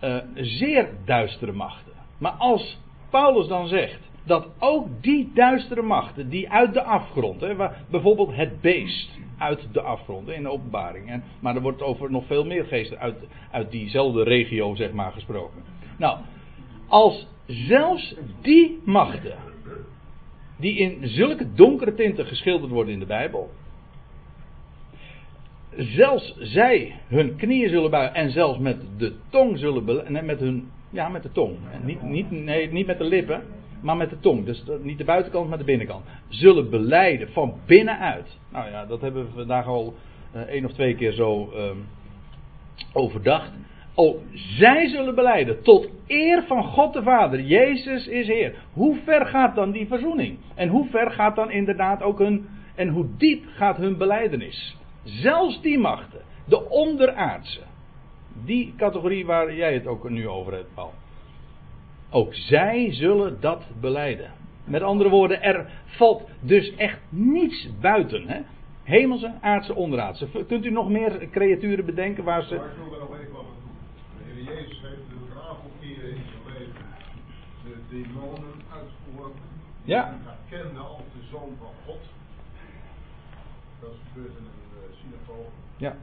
eh, 0.00 0.16
zeer 0.34 0.88
duistere 1.04 1.52
machten. 1.52 1.92
Maar 2.18 2.32
als 2.32 2.80
Paulus 3.10 3.48
dan 3.48 3.68
zegt 3.68 4.00
dat 4.26 4.48
ook 4.58 4.88
die 5.00 5.30
duistere 5.34 5.82
machten, 5.82 6.28
die 6.28 6.50
uit 6.50 6.74
de 6.74 6.82
afgrond, 6.82 7.40
hè, 7.40 7.56
waar, 7.56 7.84
bijvoorbeeld 7.90 8.34
het 8.34 8.60
beest 8.60 9.10
uit 9.38 9.68
de 9.72 9.80
afgrond 9.80 10.28
in 10.28 10.42
de 10.42 10.50
openbaring, 10.50 11.22
maar 11.40 11.54
er 11.54 11.62
wordt 11.62 11.82
over 11.82 12.10
nog 12.10 12.26
veel 12.26 12.44
meer 12.44 12.64
geesten 12.64 12.98
uit, 12.98 13.16
uit 13.50 13.70
diezelfde 13.70 14.22
regio 14.22 14.74
zeg 14.74 14.92
maar, 14.92 15.12
gesproken. 15.12 15.62
Nou, 15.98 16.18
als 16.86 17.26
zelfs 17.46 18.14
die 18.42 18.80
machten, 18.84 19.36
die 20.56 20.78
in 20.78 21.08
zulke 21.08 21.54
donkere 21.54 21.94
tinten 21.94 22.26
geschilderd 22.26 22.72
worden 22.72 22.92
in 22.92 23.00
de 23.00 23.06
Bijbel, 23.06 23.50
zelfs 25.76 26.36
zij 26.38 26.94
hun 27.06 27.36
knieën 27.36 27.68
zullen 27.68 27.90
buigen 27.90 28.14
en 28.14 28.30
zelfs 28.30 28.58
met 28.58 28.76
de 28.98 29.14
tong 29.28 29.58
zullen 29.58 30.12
nee, 30.12 30.22
met 30.22 30.40
hun 30.40 30.70
ja 30.90 31.08
met 31.08 31.22
de 31.22 31.32
tong 31.32 31.56
En 31.72 31.84
niet, 31.84 32.02
niet, 32.02 32.30
nee, 32.30 32.72
niet 32.72 32.86
met 32.86 32.98
de 32.98 33.04
lippen 33.04 33.42
maar 33.86 33.96
met 33.96 34.10
de 34.10 34.20
tong 34.20 34.44
dus 34.44 34.64
niet 34.82 34.98
de 34.98 35.04
buitenkant 35.04 35.48
maar 35.48 35.58
de 35.58 35.64
binnenkant 35.64 36.04
zullen 36.28 36.70
beleiden 36.70 37.28
van 37.32 37.54
binnenuit 37.66 38.38
nou 38.52 38.70
ja 38.70 38.86
dat 38.86 39.00
hebben 39.00 39.24
we 39.24 39.32
vandaag 39.34 39.66
al 39.66 39.94
eh, 40.32 40.40
één 40.40 40.64
of 40.64 40.72
twee 40.72 40.94
keer 40.94 41.12
zo 41.12 41.50
ehm, 41.50 41.76
overdacht 42.92 43.52
Oh, 43.98 44.20
zij 44.32 44.88
zullen 44.88 45.14
beleiden 45.14 45.62
tot 45.62 45.88
eer 46.06 46.42
van 46.42 46.64
God 46.64 46.92
de 46.92 47.02
Vader. 47.02 47.40
Jezus 47.40 48.06
is 48.06 48.26
Heer. 48.26 48.54
Hoe 48.72 48.96
ver 49.04 49.26
gaat 49.26 49.54
dan 49.54 49.70
die 49.70 49.86
verzoening? 49.86 50.38
En 50.54 50.68
hoe 50.68 50.88
ver 50.88 51.10
gaat 51.10 51.36
dan 51.36 51.50
inderdaad 51.50 52.02
ook 52.02 52.18
hun. 52.18 52.48
En 52.74 52.88
hoe 52.88 53.06
diep 53.16 53.44
gaat 53.46 53.76
hun 53.76 53.96
beleidenis? 53.96 54.76
Zelfs 55.02 55.62
die 55.62 55.78
machten, 55.78 56.20
de 56.44 56.68
onderaardse. 56.68 57.60
Die 58.44 58.74
categorie 58.76 59.26
waar 59.26 59.54
jij 59.54 59.74
het 59.74 59.86
ook 59.86 60.10
nu 60.10 60.28
over 60.28 60.52
hebt, 60.52 60.74
Paul. 60.74 60.92
Ook 62.10 62.34
zij 62.34 62.92
zullen 62.92 63.40
dat 63.40 63.64
beleiden. 63.80 64.30
Met 64.64 64.82
andere 64.82 65.10
woorden, 65.10 65.42
er 65.42 65.70
valt 65.84 66.28
dus 66.40 66.74
echt 66.74 66.98
niets 67.08 67.68
buiten. 67.80 68.28
Hè? 68.28 68.40
Hemelse, 68.82 69.32
aardse, 69.40 69.74
onderaardse. 69.74 70.28
Kunt 70.46 70.64
u 70.64 70.70
nog 70.70 70.88
meer 70.88 71.28
creaturen 71.30 71.84
bedenken 71.84 72.24
waar 72.24 72.42
ze. 72.42 72.54
Maar 72.54 72.66
ik 72.66 72.76
wil 72.76 72.90
daar 72.90 73.00
nog 73.00 73.18
even 73.18 73.36
aan 73.36 73.44
toe. 73.60 73.70
De 74.18 74.32
Heer 74.32 74.54
Jezus 74.54 74.80
heeft 74.82 75.06
een 75.10 75.38
aantal 75.38 75.70
keren 75.80 76.10
in 76.10 76.22
zijn 76.30 76.58
leven 76.58 76.86
de 77.64 77.74
demonen 77.88 78.56
uitgeworpen. 78.78 79.48
Ja. 79.84 80.18
Hij 80.24 80.58
kende 80.58 80.80
als 80.80 81.02
de 81.14 81.22
zoon 81.30 81.52
van 81.58 81.72
God. 81.86 82.02
Dat 83.80 83.90
is 83.90 83.98
gebeurd 84.06 84.36
in 84.40 84.44
een 84.52 84.68
uh, 84.78 84.96
synagoge. 85.00 85.50
Ja. 85.76 85.96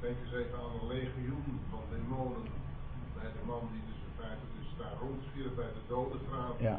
Denk 0.00 0.16
eens 0.24 0.34
even 0.40 0.58
aan 0.58 0.72
een 0.80 0.86
legioen 0.86 1.60
van 1.70 1.82
demonen. 1.90 2.44
Bij 3.14 3.30
de 3.36 3.42
man 3.46 3.62
die 3.72 3.87
dus 5.00 5.44
in 5.44 5.50
feite 5.54 5.54
dus 5.54 5.54
daar 5.54 5.54
rondstierf 5.54 5.54
bij 5.54 5.72
de 5.76 5.82
dodengraaf. 5.88 6.56
Ja. 6.68 6.76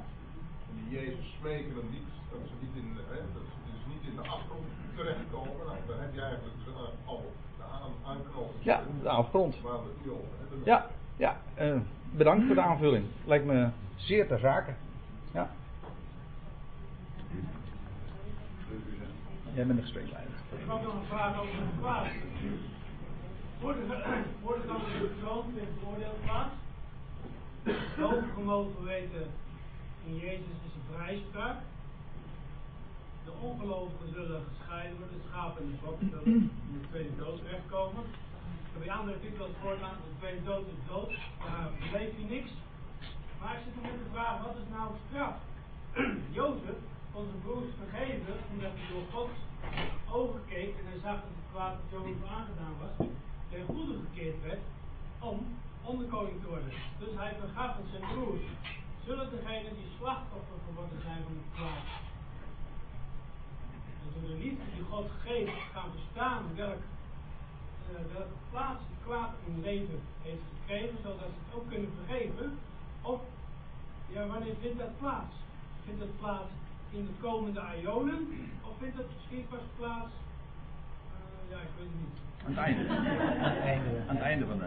En 0.70 0.74
die 0.80 0.90
Jezus 0.98 1.26
smeken 1.40 1.74
hem 1.80 1.90
niet, 1.98 2.10
dat 2.32 2.42
ze 2.50 2.56
niet 2.64 2.76
in, 2.82 2.88
hè, 3.14 3.20
dat 3.38 3.46
ze 3.52 3.58
dus 3.72 3.84
niet 3.94 4.04
in 4.10 4.16
de 4.20 4.26
afgrond 4.36 4.68
terechtkomen. 4.96 5.66
Nou, 5.66 5.78
dan 5.88 6.00
heb 6.00 6.14
je 6.14 6.22
eigenlijk 6.22 6.56
al 7.06 7.24
de 7.58 7.64
aan, 7.64 7.94
aanknoping. 8.12 8.64
Ja, 8.64 8.82
de 9.02 9.10
afgrond. 9.10 9.62
Waar 9.62 9.82
we 9.84 9.90
het 9.94 10.06
nu 10.06 10.12
over 10.12 10.34
hebben. 10.40 10.60
Ja, 10.64 10.88
ja. 11.16 11.38
Uh, 11.60 11.82
bedankt 12.12 12.46
voor 12.46 12.56
de 12.56 12.62
aanvulling. 12.62 13.06
Lijkt 13.26 13.46
me 13.46 13.70
zeer 13.96 14.28
ter 14.28 14.40
zake. 14.40 14.74
Ja. 15.34 15.50
Jij 19.54 19.66
bent 19.66 19.78
de 19.78 19.84
gespreksleider. 19.84 20.34
Ik 20.58 20.68
had 20.68 20.84
nog 20.84 20.94
een 20.94 21.08
vraag 21.08 21.40
over 21.40 21.56
het 21.56 21.80
kwaad. 21.80 22.08
Wordt 23.62 23.80
er 23.80 23.88
dan 24.68 24.80
de 25.00 25.10
persoon 25.16 25.44
vindt 25.56 25.72
veroordeeld 25.80 26.16
kwaad? 26.26 26.50
Gelovigen 27.70 28.44
mogen 28.44 28.84
weten, 28.84 29.28
in 30.06 30.16
Jezus 30.18 30.58
is 30.68 30.74
een 30.76 30.96
vrijspraak. 30.96 31.58
De 33.26 33.32
ongelovigen 33.42 34.14
zullen 34.14 34.44
gescheiden 34.50 34.98
worden, 34.98 35.18
de 35.18 35.28
schapen 35.30 35.62
en 35.64 35.72
de 35.72 35.78
bokken 35.86 36.10
zullen 36.10 36.34
in 36.72 36.80
de 36.82 36.88
tweede 36.90 37.16
dood 37.16 37.38
terechtkomen. 37.42 38.04
Ik 38.66 38.74
heb 38.74 38.84
in 38.84 38.92
andere 38.92 39.18
artikelen 39.18 39.50
voortaan, 39.62 39.96
de 40.10 40.20
tweede 40.20 40.44
dood 40.44 40.66
is 40.74 40.82
dood, 40.88 41.12
daar 41.46 41.70
beleef 41.80 42.12
je 42.18 42.26
niks. 42.36 42.52
Maar 43.40 43.54
ik 43.56 43.62
zit 43.66 43.76
nog 43.76 43.86
met 43.92 44.00
de 44.04 44.12
vraag, 44.14 44.36
wat 44.46 44.56
is 44.62 44.70
nou 44.78 44.88
straf? 45.06 45.36
Jozef 46.38 46.80
kon 47.14 47.26
zijn 47.30 47.42
broers 47.46 47.72
vergeven, 47.82 48.36
omdat 48.52 48.74
hij 48.78 48.88
door 48.92 49.08
God 49.14 49.32
ogen 50.20 50.42
keek 50.48 50.72
en 50.80 50.86
hij 50.92 51.00
zag 51.06 51.18
dat 51.26 51.36
het 51.40 51.50
kwaad 51.52 51.74
dat 51.80 51.90
Jozef 51.94 52.22
aangedaan 52.38 52.76
was, 52.84 53.08
ten 53.52 53.64
goede 53.66 53.96
gekeerd 54.06 54.42
werd 54.50 54.64
om 55.20 55.38
onderkoning 55.94 56.42
te 56.42 56.48
worden. 56.48 56.72
Dus 57.00 57.14
hij 57.22 57.34
vergaf 57.44 57.72
het 57.80 57.90
zijn 57.92 58.06
broers. 58.14 58.46
Zullen 59.06 59.30
degenen 59.30 59.74
die 59.80 59.90
slachtoffer 59.98 60.60
geworden 60.68 61.00
zijn 61.08 61.22
van 61.28 61.36
het 61.42 61.50
kwaad, 61.56 61.88
en 64.02 64.08
door 64.14 64.30
de 64.30 64.38
liefde 64.44 64.66
die 64.76 64.86
God 64.92 65.08
geeft, 65.26 65.58
gaan 65.74 65.92
verstaan 65.98 66.44
welk, 66.56 66.84
uh, 67.92 68.14
welke 68.14 68.38
plaats 68.52 68.82
het 68.90 69.00
kwaad 69.06 69.34
in 69.48 69.62
leven 69.62 70.00
heeft 70.22 70.46
gekregen, 70.54 70.98
zodat 71.04 71.30
ze 71.34 71.40
het 71.46 71.56
ook 71.56 71.70
kunnen 71.70 71.92
vergeven? 72.00 72.58
Of, 73.02 73.22
ja, 74.08 74.28
wanneer 74.28 74.56
vindt 74.62 74.80
dat 74.80 74.98
plaats? 74.98 75.34
Vindt 75.86 76.00
dat 76.00 76.18
plaats 76.20 76.52
in 76.90 77.06
de 77.06 77.16
komende 77.22 77.62
ionen? 77.82 78.22
Of 78.68 78.74
vindt 78.80 78.98
dat 78.98 79.06
misschien 79.16 79.48
pas 79.48 79.66
plaats, 79.78 80.14
uh, 81.14 81.52
ja, 81.52 81.58
ik 81.58 81.74
weet 81.78 81.92
het 81.94 82.00
niet. 82.00 82.29
Aan 82.46 82.54
het 82.54 82.58
einde. 82.58 82.82
Aan 84.08 84.16
het 84.16 84.24
einde 84.24 84.46
van 84.46 84.58
de 84.58 84.66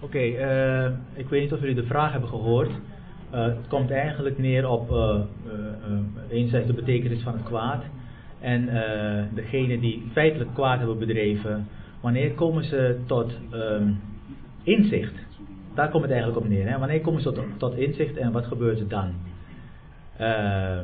Oké, 0.00 0.16
okay, 0.16 0.86
uh, 0.86 0.92
ik 1.14 1.28
weet 1.28 1.42
niet 1.42 1.52
of 1.52 1.60
jullie 1.60 1.74
de 1.74 1.86
vraag 1.86 2.12
hebben 2.12 2.28
gehoord. 2.28 2.70
Uh, 3.34 3.44
het 3.44 3.68
komt 3.68 3.90
eigenlijk 3.90 4.38
neer 4.38 4.68
op 4.68 4.90
uh, 4.90 5.20
enerzijds 6.28 6.66
de 6.66 6.72
betekenis 6.72 7.22
van 7.22 7.32
het 7.32 7.42
kwaad. 7.42 7.84
En 8.40 8.68
degene 9.34 9.80
die 9.80 10.10
feitelijk 10.12 10.54
kwaad 10.54 10.78
hebben 10.78 10.98
bedreven, 10.98 11.68
wanneer 12.00 12.32
komen 12.32 12.64
ze 12.64 13.00
tot 13.06 13.32
um, 13.52 14.00
inzicht? 14.62 15.14
Daar 15.74 15.90
komt 15.90 16.02
het 16.02 16.12
eigenlijk 16.12 16.44
op 16.44 16.48
neer. 16.48 16.68
Hè? 16.68 16.78
Wanneer 16.78 17.00
komen 17.00 17.22
ze 17.22 17.32
tot, 17.32 17.44
tot 17.56 17.76
inzicht 17.76 18.16
en 18.16 18.32
wat 18.32 18.46
gebeurt 18.46 18.80
er 18.80 18.88
dan? 18.88 19.14
Uh, 20.20 20.78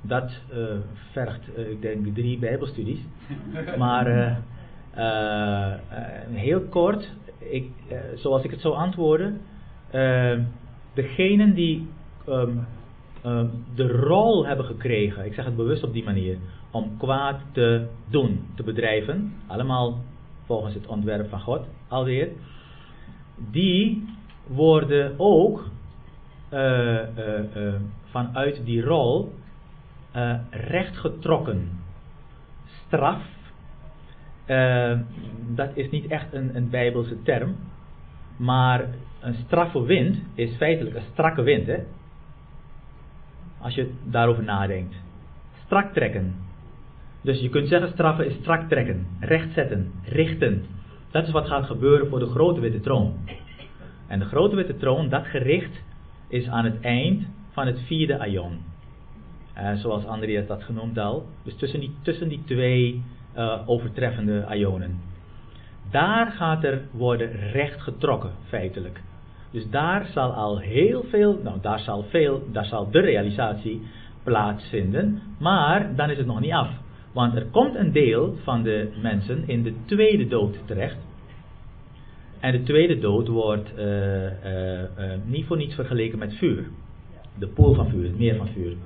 dat 0.00 0.30
uh, 0.52 0.64
vergt, 1.12 1.40
uh, 1.58 1.70
ik 1.70 1.82
denk, 1.82 2.14
drie 2.14 2.38
Bijbelstudies. 2.38 3.00
maar 3.78 4.38
heel 6.32 6.60
kort, 6.60 7.08
ik, 7.38 7.70
zoals 8.14 8.42
ik 8.42 8.50
het 8.50 8.60
zou 8.60 8.74
antwoorden, 8.74 9.40
degenen 10.94 11.54
die 11.54 11.88
um, 12.28 12.66
um, 13.26 13.50
de 13.74 13.88
rol 13.88 14.46
hebben 14.46 14.66
gekregen, 14.66 15.24
ik 15.24 15.34
zeg 15.34 15.44
het 15.44 15.56
bewust 15.56 15.82
op 15.82 15.92
die 15.92 16.04
manier, 16.04 16.38
om 16.70 16.96
kwaad 16.98 17.40
te 17.52 17.86
doen, 18.10 18.46
te 18.54 18.62
bedrijven, 18.62 19.32
allemaal 19.46 19.98
volgens 20.44 20.74
het 20.74 20.86
ontwerp 20.86 21.28
van 21.28 21.40
God 21.40 21.66
alweer, 21.88 22.28
die 23.50 24.08
worden 24.46 25.14
ook 25.16 25.70
vanuit 28.10 28.64
die 28.64 28.82
rol 28.82 29.32
rechtgetrokken. 30.50 31.70
Straf, 32.86 33.22
dat 35.54 35.70
is 35.74 35.90
niet 35.90 36.06
echt 36.06 36.32
een, 36.32 36.56
een 36.56 36.70
bijbelse 36.70 37.22
term, 37.22 37.56
maar 38.36 38.84
een 39.20 39.34
straffe 39.34 39.82
wind 39.82 40.16
is 40.34 40.56
feitelijk 40.56 40.96
een 40.96 41.02
strakke 41.12 41.42
wind. 41.42 41.66
Hè? 41.66 41.78
Als 43.60 43.74
je 43.74 43.92
daarover 44.04 44.44
nadenkt. 44.44 44.94
Strak 45.64 45.92
trekken. 45.92 46.34
Dus 47.20 47.40
je 47.40 47.48
kunt 47.48 47.68
zeggen 47.68 47.88
straffen 47.88 48.26
is 48.26 48.34
strak 48.34 48.68
trekken, 48.68 49.06
rechtzetten, 49.20 49.92
richten. 50.04 50.64
Dat 51.10 51.26
is 51.26 51.32
wat 51.32 51.46
gaat 51.46 51.66
gebeuren 51.66 52.08
voor 52.08 52.18
de 52.18 52.26
grote 52.26 52.60
witte 52.60 52.80
troon. 52.80 53.14
En 54.06 54.18
de 54.18 54.24
grote 54.24 54.56
witte 54.56 54.76
troon, 54.76 55.08
dat 55.08 55.26
gericht 55.26 55.82
is 56.28 56.48
aan 56.48 56.64
het 56.64 56.80
eind 56.80 57.26
van 57.50 57.66
het 57.66 57.80
vierde 57.80 58.18
aion. 58.18 58.58
Uh, 59.58 59.74
zoals 59.74 60.04
Andreas 60.04 60.46
dat 60.46 60.62
genoemd 60.62 60.98
al. 60.98 61.26
Dus 61.44 61.56
tussen 61.56 61.80
die, 61.80 61.94
tussen 62.02 62.28
die 62.28 62.42
twee 62.44 63.02
uh, 63.36 63.58
overtreffende 63.66 64.46
ionen. 64.50 65.00
Daar 65.90 66.30
gaat 66.30 66.64
er 66.64 66.82
worden 66.90 67.30
recht 67.32 67.80
getrokken, 67.80 68.30
feitelijk. 68.44 69.00
Dus 69.50 69.70
daar 69.70 70.06
zal 70.06 70.32
al 70.32 70.58
heel 70.58 71.02
veel, 71.02 71.40
nou 71.42 71.60
daar 71.60 71.78
zal 71.78 72.02
veel, 72.02 72.42
daar 72.52 72.64
zal 72.64 72.90
de 72.90 73.00
realisatie 73.00 73.82
plaatsvinden. 74.22 75.22
Maar 75.38 75.94
dan 75.96 76.10
is 76.10 76.16
het 76.16 76.26
nog 76.26 76.40
niet 76.40 76.52
af. 76.52 76.70
Want 77.12 77.34
er 77.34 77.46
komt 77.46 77.74
een 77.74 77.92
deel 77.92 78.36
van 78.42 78.62
de 78.62 78.92
mensen 79.02 79.48
in 79.48 79.62
de 79.62 79.74
tweede 79.84 80.28
dood 80.28 80.56
terecht. 80.66 80.96
En 82.40 82.52
de 82.52 82.62
tweede 82.62 82.98
dood 82.98 83.28
wordt 83.28 83.72
uh, 83.78 83.84
niet 85.24 85.46
voor 85.46 85.56
niets 85.56 85.74
vergeleken 85.74 86.18
met 86.18 86.34
vuur 86.34 86.64
de 87.38 87.46
pool 87.46 87.74
van 87.74 87.88
vuur, 87.88 88.04
het 88.04 88.18
meer 88.18 88.36
van 88.36 88.48
vuur. 88.48 88.76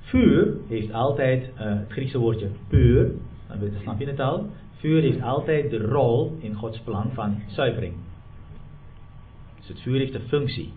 Vuur 0.00 0.54
heeft 0.68 0.92
altijd, 0.92 1.50
het 1.54 1.92
Griekse 1.92 2.18
woordje 2.18 2.48
puur, 2.68 3.10
dan 3.48 3.70
snap 3.82 4.00
je 4.00 4.06
het 4.06 4.20
al. 4.20 4.46
Vuur 4.76 5.02
heeft 5.02 5.22
altijd 5.22 5.70
de 5.70 5.78
rol 5.78 6.36
in 6.40 6.54
Gods 6.54 6.80
plan 6.80 7.10
van 7.12 7.42
zuivering. 7.46 7.94
Dus 9.56 9.68
het 9.68 9.80
vuur 9.80 9.98
heeft 9.98 10.14
een 10.14 10.28
functie. 10.28 10.72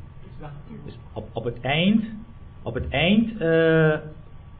Dus 0.85 0.97
op, 1.13 1.29
op 1.33 1.43
het 1.43 1.59
eind, 1.61 2.03
op 2.63 2.73
het 2.73 2.88
eind 2.89 3.31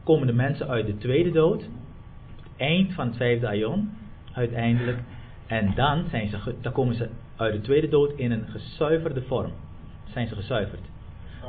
komen 0.04 0.28
de 0.28 0.34
mensen 0.34 0.68
uit 0.68 0.86
de 0.86 0.98
tweede 0.98 1.32
dood. 1.32 1.62
Het 1.62 2.52
eind 2.58 2.94
van 2.94 3.08
het 3.08 3.18
vijfde 3.18 3.48
aion, 3.48 3.90
uiteindelijk. 4.34 4.98
En 5.48 5.74
dan, 5.76 6.06
zijn 6.10 6.30
ze, 6.30 6.56
dan 6.62 6.72
komen 6.72 6.96
ze 6.96 7.10
uit 7.36 7.54
de 7.54 7.62
tweede 7.62 7.90
dood 7.90 8.12
in 8.16 8.32
een 8.32 8.48
gezuiverde 8.48 9.22
vorm. 9.22 9.52
Zijn 10.12 10.28
ze 10.28 10.36
gezuiverd. 10.36 10.82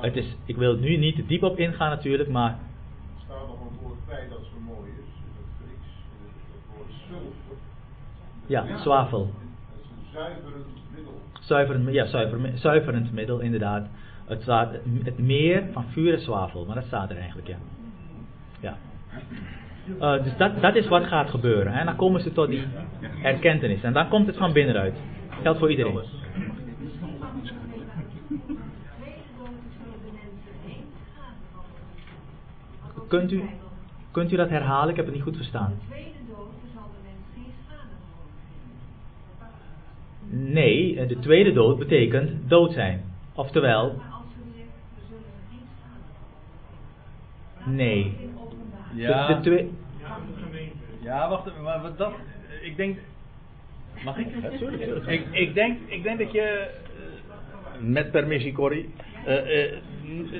Het 0.00 0.16
is, 0.16 0.36
ik 0.44 0.56
wil 0.56 0.76
nu 0.76 0.96
niet 0.96 1.16
te 1.16 1.26
diep 1.26 1.42
op 1.42 1.58
ingaan 1.58 1.90
natuurlijk, 1.90 2.28
maar... 2.28 2.50
Er 2.50 2.58
staat 3.24 3.46
nog 3.46 3.60
een 3.60 3.78
woord 3.82 4.06
bij 4.06 4.28
dat 4.28 4.38
zo 4.38 4.60
mooi 4.60 4.90
is, 4.90 4.96
in 4.98 5.32
het 5.36 5.46
Grieks, 5.62 5.88
het 6.52 7.46
woord. 7.46 7.58
Ja, 8.46 8.78
zwavel. 8.78 9.30
Het 9.70 9.80
is 9.80 9.90
een 9.90 10.12
zuiverend 10.12 10.66
middel. 10.94 11.20
Zuiverend, 11.40 11.92
ja, 11.92 12.06
zuiver, 12.06 12.58
zuiverend 12.58 13.12
middel, 13.12 13.40
inderdaad. 13.40 13.86
Het, 14.26 14.42
staat, 14.42 14.72
het 15.04 15.18
meer 15.18 15.64
van 15.72 15.84
vuur 15.84 16.12
en 16.14 16.20
zwavel, 16.20 16.64
maar 16.64 16.74
dat 16.74 16.84
staat 16.84 17.10
er 17.10 17.16
eigenlijk, 17.16 17.48
ja. 17.48 17.56
Ja. 18.60 18.76
Uh, 20.00 20.22
dus 20.22 20.36
dat, 20.36 20.60
dat 20.60 20.74
is 20.74 20.88
wat 20.88 21.04
gaat 21.04 21.30
gebeuren. 21.30 21.72
En 21.72 21.86
dan 21.86 21.96
komen 21.96 22.20
ze 22.20 22.32
tot 22.32 22.48
die 22.48 22.66
erkentenis. 23.22 23.82
En 23.82 23.92
dan 23.92 24.08
komt 24.08 24.26
het 24.26 24.36
van 24.36 24.52
binnenuit. 24.52 24.94
Geldt 25.42 25.58
voor 25.58 25.70
iedereen. 25.70 26.00
Kunt 33.08 33.32
u, 33.32 33.42
kunt 34.10 34.32
u 34.32 34.36
dat 34.36 34.48
herhalen? 34.48 34.90
Ik 34.90 34.96
heb 34.96 35.04
het 35.04 35.14
niet 35.14 35.24
goed 35.24 35.36
verstaan. 35.36 35.74
De 35.78 35.86
tweede 35.88 36.18
dood 36.28 36.52
zal 36.74 36.82
de 40.30 40.36
Nee, 40.36 41.18
tweede 41.20 41.52
dood 41.52 41.78
betekent 41.78 42.48
dood 42.48 42.72
zijn. 42.72 43.02
Oftewel. 43.34 44.00
Nee. 47.64 48.16
Ja. 48.94 49.26
De, 49.26 49.40
de. 49.40 49.70
Ja, 51.08 51.28
wacht 51.28 51.46
even, 51.48 51.62
maar 51.62 51.82
wat 51.82 51.98
dat. 51.98 52.12
Ik 52.62 52.76
denk. 52.76 52.98
Mag 54.04 54.18
ik? 54.18 54.26
Ik, 55.06 55.26
ik, 55.30 55.54
denk, 55.54 55.78
ik 55.86 56.02
denk 56.02 56.18
dat 56.18 56.32
je. 56.32 56.40
eh, 56.42 57.80
Met 57.80 58.10
permissie, 58.10 58.52
Corrie. 58.52 58.90
eh, 59.24 59.64
eh, 59.64 59.72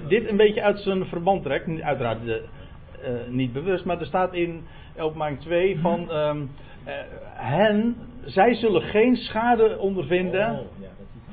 dit 0.09 0.29
een 0.29 0.37
beetje 0.37 0.63
uit 0.63 0.79
zijn 0.79 1.07
verband 1.07 1.43
trekt. 1.43 1.81
Uiteraard, 1.83 2.19
eh, 2.29 3.11
niet 3.29 3.53
bewust, 3.53 3.85
maar 3.85 4.01
er 4.01 4.07
staat 4.07 4.35
in 4.35 4.67
openbaring 4.99 5.41
2 5.41 5.79
van 5.79 6.11
ehm, 6.11 6.43
eh, 6.85 6.95
hen, 7.35 7.97
zij 8.25 8.55
zullen 8.55 8.83
geen 8.83 9.17
schade 9.17 9.79
ondervinden 9.79 10.67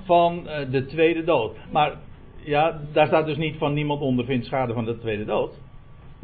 van 0.03 0.47
eh, 0.47 0.71
de 0.71 0.85
tweede 0.85 1.23
dood. 1.23 1.57
Maar 1.71 1.93
ja, 2.43 2.79
daar 2.93 3.07
staat 3.07 3.25
dus 3.25 3.37
niet 3.37 3.57
van 3.57 3.73
niemand 3.73 4.01
ondervindt 4.01 4.45
schade 4.45 4.73
van 4.73 4.85
de 4.85 4.97
tweede 4.99 5.25
dood. 5.25 5.53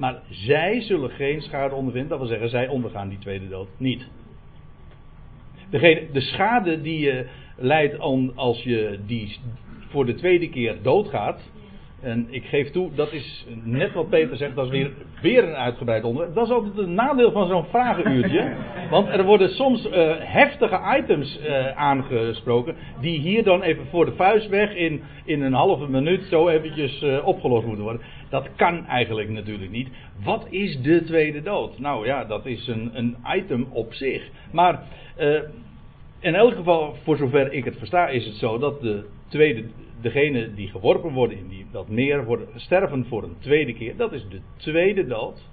Maar 0.02 0.22
zij 0.30 0.82
zullen 0.82 1.10
geen 1.10 1.41
schade 1.41 1.76
ondervinden, 1.76 2.10
dat 2.10 2.20
wil 2.20 2.28
zeggen, 2.28 2.49
zij 2.49 2.68
ondergaan 2.68 3.10
die 3.10 3.18
tweede 3.18 3.47
dood 3.47 3.68
niet. 3.78 4.08
De 5.70 6.22
schade 6.22 6.82
die 6.82 6.99
je 6.99 7.28
leidt 7.58 7.99
als 8.36 8.64
je 8.64 8.99
die 9.06 9.38
voor 9.89 10.06
de 10.06 10.14
tweede 10.14 10.49
keer 10.49 10.82
doodgaat. 10.82 11.51
En 12.02 12.28
ik 12.30 12.45
geef 12.45 12.72
toe, 12.72 12.89
dat 12.95 13.12
is 13.12 13.45
net 13.64 13.93
wat 13.93 14.10
Peter 14.10 14.38
zegt, 14.38 14.56
dat 14.56 14.66
is 14.66 14.72
weer, 14.72 14.91
weer 15.22 15.43
een 15.43 15.56
uitgebreid 15.56 16.04
onderwerp. 16.04 16.36
Dat 16.36 16.45
is 16.45 16.52
altijd 16.52 16.78
een 16.78 16.93
nadeel 16.93 17.32
van 17.32 17.47
zo'n 17.47 17.66
vragenuurtje. 17.66 18.54
Want 18.89 19.08
er 19.08 19.24
worden 19.24 19.49
soms 19.49 19.88
uh, 19.88 20.14
heftige 20.18 20.97
items 20.97 21.39
uh, 21.39 21.78
aangesproken, 21.78 22.76
die 23.02 23.20
hier 23.20 23.43
dan 23.43 23.62
even 23.62 23.86
voor 23.86 24.06
de 24.06 24.14
vuist 24.16 24.49
weg 24.49 24.76
in, 24.76 25.02
in 25.26 25.41
een 25.41 25.54
halve 25.54 25.88
minuut 25.88 26.24
zo 26.24 26.47
eventjes 26.47 27.04
uh, 27.04 27.28
opgelost 27.28 27.66
moeten 27.66 27.84
worden. 27.84 28.02
Dat 28.30 28.47
kan 28.56 28.86
eigenlijk 28.88 29.30
natuurlijk 29.30 29.72
niet. 29.72 29.89
Wat 30.24 30.47
is 30.49 30.82
de 30.82 31.04
tweede 31.04 31.41
dood? 31.41 31.80
Nou 31.80 32.06
ja, 32.06 32.26
dat 32.26 32.45
is 32.45 32.68
een, 32.68 32.91
een 32.93 33.18
item 33.36 33.68
op 33.72 33.93
zich. 33.93 34.30
Maar 34.52 34.84
in 36.20 36.36
elk 36.36 36.56
geval, 36.56 36.95
voor 37.04 37.18
zover 37.18 37.54
ik 37.54 37.66
het 37.66 37.78
versta, 37.78 38.08
is 38.08 38.26
het 38.26 38.36
zo 38.36 38.58
dat 38.58 38.82
de 38.82 39.06
tweede, 39.28 39.64
degene 40.02 40.54
die 40.54 40.70
geworpen 40.70 41.14
worden 41.14 41.38
in 41.38 41.47
die, 41.47 41.66
dat 41.72 41.89
meer, 41.89 42.26
worden, 42.26 42.47
sterven 42.56 43.06
voor 43.06 43.24
een 43.24 43.36
tweede 43.39 43.74
keer. 43.74 43.97
Dat 43.97 44.12
is 44.12 44.28
de 44.30 44.39
tweede 44.58 45.08
dood. 45.08 45.49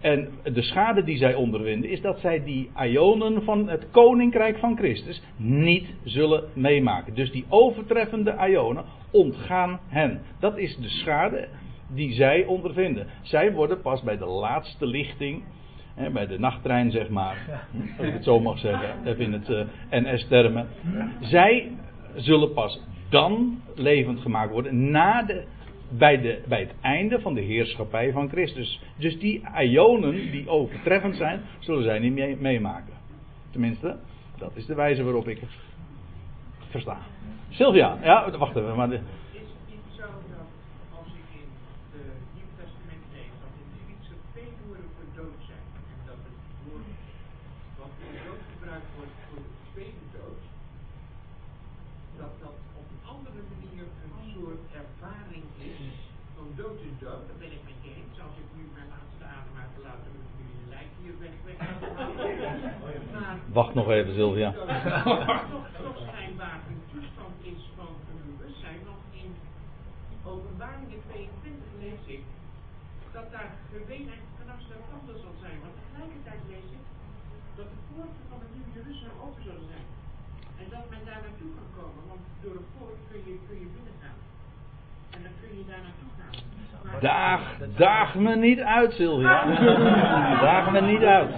En 0.00 0.28
de 0.42 0.62
schade 0.62 1.04
die 1.04 1.16
zij 1.16 1.34
ondervinden 1.34 1.90
is 1.90 2.00
dat 2.00 2.20
zij 2.20 2.44
die 2.44 2.70
ionen 2.76 3.42
van 3.42 3.68
het 3.68 3.90
koninkrijk 3.90 4.58
van 4.58 4.76
Christus 4.76 5.22
niet 5.36 5.86
zullen 6.04 6.44
meemaken. 6.52 7.14
Dus 7.14 7.30
die 7.30 7.44
overtreffende 7.48 8.36
ionen 8.48 8.84
ontgaan 9.10 9.80
hen. 9.88 10.20
Dat 10.38 10.58
is 10.58 10.76
de 10.76 10.88
schade 10.88 11.48
die 11.94 12.12
zij 12.12 12.44
ondervinden. 12.44 13.06
Zij 13.22 13.52
worden 13.52 13.80
pas 13.80 14.02
bij 14.02 14.18
de 14.18 14.26
laatste 14.26 14.86
lichting 14.86 15.42
Hè, 15.94 16.10
bij 16.10 16.26
de 16.26 16.38
nachttrein, 16.38 16.90
zeg 16.90 17.08
maar. 17.08 17.66
Als 17.98 18.06
ik 18.06 18.12
het 18.12 18.24
zo 18.24 18.40
mag 18.40 18.58
zeggen, 18.58 19.06
even 19.06 19.24
in 19.24 19.32
het 19.32 19.48
uh, 19.48 19.64
NS-termen. 19.90 20.66
Zij 21.20 21.70
zullen 22.14 22.52
pas 22.52 22.80
dan 23.08 23.60
levend 23.74 24.20
gemaakt 24.20 24.52
worden 24.52 24.90
na 24.90 25.22
de, 25.22 25.44
bij, 25.88 26.20
de, 26.20 26.42
bij 26.48 26.60
het 26.60 26.74
einde 26.80 27.20
van 27.20 27.34
de 27.34 27.40
heerschappij 27.40 28.12
van 28.12 28.28
Christus. 28.28 28.82
Dus 28.98 29.18
die 29.18 29.42
ionen 29.60 30.30
die 30.30 30.48
overtreffend 30.48 31.16
zijn, 31.16 31.40
zullen 31.58 31.82
zij 31.82 31.98
niet 31.98 32.12
mee, 32.12 32.36
meemaken. 32.36 32.94
Tenminste, 33.50 33.96
dat 34.38 34.52
is 34.54 34.66
de 34.66 34.74
wijze 34.74 35.02
waarop 35.02 35.28
ik 35.28 35.40
het 35.40 35.50
versta. 36.70 36.98
Sylvia, 37.48 37.98
ja, 38.02 38.38
wacht 38.38 38.56
even. 38.56 38.76
Maar 38.76 38.88
de, 38.88 39.00
Wacht 63.52 63.74
nog 63.74 63.88
even, 63.90 64.14
Sylvia. 64.14 64.50
toch 65.86 65.98
schijnbaar 66.06 66.58
een 66.68 66.82
toestand 66.92 67.36
is 67.52 67.62
van 67.76 67.92
een 68.10 68.20
bewustzijn, 68.28 68.80
want 68.88 69.02
in 69.22 69.30
openbaring 70.24 70.88
22 70.88 71.68
lees 71.82 72.02
ik 72.16 72.22
dat 73.16 73.26
daar 73.34 73.50
en 74.14 74.22
knars 74.38 74.64
der 74.70 74.82
tanden 74.90 75.18
zal 75.24 75.36
zijn. 75.44 75.56
Maar 75.62 75.74
tegelijkertijd 75.80 76.42
lees 76.52 76.68
ik 76.78 76.84
dat 77.58 77.68
de 77.72 77.80
poorten 77.88 78.24
van 78.30 78.38
het 78.44 78.50
nieuwe 78.54 78.72
Jeruzalem 78.76 79.18
open 79.24 79.42
zullen 79.48 79.66
zijn. 79.74 79.86
En 80.60 80.66
dat 80.74 80.84
men 80.92 81.02
daar 81.08 81.22
naartoe 81.26 81.52
kan 81.58 81.70
komen, 81.78 82.02
want 82.10 82.22
door 82.42 82.56
een 82.60 82.70
poort 82.76 83.00
kun 83.10 83.22
je, 83.28 83.34
kun 83.46 83.58
je 83.62 83.68
binnengaan. 83.76 84.18
Daag, 87.00 87.40
daag 87.76 88.14
me 88.14 88.36
niet 88.36 88.60
uit, 88.60 88.92
Sylvia. 88.92 89.44
daag 90.40 90.70
me 90.70 90.80
niet 90.80 91.02
uit. 91.02 91.34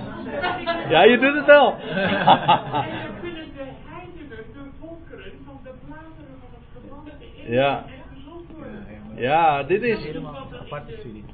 Ja, 0.89 1.03
je 1.03 1.19
doet 1.19 1.35
het 1.35 1.47
wel. 1.47 1.77
ja. 7.59 7.85
Ja, 9.15 9.63
dit 9.63 9.83
is. 9.83 9.99
studie. 10.99 11.25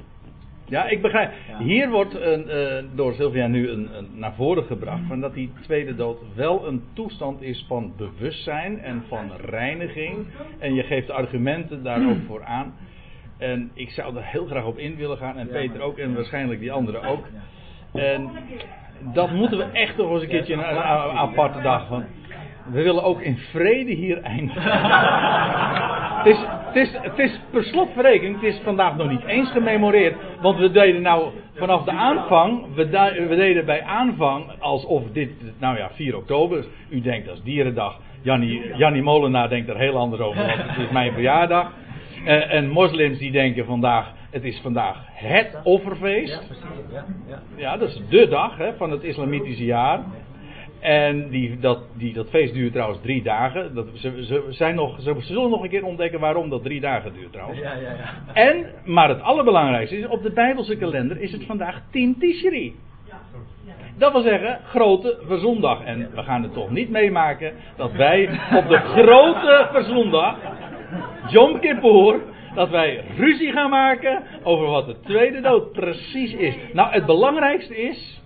Ja, 0.71 0.85
ik 0.85 1.01
begrijp. 1.01 1.31
Hier 1.59 1.89
wordt 1.89 2.21
een, 2.21 2.45
uh, 2.47 2.83
door 2.95 3.13
Sylvia 3.13 3.47
nu 3.47 3.69
een, 3.69 3.89
een, 3.97 4.07
naar 4.13 4.33
voren 4.33 4.63
gebracht 4.63 5.01
van 5.07 5.19
dat 5.19 5.33
die 5.33 5.51
tweede 5.61 5.95
dood 5.95 6.17
wel 6.35 6.67
een 6.67 6.83
toestand 6.93 7.41
is 7.41 7.65
van 7.67 7.93
bewustzijn 7.97 8.79
en 8.79 9.03
van 9.07 9.31
reiniging. 9.45 10.25
En 10.59 10.73
je 10.73 10.83
geeft 10.83 11.09
argumenten 11.09 11.83
daar 11.83 12.09
ook 12.09 12.17
voor 12.27 12.43
aan. 12.43 12.73
En 13.37 13.71
ik 13.73 13.89
zou 13.89 14.15
er 14.15 14.23
heel 14.23 14.45
graag 14.45 14.65
op 14.65 14.77
in 14.77 14.95
willen 14.95 15.17
gaan. 15.17 15.37
En 15.37 15.47
Peter 15.47 15.81
ook. 15.81 15.97
En 15.97 16.15
waarschijnlijk 16.15 16.59
die 16.59 16.71
anderen 16.71 17.03
ook. 17.03 17.27
En 17.93 18.29
dat 19.13 19.31
moeten 19.31 19.57
we 19.57 19.63
echt 19.63 19.97
nog 19.97 20.11
eens 20.11 20.21
een 20.21 20.29
keertje 20.29 20.53
een, 20.53 20.59
een 20.59 21.17
aparte 21.17 21.61
dag 21.61 21.87
van. 21.87 22.03
We 22.71 22.81
willen 22.81 23.03
ook 23.03 23.21
in 23.21 23.37
vrede 23.37 23.91
hier 23.91 24.21
eindigen. 24.21 24.61
het, 26.17 26.25
is, 26.25 26.45
het, 26.73 26.87
is, 26.87 26.97
het 27.01 27.19
is 27.19 27.39
per 27.51 27.63
slotverrekening, 27.63 28.41
het 28.41 28.53
is 28.53 28.61
vandaag 28.63 28.95
nog 28.95 29.09
niet 29.09 29.23
eens 29.23 29.51
gememoreerd. 29.51 30.15
Want 30.41 30.59
we 30.59 30.71
deden 30.71 31.01
nou 31.01 31.31
vanaf 31.55 31.83
de 31.83 31.91
aanvang, 31.91 32.65
we, 32.75 32.85
we 33.29 33.35
deden 33.35 33.65
bij 33.65 33.83
aanvang 33.83 34.45
alsof 34.59 35.03
dit, 35.13 35.29
nou 35.59 35.77
ja, 35.77 35.89
4 35.93 36.17
oktober. 36.17 36.65
U 36.89 37.01
denkt 37.01 37.27
dat 37.27 37.35
is 37.35 37.43
dierendag. 37.43 37.99
Jannie, 38.21 38.75
Jannie 38.75 39.01
Molenaar 39.01 39.49
denkt 39.49 39.69
er 39.69 39.77
heel 39.77 39.97
anders 39.97 40.21
over, 40.21 40.45
want 40.45 40.57
het 40.57 40.77
is 40.77 40.91
mijn 40.91 41.13
verjaardag. 41.19 41.71
Uh, 42.25 42.53
en 42.53 42.69
moslims 42.69 43.17
die 43.17 43.31
denken 43.31 43.65
vandaag, 43.65 44.13
het 44.29 44.43
is 44.43 44.59
vandaag 44.61 44.97
het 45.13 45.59
offerfeest. 45.63 46.31
Ja, 46.31 46.39
precies. 46.47 46.63
Ja, 46.91 47.05
ja. 47.27 47.41
ja 47.55 47.77
dat 47.77 47.89
is 47.89 48.01
de 48.09 48.27
dag 48.27 48.57
hè, 48.57 48.73
van 48.73 48.91
het 48.91 49.03
islamitische 49.03 49.65
jaar. 49.65 49.99
En 50.81 51.29
die, 51.29 51.59
dat, 51.59 51.79
die, 51.93 52.13
dat 52.13 52.29
feest 52.29 52.53
duurt 52.53 52.71
trouwens 52.71 53.01
drie 53.01 53.23
dagen. 53.23 53.75
Dat, 53.75 53.87
ze, 53.93 54.25
ze, 54.25 54.45
zijn 54.49 54.75
nog, 54.75 55.01
ze 55.01 55.15
zullen 55.19 55.49
nog 55.49 55.63
een 55.63 55.69
keer 55.69 55.85
ontdekken 55.85 56.19
waarom 56.19 56.49
dat 56.49 56.63
drie 56.63 56.79
dagen 56.79 57.13
duurt 57.13 57.31
trouwens. 57.31 57.59
Ja, 57.59 57.73
ja, 57.73 57.91
ja. 57.91 58.33
En, 58.33 58.65
maar 58.85 59.09
het 59.09 59.21
allerbelangrijkste 59.21 59.97
is, 59.97 60.07
op 60.07 60.23
de 60.23 60.31
Bijbelse 60.31 60.77
kalender 60.77 61.21
is 61.21 61.31
het 61.31 61.45
vandaag 61.45 61.81
10 61.91 62.15
Tishri. 62.19 62.75
Dat 63.97 64.11
wil 64.11 64.21
zeggen, 64.21 64.59
grote 64.65 65.17
verzondag. 65.27 65.83
En 65.83 66.09
we 66.15 66.23
gaan 66.23 66.43
het 66.43 66.53
toch 66.53 66.69
niet 66.69 66.89
meemaken 66.89 67.53
dat 67.77 67.91
wij 67.91 68.29
op 68.55 68.67
de 68.69 68.77
grote 68.77 69.67
verzondag, 69.71 70.35
Yom 71.27 71.59
Kippur, 71.59 72.21
dat 72.55 72.69
wij 72.69 73.03
ruzie 73.17 73.51
gaan 73.51 73.69
maken 73.69 74.23
over 74.43 74.67
wat 74.67 74.85
de 74.85 74.99
tweede 74.99 75.41
dood 75.41 75.71
precies 75.71 76.33
is. 76.33 76.55
Nou, 76.73 76.91
het 76.91 77.05
belangrijkste 77.05 77.77
is, 77.77 78.21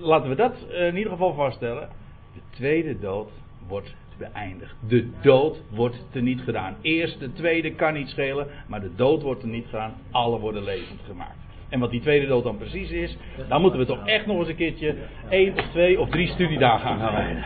laten 0.00 0.28
we 0.28 0.34
dat 0.34 0.54
in 0.70 0.96
ieder 0.96 1.12
geval 1.12 1.34
vaststellen, 1.34 1.88
de 2.34 2.40
tweede 2.50 2.98
dood 2.98 3.30
wordt 3.68 3.94
beëindigd. 4.18 4.74
De 4.88 5.10
dood 5.22 5.62
wordt 5.70 6.06
teniet 6.10 6.40
gedaan. 6.40 6.76
Eerst 6.80 7.20
de 7.20 7.32
tweede 7.32 7.74
kan 7.74 7.92
niet 7.92 8.08
schelen, 8.08 8.46
maar 8.66 8.80
de 8.80 8.94
dood 8.94 9.22
wordt 9.22 9.42
er 9.42 9.48
niet 9.48 9.66
gedaan. 9.66 9.92
Alle 10.10 10.38
worden 10.38 10.64
levend 10.64 11.00
gemaakt. 11.06 11.38
En 11.68 11.80
wat 11.80 11.90
die 11.90 12.00
tweede 12.00 12.26
dood 12.26 12.44
dan 12.44 12.56
precies 12.56 12.90
is, 12.90 13.16
daar 13.48 13.60
moeten 13.60 13.80
we 13.80 13.86
toch 13.86 14.06
echt 14.06 14.26
nog 14.26 14.38
eens 14.38 14.48
een 14.48 14.56
keertje 14.56 14.96
één 15.28 15.58
of 15.58 15.64
twee 15.70 16.00
of 16.00 16.08
drie 16.08 16.28
studiedagen 16.28 16.90
aan 16.90 16.98
gaan 16.98 17.14
wijden. 17.14 17.44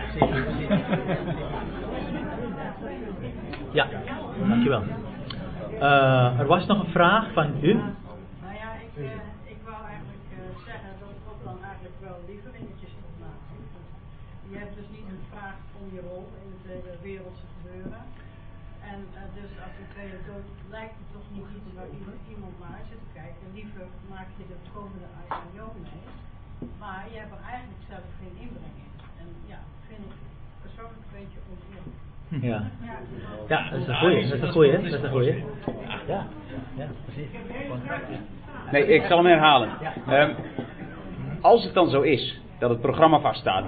Ja, 3.73 3.89
dankjewel. 4.49 4.83
Uh, 5.75 6.39
er 6.39 6.47
was 6.47 6.67
nog 6.67 6.85
een 6.85 6.93
vraag 6.93 7.33
van 7.33 7.53
u. 7.61 7.73
Nou 7.73 7.85
ja, 8.55 8.73
ik, 8.97 9.11
Je 14.55 14.61
hebt 14.65 14.77
dus 14.81 14.91
niet 14.97 15.09
gevraagd 15.17 15.67
om 15.81 15.87
je 15.97 16.01
rol 16.11 16.27
in 16.43 16.49
het 16.55 16.65
hele 16.73 16.95
wereldse 17.09 17.47
gebeuren. 17.55 18.03
En 18.93 18.99
dus 19.39 19.51
als 19.65 19.75
tweede 19.95 20.21
dood 20.31 20.49
lijkt 20.77 20.97
het 21.01 21.11
toch 21.17 21.29
niet 21.35 21.49
iets 21.57 21.71
waar 21.79 21.91
iemand 22.33 22.55
naar 22.65 22.83
zit 22.91 23.03
te 23.07 23.13
kijken. 23.21 23.45
Liever 23.57 23.87
maak 24.15 24.29
je 24.39 24.45
de 24.53 24.59
komende 24.75 25.09
IPO 25.29 25.67
mee. 25.87 26.05
Maar 26.83 27.03
je 27.13 27.19
hebt 27.23 27.35
er 27.37 27.45
eigenlijk 27.55 27.83
zelf 27.93 28.07
geen 28.21 28.37
inbreng 28.45 28.77
in. 28.87 28.93
En 29.21 29.29
ja, 29.53 29.61
vind 29.89 30.03
ik 30.09 30.17
persoonlijk 30.65 31.03
een 31.07 31.15
beetje 31.21 31.41
oneerlijk. 31.53 32.01
Ja. 32.49 32.61
Ja, 33.53 33.61
dat 33.71 33.81
is 33.81 33.89
een 33.89 34.01
goeie. 34.03 34.23
Dat 34.29 34.39
is 34.39 34.45
een 34.47 34.53
goeie. 34.57 34.73
Dat 34.73 34.93
is 34.99 35.05
een 35.07 35.17
goeie. 35.17 35.35
Ja, 36.13 36.21
ja, 36.81 36.87
precies. 37.05 37.31
Nee, 38.73 38.87
ik 38.87 39.05
zal 39.09 39.17
hem 39.17 39.27
herhalen. 39.27 39.71
Ehm, 40.07 40.31
als 41.41 41.65
het 41.65 41.75
dan 41.75 41.89
zo 41.91 42.01
is 42.01 42.43
dat 42.59 42.71
het 42.71 42.81
programma 42.81 43.21
vaststaat. 43.21 43.65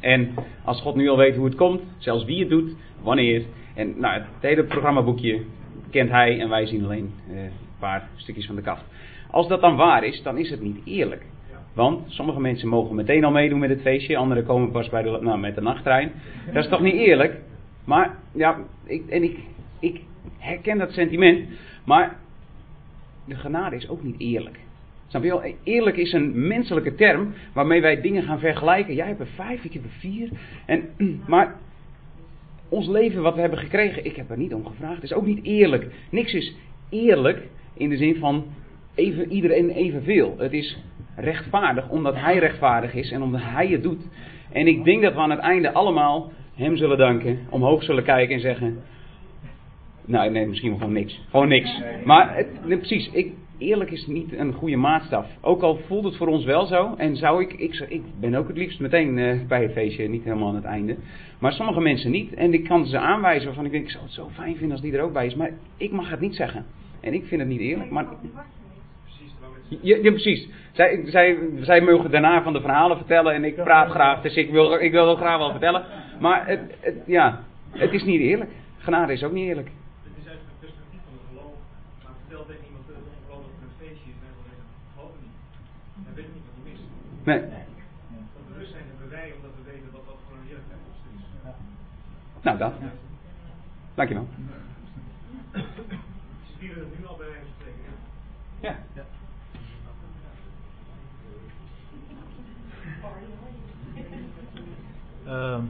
En 0.00 0.34
als 0.64 0.80
God 0.80 0.94
nu 0.94 1.08
al 1.08 1.16
weet 1.16 1.36
hoe 1.36 1.44
het 1.44 1.54
komt, 1.54 1.80
zelfs 1.98 2.24
wie 2.24 2.40
het 2.40 2.48
doet, 2.48 2.74
wanneer. 3.02 3.42
En 3.74 3.94
nou, 4.00 4.14
het 4.14 4.24
hele 4.40 4.64
programmaboekje 4.64 5.40
kent 5.90 6.10
hij 6.10 6.40
en 6.40 6.48
wij 6.48 6.66
zien 6.66 6.84
alleen 6.84 7.12
eh, 7.30 7.42
een 7.42 7.50
paar 7.78 8.08
stukjes 8.16 8.46
van 8.46 8.56
de 8.56 8.62
kaft. 8.62 8.82
Als 9.30 9.48
dat 9.48 9.60
dan 9.60 9.76
waar 9.76 10.04
is, 10.04 10.22
dan 10.22 10.38
is 10.38 10.50
het 10.50 10.60
niet 10.60 10.80
eerlijk. 10.84 11.22
Want 11.72 12.04
sommige 12.06 12.40
mensen 12.40 12.68
mogen 12.68 12.94
meteen 12.94 13.24
al 13.24 13.30
meedoen 13.30 13.58
met 13.58 13.70
het 13.70 13.80
feestje, 13.80 14.16
anderen 14.16 14.44
komen 14.44 14.70
pas 14.70 14.88
bij 14.88 15.02
de, 15.02 15.18
nou, 15.20 15.38
met 15.38 15.54
de 15.54 15.60
nachttrein. 15.60 16.12
Dat 16.46 16.64
is 16.64 16.70
toch 16.70 16.80
niet 16.80 16.94
eerlijk? 16.94 17.40
Maar 17.84 18.16
ja, 18.32 18.58
ik, 18.84 19.08
en 19.08 19.22
ik, 19.22 19.38
ik 19.80 20.00
herken 20.38 20.78
dat 20.78 20.92
sentiment, 20.92 21.48
maar 21.84 22.16
de 23.24 23.34
genade 23.34 23.76
is 23.76 23.88
ook 23.88 24.02
niet 24.02 24.20
eerlijk. 24.20 24.58
Snap? 25.08 25.52
Eerlijk 25.62 25.96
is 25.96 26.12
een 26.12 26.46
menselijke 26.46 26.94
term 26.94 27.34
waarmee 27.52 27.80
wij 27.80 28.00
dingen 28.00 28.22
gaan 28.22 28.38
vergelijken. 28.38 28.94
Jij 28.94 29.06
hebt 29.06 29.20
er 29.20 29.26
vijf, 29.26 29.64
ik 29.64 29.72
heb 29.72 29.84
er 29.84 29.90
vier. 29.98 30.28
En, 30.66 30.88
maar 31.26 31.54
ons 32.68 32.88
leven 32.88 33.22
wat 33.22 33.34
we 33.34 33.40
hebben 33.40 33.58
gekregen, 33.58 34.04
ik 34.04 34.16
heb 34.16 34.30
er 34.30 34.38
niet 34.38 34.54
om 34.54 34.66
gevraagd, 34.66 35.02
is 35.02 35.12
ook 35.12 35.26
niet 35.26 35.44
eerlijk. 35.44 35.86
Niks 36.10 36.34
is 36.34 36.54
eerlijk 36.90 37.42
in 37.74 37.88
de 37.88 37.96
zin 37.96 38.16
van 38.16 38.44
even, 38.94 39.32
iedereen 39.32 39.70
evenveel. 39.70 40.34
Het 40.38 40.52
is 40.52 40.78
rechtvaardig 41.16 41.88
omdat 41.88 42.14
hij 42.14 42.38
rechtvaardig 42.38 42.94
is 42.94 43.10
en 43.10 43.22
omdat 43.22 43.40
hij 43.44 43.66
het 43.66 43.82
doet. 43.82 44.02
En 44.52 44.66
ik 44.66 44.84
denk 44.84 45.02
dat 45.02 45.14
we 45.14 45.20
aan 45.20 45.30
het 45.30 45.40
einde 45.40 45.72
allemaal 45.72 46.32
hem 46.54 46.76
zullen 46.76 46.98
danken, 46.98 47.38
omhoog 47.50 47.82
zullen 47.82 48.04
kijken 48.04 48.34
en 48.34 48.40
zeggen... 48.40 48.78
Nou, 50.04 50.30
nee, 50.30 50.46
misschien 50.46 50.70
wel 50.70 50.78
gewoon 50.78 50.92
niks. 50.92 51.20
Gewoon 51.30 51.48
niks. 51.48 51.80
Maar 52.04 52.36
het, 52.36 52.66
nee, 52.66 52.78
precies, 52.78 53.10
ik, 53.12 53.32
eerlijk 53.58 53.90
is 53.90 54.06
niet 54.06 54.32
een 54.32 54.52
goede 54.52 54.76
maatstaf. 54.76 55.26
Ook 55.40 55.62
al 55.62 55.76
voelt 55.86 56.04
het 56.04 56.16
voor 56.16 56.26
ons 56.26 56.44
wel 56.44 56.66
zo. 56.66 56.94
En 56.96 57.16
zou 57.16 57.42
ik, 57.42 57.52
ik, 57.52 57.86
ik 57.88 58.02
ben 58.20 58.34
ook 58.34 58.48
het 58.48 58.56
liefst 58.56 58.80
meteen 58.80 59.16
uh, 59.16 59.46
bij 59.48 59.62
het 59.62 59.72
feestje, 59.72 60.08
niet 60.08 60.24
helemaal 60.24 60.48
aan 60.48 60.54
het 60.54 60.64
einde. 60.64 60.96
Maar 61.38 61.52
sommige 61.52 61.80
mensen 61.80 62.10
niet. 62.10 62.34
En 62.34 62.52
ik 62.52 62.64
kan 62.64 62.86
ze 62.86 62.98
aanwijzen 62.98 63.46
waarvan 63.46 63.64
ik 63.64 63.70
denk, 63.70 63.84
ik 63.84 63.90
zou 63.90 64.04
het 64.04 64.12
zo 64.12 64.28
fijn 64.32 64.56
vinden 64.56 64.72
als 64.72 64.80
die 64.80 64.96
er 64.96 65.02
ook 65.02 65.12
bij 65.12 65.26
is. 65.26 65.34
Maar 65.34 65.50
ik 65.76 65.90
mag 65.90 66.10
het 66.10 66.20
niet 66.20 66.34
zeggen. 66.34 66.64
En 67.00 67.14
ik 67.14 67.24
vind 67.24 67.40
het 67.40 67.50
niet 67.50 67.60
eerlijk. 67.60 67.90
Maar 67.90 68.06
ja, 69.68 69.96
ja, 70.02 70.10
precies. 70.10 70.48
Zij, 70.72 71.02
zij, 71.04 71.38
zij 71.60 71.80
mogen 71.80 72.10
daarna 72.10 72.42
van 72.42 72.52
de 72.52 72.60
verhalen 72.60 72.96
vertellen 72.96 73.34
en 73.34 73.44
ik 73.44 73.54
praat 73.54 73.90
graag, 73.90 74.22
dus 74.22 74.34
ik 74.34 74.50
wil, 74.50 74.74
ik 74.74 74.92
wil 74.92 75.04
wel 75.04 75.16
graag 75.16 75.38
wel 75.38 75.50
vertellen. 75.50 75.84
Maar 76.20 76.46
het, 76.46 76.60
het, 76.80 76.94
ja, 77.06 77.44
het 77.70 77.92
is 77.92 78.04
niet 78.04 78.20
eerlijk. 78.20 78.50
Genade 78.78 79.12
is 79.12 79.24
ook 79.24 79.32
niet 79.32 79.48
eerlijk. 79.48 79.70
Nee. 87.28 87.40
Dat 87.40 88.48
bewustzijn 88.52 88.84
hebben 88.88 89.10
wij 89.10 89.32
omdat 89.36 89.50
we 89.56 89.70
weten 89.70 89.92
wat 89.92 90.06
dat 90.06 90.16
voor 90.26 90.36
een 90.36 90.46
heerlijkheid 90.46 90.80
is. 92.36 92.42
Nou, 92.42 92.58
dat. 92.58 92.72
Dankjewel. 93.94 94.26
Ze 95.52 96.52
vieren 96.58 96.78
het 96.78 96.98
nu 96.98 97.06
al 97.06 97.16
bij 97.16 97.26
wijze 97.26 97.46
spreken. 97.56 97.92
Ja. 98.60 98.76
ja. 98.94 99.04
Uh, 105.26 105.62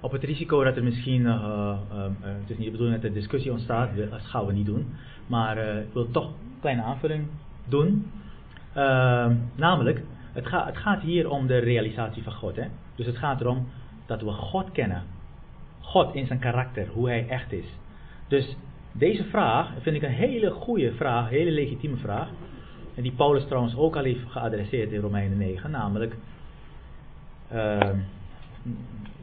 op 0.00 0.12
het 0.12 0.24
risico 0.24 0.64
dat 0.64 0.76
er 0.76 0.84
misschien, 0.84 1.20
uh, 1.20 1.76
uh, 1.92 2.06
het 2.20 2.50
is 2.50 2.56
niet 2.56 2.66
de 2.66 2.70
bedoeling 2.70 3.00
dat 3.00 3.10
er 3.10 3.14
discussie 3.14 3.52
ontstaat, 3.52 3.96
dat 3.96 4.22
gaan 4.22 4.46
we 4.46 4.52
niet 4.52 4.66
doen. 4.66 4.94
Maar 5.26 5.58
ik 5.58 5.92
wil 5.92 6.10
toch 6.10 6.26
een 6.26 6.60
kleine 6.60 6.82
aanvulling 6.82 7.26
doen. 7.64 8.10
Ehm, 8.72 9.36
namelijk, 9.54 10.02
het, 10.32 10.46
ga, 10.46 10.66
het, 10.66 10.76
gaat 10.76 11.00
hier 11.00 11.30
om 11.30 11.46
de 11.46 11.58
realisatie 11.58 12.22
van 12.22 12.32
God. 12.32 12.56
Hè? 12.56 12.64
Dus 12.94 13.06
het 13.06 13.16
gaat 13.16 13.40
erom 13.40 13.68
dat 14.06 14.20
we 14.20 14.30
God 14.30 14.72
kennen. 14.72 15.02
God 15.80 16.14
in 16.14 16.26
zijn 16.26 16.38
karakter, 16.38 16.86
hoe 16.88 17.08
hij 17.08 17.28
echt 17.28 17.52
is. 17.52 17.66
Dus 18.28 18.56
deze 18.92 19.24
vraag 19.24 19.72
vind 19.80 19.96
ik 19.96 20.02
een 20.02 20.10
hele 20.10 20.50
goede 20.50 20.92
vraag, 20.92 21.24
een 21.24 21.36
hele 21.36 21.50
legitieme 21.50 21.96
vraag. 21.96 22.28
En 22.94 23.02
die 23.02 23.12
Paulus 23.12 23.44
trouwens 23.44 23.76
ook 23.76 23.96
al 23.96 24.02
heeft 24.02 24.20
geadresseerd 24.28 24.92
in 24.92 25.00
Romeinen 25.00 25.38
9, 25.38 25.70
namelijk. 25.70 26.16
Uh, 27.52 27.78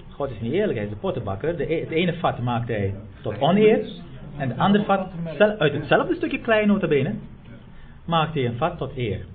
God 0.09 0.31
is 0.31 0.39
niet 0.39 0.53
eerlijk, 0.53 0.77
hij 0.77 0.83
is 0.83 0.93
de 0.93 0.99
pottenbakker. 0.99 1.57
De, 1.57 1.63
het 1.63 1.89
ene 1.89 2.13
vat 2.13 2.39
maakt 2.39 2.67
hij 2.67 2.95
tot 3.21 3.39
oneer. 3.39 3.87
En 4.37 4.47
de 4.47 4.55
andere 4.55 4.83
vat, 4.83 5.07
uit 5.59 5.73
hetzelfde 5.73 6.15
stukje 6.15 6.41
klein 6.41 6.67
notabene, 6.67 7.13
maakt 8.05 8.33
hij 8.33 8.45
een 8.45 8.57
vat 8.57 8.77
tot 8.77 8.97
eer. 8.97 9.25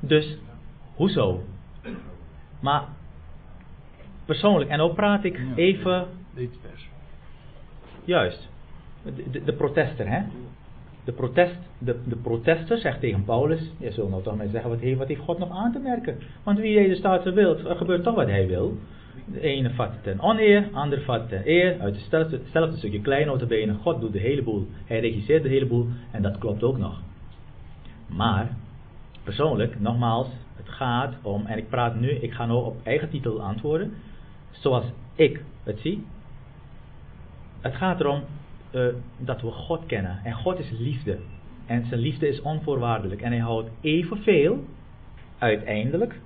Dus, 0.00 0.38
hoezo? 0.96 1.40
Maar, 2.60 2.84
persoonlijk, 4.24 4.70
en 4.70 4.80
ook 4.80 4.94
praat 4.94 5.24
ik 5.24 5.40
even... 5.54 6.06
Juist. 8.04 8.48
De, 9.02 9.30
de, 9.30 9.44
de 9.44 9.52
protester, 9.52 10.08
hè? 10.08 10.22
De, 11.04 11.12
protest, 11.12 11.56
de, 11.78 12.00
de 12.04 12.16
protester 12.16 12.78
zegt 12.78 13.00
tegen 13.00 13.24
Paulus, 13.24 13.70
je 13.78 13.92
zult 13.92 14.10
nou 14.10 14.22
toch 14.22 14.36
maar 14.36 14.46
zeggen, 14.48 14.70
wat 14.70 14.80
heeft, 14.80 14.98
wat 14.98 15.08
heeft 15.08 15.20
God 15.20 15.38
nog 15.38 15.50
aan 15.50 15.72
te 15.72 15.78
merken? 15.78 16.18
Want 16.42 16.58
wie 16.58 16.74
deze 16.74 16.94
staat 16.94 17.32
wil, 17.32 17.58
er 17.58 17.76
gebeurt 17.76 18.02
toch 18.02 18.14
wat 18.14 18.26
hij 18.26 18.46
wil. 18.46 18.78
De 19.24 19.40
ene 19.40 19.70
vat 19.70 20.02
ten 20.02 20.20
oneer, 20.20 20.62
de 20.62 20.76
andere 20.76 21.00
vat 21.02 21.28
ten 21.28 21.42
eer, 21.44 21.80
uit 21.80 21.94
hetzelfde, 21.94 22.36
hetzelfde 22.36 22.76
stukje 22.76 23.00
klein 23.00 23.26
notabene. 23.26 23.74
God 23.74 24.00
doet 24.00 24.12
de 24.12 24.18
hele 24.18 24.42
boel, 24.42 24.66
hij 24.84 25.00
regisseert 25.00 25.42
de 25.42 25.48
hele 25.48 25.66
boel 25.66 25.86
en 26.10 26.22
dat 26.22 26.38
klopt 26.38 26.62
ook 26.62 26.78
nog. 26.78 27.00
Maar, 28.06 28.56
persoonlijk, 29.24 29.80
nogmaals, 29.80 30.28
het 30.66 30.74
gaat 30.74 31.14
om, 31.22 31.46
en 31.46 31.58
ik 31.58 31.68
praat 31.68 31.94
nu, 31.94 32.08
ik 32.08 32.32
ga 32.32 32.46
nu 32.46 32.52
op 32.52 32.76
eigen 32.82 33.10
titel 33.10 33.42
antwoorden, 33.42 33.92
zoals 34.50 34.84
ik 35.14 35.42
het 35.62 35.80
zie. 35.80 36.04
Het 37.60 37.74
gaat 37.74 38.00
erom 38.00 38.22
uh, 38.72 38.86
dat 39.18 39.42
we 39.42 39.50
God 39.50 39.86
kennen. 39.86 40.20
En 40.24 40.32
God 40.32 40.58
is 40.58 40.70
liefde. 40.70 41.18
En 41.66 41.86
zijn 41.86 42.00
liefde 42.00 42.28
is 42.28 42.42
onvoorwaardelijk. 42.42 43.22
En 43.22 43.30
hij 43.30 43.40
houdt 43.40 43.70
evenveel, 43.80 44.64
uiteindelijk, 45.38 46.20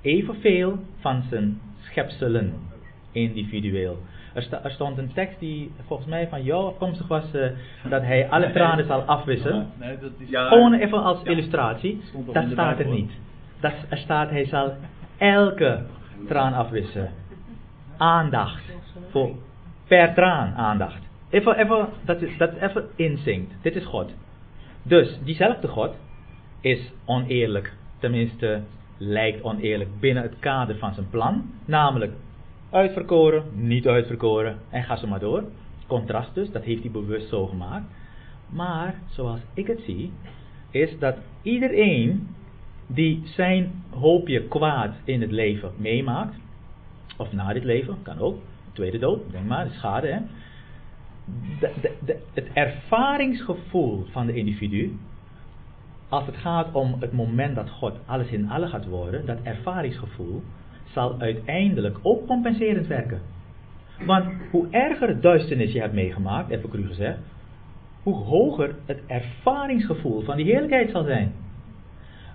evenveel 0.00 0.78
van 0.98 1.22
zijn 1.30 1.60
schepselen, 1.80 2.54
individueel. 3.12 3.98
Er, 4.34 4.42
sta, 4.42 4.64
er, 4.64 4.70
stond 4.70 4.98
een 4.98 5.12
tekst 5.12 5.38
die 5.38 5.70
volgens 5.86 6.08
mij 6.08 6.28
van 6.28 6.42
jou 6.42 6.66
afkomstig 6.66 7.08
was, 7.08 7.34
uh, 7.34 7.46
dat 7.88 8.02
hij 8.02 8.28
alle 8.28 8.52
tranen 8.52 8.86
zal 8.86 9.00
afwissen. 9.00 9.66
Nee, 9.78 9.98
dat 9.98 10.10
is, 10.18 10.28
Gewoon 10.30 10.74
even 10.74 11.02
als 11.02 11.22
illustratie. 11.22 12.00
Dat 12.32 12.44
staat 12.50 12.78
er 12.78 12.86
niet. 12.86 13.10
Dat, 13.60 13.72
er 13.88 13.96
staat 13.96 14.30
hij 14.30 14.44
zal 14.44 14.74
elke 15.18 15.82
traan 16.28 16.52
afwissen. 16.52 17.10
Aandacht. 17.96 18.62
Voor, 19.10 19.34
per 19.86 20.14
traan 20.14 20.54
aandacht. 20.54 21.02
Even, 21.30 21.56
even, 21.58 21.88
dat, 22.04 22.22
is, 22.22 22.36
dat 22.36 22.52
even 22.54 22.88
inzinkt. 22.96 23.54
Dit 23.62 23.76
is 23.76 23.84
God. 23.84 24.12
Dus 24.82 25.18
diezelfde 25.24 25.68
God 25.68 25.94
is 26.60 26.92
oneerlijk. 27.04 27.72
Tenminste, 27.98 28.62
lijkt 28.98 29.42
oneerlijk 29.42 30.00
binnen 30.00 30.22
het 30.22 30.38
kader 30.38 30.78
van 30.78 30.94
zijn 30.94 31.10
plan. 31.10 31.50
Namelijk 31.64 32.12
uitverkoren, 32.70 33.44
niet 33.52 33.86
uitverkoren 33.86 34.58
en 34.70 34.82
ga 34.82 34.96
zo 34.96 35.06
maar 35.06 35.20
door. 35.20 35.44
Contrast 35.86 36.34
dus, 36.34 36.50
dat 36.50 36.62
heeft 36.62 36.82
hij 36.82 36.90
bewust 36.90 37.28
zo 37.28 37.46
gemaakt. 37.46 37.84
Maar 38.48 38.94
zoals 39.08 39.40
ik 39.54 39.66
het 39.66 39.80
zie, 39.80 40.12
is 40.70 40.98
dat 40.98 41.16
iedereen 41.42 42.28
die 42.94 43.22
zijn 43.24 43.72
hoopje 43.90 44.42
kwaad 44.42 44.94
in 45.04 45.20
het 45.20 45.30
leven 45.30 45.72
meemaakt, 45.76 46.36
of 47.16 47.32
na 47.32 47.52
dit 47.52 47.64
leven, 47.64 48.02
kan 48.02 48.18
ook, 48.18 48.38
tweede 48.72 48.98
dood, 48.98 49.20
denk 49.30 49.46
maar, 49.46 49.64
de 49.64 49.74
schade, 49.74 50.06
hè. 50.06 50.18
De, 51.60 51.92
de, 52.04 52.18
het 52.34 52.48
ervaringsgevoel 52.52 54.06
van 54.10 54.26
de 54.26 54.34
individu 54.34 54.98
als 56.10 56.26
het 56.26 56.36
gaat 56.36 56.72
om 56.72 56.96
het 57.00 57.12
moment 57.12 57.54
dat 57.54 57.70
God 57.70 57.98
alles 58.06 58.28
in 58.28 58.50
alle 58.50 58.66
gaat 58.66 58.86
worden, 58.86 59.26
dat 59.26 59.38
ervaringsgevoel 59.42 60.42
zal 60.92 61.20
uiteindelijk 61.20 61.98
ook 62.02 62.26
compenserend 62.26 62.86
werken. 62.86 63.20
Want 64.06 64.26
hoe 64.50 64.66
erger 64.70 65.20
duisternis 65.20 65.72
je 65.72 65.80
hebt 65.80 65.94
meegemaakt, 65.94 66.50
even 66.50 66.68
cru 66.68 66.86
gezegd, 66.86 67.18
hoe 68.02 68.14
hoger 68.14 68.74
het 68.86 69.00
ervaringsgevoel 69.06 70.20
van 70.20 70.36
die 70.36 70.44
heerlijkheid 70.44 70.90
zal 70.90 71.04
zijn. 71.04 71.32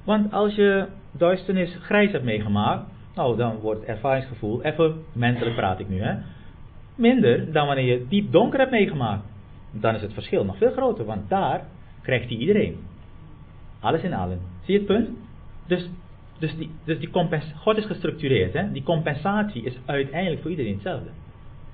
Want 0.06 0.34
als 0.34 0.56
je 0.56 0.88
duisternis 1.12 1.78
grijs 1.82 2.12
hebt 2.12 2.24
meegemaakt, 2.24 2.86
nou 3.16 3.38
dan 3.38 3.56
wordt 3.60 3.80
het 3.80 3.90
ervaringsgevoel, 3.90 4.64
even 4.64 5.04
menselijk 5.12 5.56
praat 5.56 5.80
ik 5.80 5.90
nu 5.90 6.02
hè, 6.02 6.16
minder 6.96 7.52
dan 7.52 7.68
wanneer 7.68 7.86
je 7.86 8.06
diep 8.08 8.32
donker 8.32 8.60
hebt 8.60 8.72
meegemaakt. 8.72 9.24
Dan 9.72 9.96
is 9.96 10.02
het 10.02 10.14
verschil 10.14 10.46
nog 10.46 10.58
veel 10.58 10.72
groter, 10.72 11.06
want 11.06 11.30
daar 11.30 11.62
krijgt 12.02 12.30
hij 12.30 12.38
iedereen. 12.38 12.78
Alles 13.80 14.02
in 14.02 14.14
allen. 14.14 14.40
Zie 14.64 14.74
je 14.74 14.80
het 14.80 14.88
punt? 14.88 15.10
Dus, 15.68 15.90
dus, 16.40 16.58
die, 16.58 16.70
dus 16.84 17.00
die 17.00 17.10
God 17.56 17.78
is 17.78 17.86
gestructureerd. 17.86 18.54
Hè? 18.54 18.72
Die 18.72 18.84
compensatie 18.84 19.64
is 19.64 19.78
uiteindelijk 19.86 20.42
voor 20.42 20.52
iedereen 20.52 20.74
hetzelfde. 20.74 21.10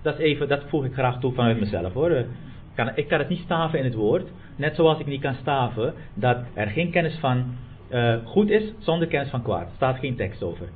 Dat, 0.02 0.20
is 0.20 0.26
even, 0.26 0.48
dat 0.48 0.64
voeg 0.68 0.86
ik 0.86 0.94
graag 0.94 1.20
toe 1.20 1.34
vanuit 1.34 1.60
mezelf 1.60 1.94
hoor. 1.94 2.12
Ik 2.12 2.28
kan, 2.76 2.92
ik 2.96 3.08
kan 3.08 3.20
het 3.20 3.30
niet 3.30 3.40
staven 3.40 3.80
in 3.80 3.86
het 3.86 3.94
woord. 3.94 4.30
Net 4.56 4.76
zoals 4.76 5.00
ik 5.00 5.06
niet 5.06 5.22
kan 5.22 5.34
staven 5.34 5.94
dat 6.14 6.38
er 6.54 6.68
geen 6.68 6.92
kennis 6.92 7.18
van 7.20 7.56
eh, 7.92 8.26
goed 8.26 8.50
is 8.50 8.74
zonder 8.80 9.08
kennis 9.08 9.30
van 9.30 9.42
kwaad. 9.42 9.68
Er 9.68 9.76
staat 9.76 10.00
geen 10.00 10.16
tekst 10.16 10.44
over. 10.44 10.70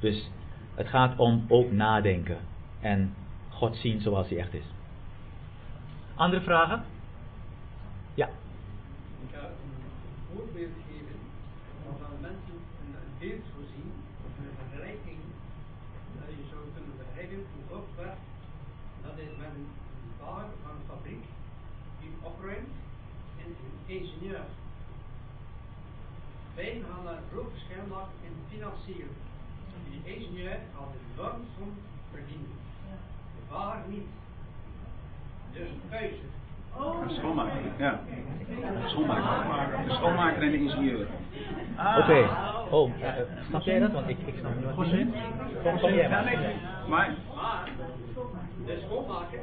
Dus 0.00 0.30
het 0.74 0.88
gaat 0.88 1.18
om 1.18 1.44
ook 1.48 1.72
nadenken 1.72 2.38
en 2.80 3.14
God 3.48 3.76
zien 3.76 4.00
zoals 4.00 4.28
hij 4.28 4.38
echt 4.38 4.54
is. 4.54 4.64
Andere 6.14 6.42
vragen? 6.42 6.84
Ja. 8.14 8.26
Ik 8.26 9.34
ga 9.34 9.40
een 9.40 10.34
voorbeeld 10.34 10.76
geven 10.88 11.18
waarvan 11.84 12.20
mensen 12.20 12.56
een 12.80 12.94
beeld 13.18 13.44
voorzien, 13.54 13.92
een 14.38 14.56
vergelijking 14.62 15.20
dat 16.18 16.28
je 16.36 16.44
zou 16.50 16.60
kunnen 16.74 16.94
begrijpen 17.02 17.36
hoe 17.36 17.64
God 17.70 17.86
werkt. 17.96 18.24
Dat 19.02 19.16
is 19.24 19.32
met 19.38 19.52
een 19.58 19.68
baar 20.20 20.46
van 20.62 20.74
een 20.76 20.86
fabriek 20.92 21.24
die 22.00 22.12
opruimt 22.22 22.74
en 23.42 23.48
een 23.62 23.76
ingenieur. 23.96 24.44
Een 26.62 26.84
verschil 27.50 27.86
maken 27.88 28.18
in 28.22 28.34
financieren. 28.50 29.14
Die 29.90 30.14
ingenieur 30.14 30.50
gaat 30.50 30.88
een 30.94 31.06
enorm 31.14 31.40
som 31.58 31.72
verdienen. 32.10 32.50
De 33.36 33.42
baar 33.50 33.82
niet. 33.86 34.08
Dus 35.52 35.68
een 35.68 35.82
keuze. 35.90 36.24
Een 37.02 37.10
schoonmaker, 37.10 37.60
ja. 37.78 38.00
Een 38.48 38.88
schoonmaker. 38.88 39.84
De 39.84 39.94
schoonmaker 39.94 40.42
en 40.42 40.50
de 40.50 40.58
ingenieur. 40.58 41.06
Oké. 41.98 42.28
Oh, 42.70 42.90
eh, 43.00 43.12
snap 43.48 43.62
jij 43.62 43.78
dat? 43.78 43.92
Want 43.92 44.08
ik, 44.08 44.18
ik 44.24 44.34
snap 44.38 44.56
niet 44.56 44.74
wat 44.74 44.90
je 44.90 44.96
zegt. 44.96 45.10
Kom, 45.62 45.78
kom 45.80 45.92
jij 45.92 46.08
maar. 46.08 46.24
Maar, 46.88 47.14
maar 47.34 47.68
de 48.66 48.82
schoonmaker, 48.86 49.40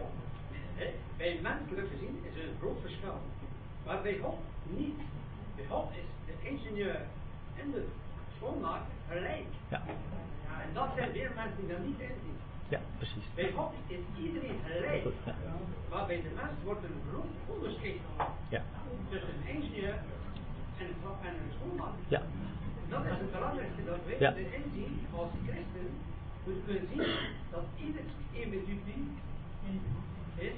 bij 1.17 1.39
menselijk 1.41 1.87
gezien, 1.91 2.19
is 2.23 2.43
een 2.43 2.55
groot 2.59 2.77
verschil. 2.81 3.17
Maar 3.85 4.01
bij 4.01 4.17
God 4.21 4.37
niet. 4.63 4.95
Bij 5.59 5.67
God 5.67 5.89
is 6.01 6.07
de 6.27 6.49
ingenieur 6.49 6.99
en 7.61 7.71
de 7.71 7.85
schoonmaker 8.37 8.93
gelijk. 9.09 9.47
Ja. 9.67 9.81
En 10.65 10.69
dat 10.73 10.87
zijn 10.95 11.11
weer 11.11 11.31
mensen 11.35 11.57
die 11.59 11.67
dat 11.67 11.83
niet 11.85 11.99
inzien. 11.99 12.37
Ja, 12.69 12.79
precies. 12.97 13.25
Bij 13.35 13.51
God 13.51 13.71
is 13.87 14.03
iedereen 14.23 14.59
gelijk. 14.65 15.03
Ja. 15.25 15.35
Maar 15.89 16.05
bij 16.05 16.21
de 16.21 16.31
mens 16.35 16.53
wordt 16.63 16.83
een 16.83 17.01
groot 17.09 17.33
onderscheid 17.55 17.99
gemaakt. 18.09 18.39
Ja. 18.49 18.61
Tussen 19.09 19.29
een 19.35 19.47
ingenieur 19.55 19.93
en 20.81 20.85
een, 20.87 21.27
en 21.27 21.33
een 21.41 21.51
schoonmaker. 21.57 22.03
Ja. 22.07 22.21
Dat 22.89 23.03
is 23.05 23.11
het 23.11 23.31
belangrijkste 23.31 23.83
dat 23.85 23.99
wij 24.05 24.15
Ja. 24.19 24.31
inzien 24.59 24.93
als 25.15 25.31
christen. 25.47 25.87
Moeten 26.43 26.63
kunnen 26.65 26.87
zien 26.93 27.07
dat 27.51 27.65
ieder 27.85 28.05
individu, 28.31 28.97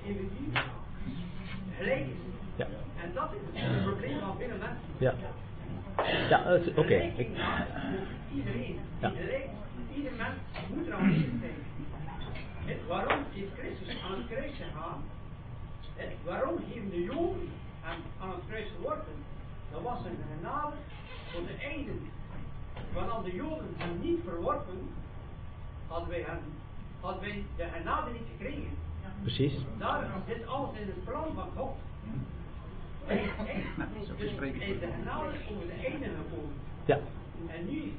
individu 0.04 0.44
gelijk 1.78 2.00
is. 2.06 2.18
Ja. 2.56 2.68
En 3.04 3.12
dat 3.14 3.30
is 3.34 3.62
het 3.62 3.84
probleem 3.84 4.20
van 4.20 4.38
vele 4.38 4.54
mensen. 4.58 4.78
Ja. 4.98 5.14
Ja, 6.30 6.46
eh, 6.46 6.78
oké. 6.78 6.94
Ik- 6.96 7.28
Iedereen. 8.34 8.80
Ja. 9.00 9.12
Iedereen. 9.12 9.50
Ieder 9.96 10.12
mens 10.18 10.38
moet 10.74 10.88
er 10.88 10.94
aanwezig 10.94 11.30
zijn. 11.40 12.78
Waarom 12.88 13.20
is 13.34 13.44
Christus 13.58 14.02
aan 14.04 14.18
het 14.18 14.28
kruis 14.28 14.52
gegaan? 14.56 15.04
Waarom 16.24 16.58
geven 16.72 16.90
de 16.90 17.04
Joden 17.04 17.50
aan, 17.86 17.98
aan 18.22 18.30
het 18.30 18.40
kruis 18.48 18.68
geworpen? 18.76 19.14
Dat 19.72 19.82
was 19.82 20.00
een 20.06 20.18
genade 20.38 20.76
voor 21.32 21.42
de 21.48 21.54
eiden. 21.66 22.10
Want 22.94 23.10
als 23.12 23.24
de 23.24 23.36
Joden 23.36 23.74
hem 23.78 24.00
niet 24.02 24.20
verworpen, 24.24 24.90
hadden 25.88 26.10
wij, 26.10 26.24
hem, 26.28 26.40
hadden 27.00 27.22
wij 27.22 27.44
de 27.58 27.66
genade 27.78 28.12
niet 28.12 28.28
gekregen. 28.38 28.78
Precies. 29.22 29.54
Daar 29.78 30.08
zit 30.28 30.48
alles 30.48 30.70
in 30.82 30.88
het 30.88 31.04
plan 31.04 31.26
van 31.36 31.48
God. 31.56 31.76
Is 33.08 33.18
echt, 33.18 34.18
dus 34.18 34.36
de 34.38 34.88
genade 34.98 35.30
over 35.52 35.68
de 35.68 35.74
gekomen. 35.82 36.54
Ja. 36.86 37.00
En 37.48 37.66
nu 37.70 37.94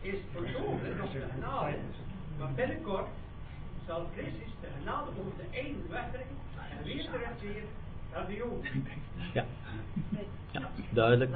is 0.00 0.12
het 0.12 0.20
verdoven 0.32 0.96
nog 0.96 1.12
de 1.12 1.24
genade, 1.34 1.76
maar 2.38 2.52
binnenkort 2.54 3.06
zal 3.86 4.06
Christus 4.16 4.52
de 4.60 4.66
genade 4.78 5.10
over 5.20 5.32
de 5.36 5.58
eiden 5.58 5.82
wegtrekken 5.90 6.36
en 6.78 6.84
weer 6.84 7.04
terugkeren 7.04 7.68
naar 8.12 8.26
de 8.26 8.34
Joden. 8.34 8.84
Ja. 9.32 9.44
ja. 10.50 10.70
Duidelijk. 10.90 11.30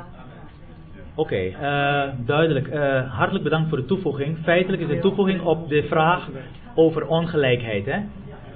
Oké, 1.15 1.37
eh, 1.37 2.09
duidelijk. 2.17 2.69
Eh, 2.69 3.15
hartelijk 3.15 3.45
bedankt 3.45 3.69
voor 3.69 3.79
de 3.79 3.85
toevoeging. 3.85 4.39
Feitelijk 4.39 4.83
is 4.83 4.89
de 4.89 4.99
toevoeging 4.99 5.41
op 5.41 5.69
de 5.69 5.83
vraag 5.83 6.29
over 6.75 7.07
ongelijkheid. 7.07 7.87
Hè? 7.87 8.01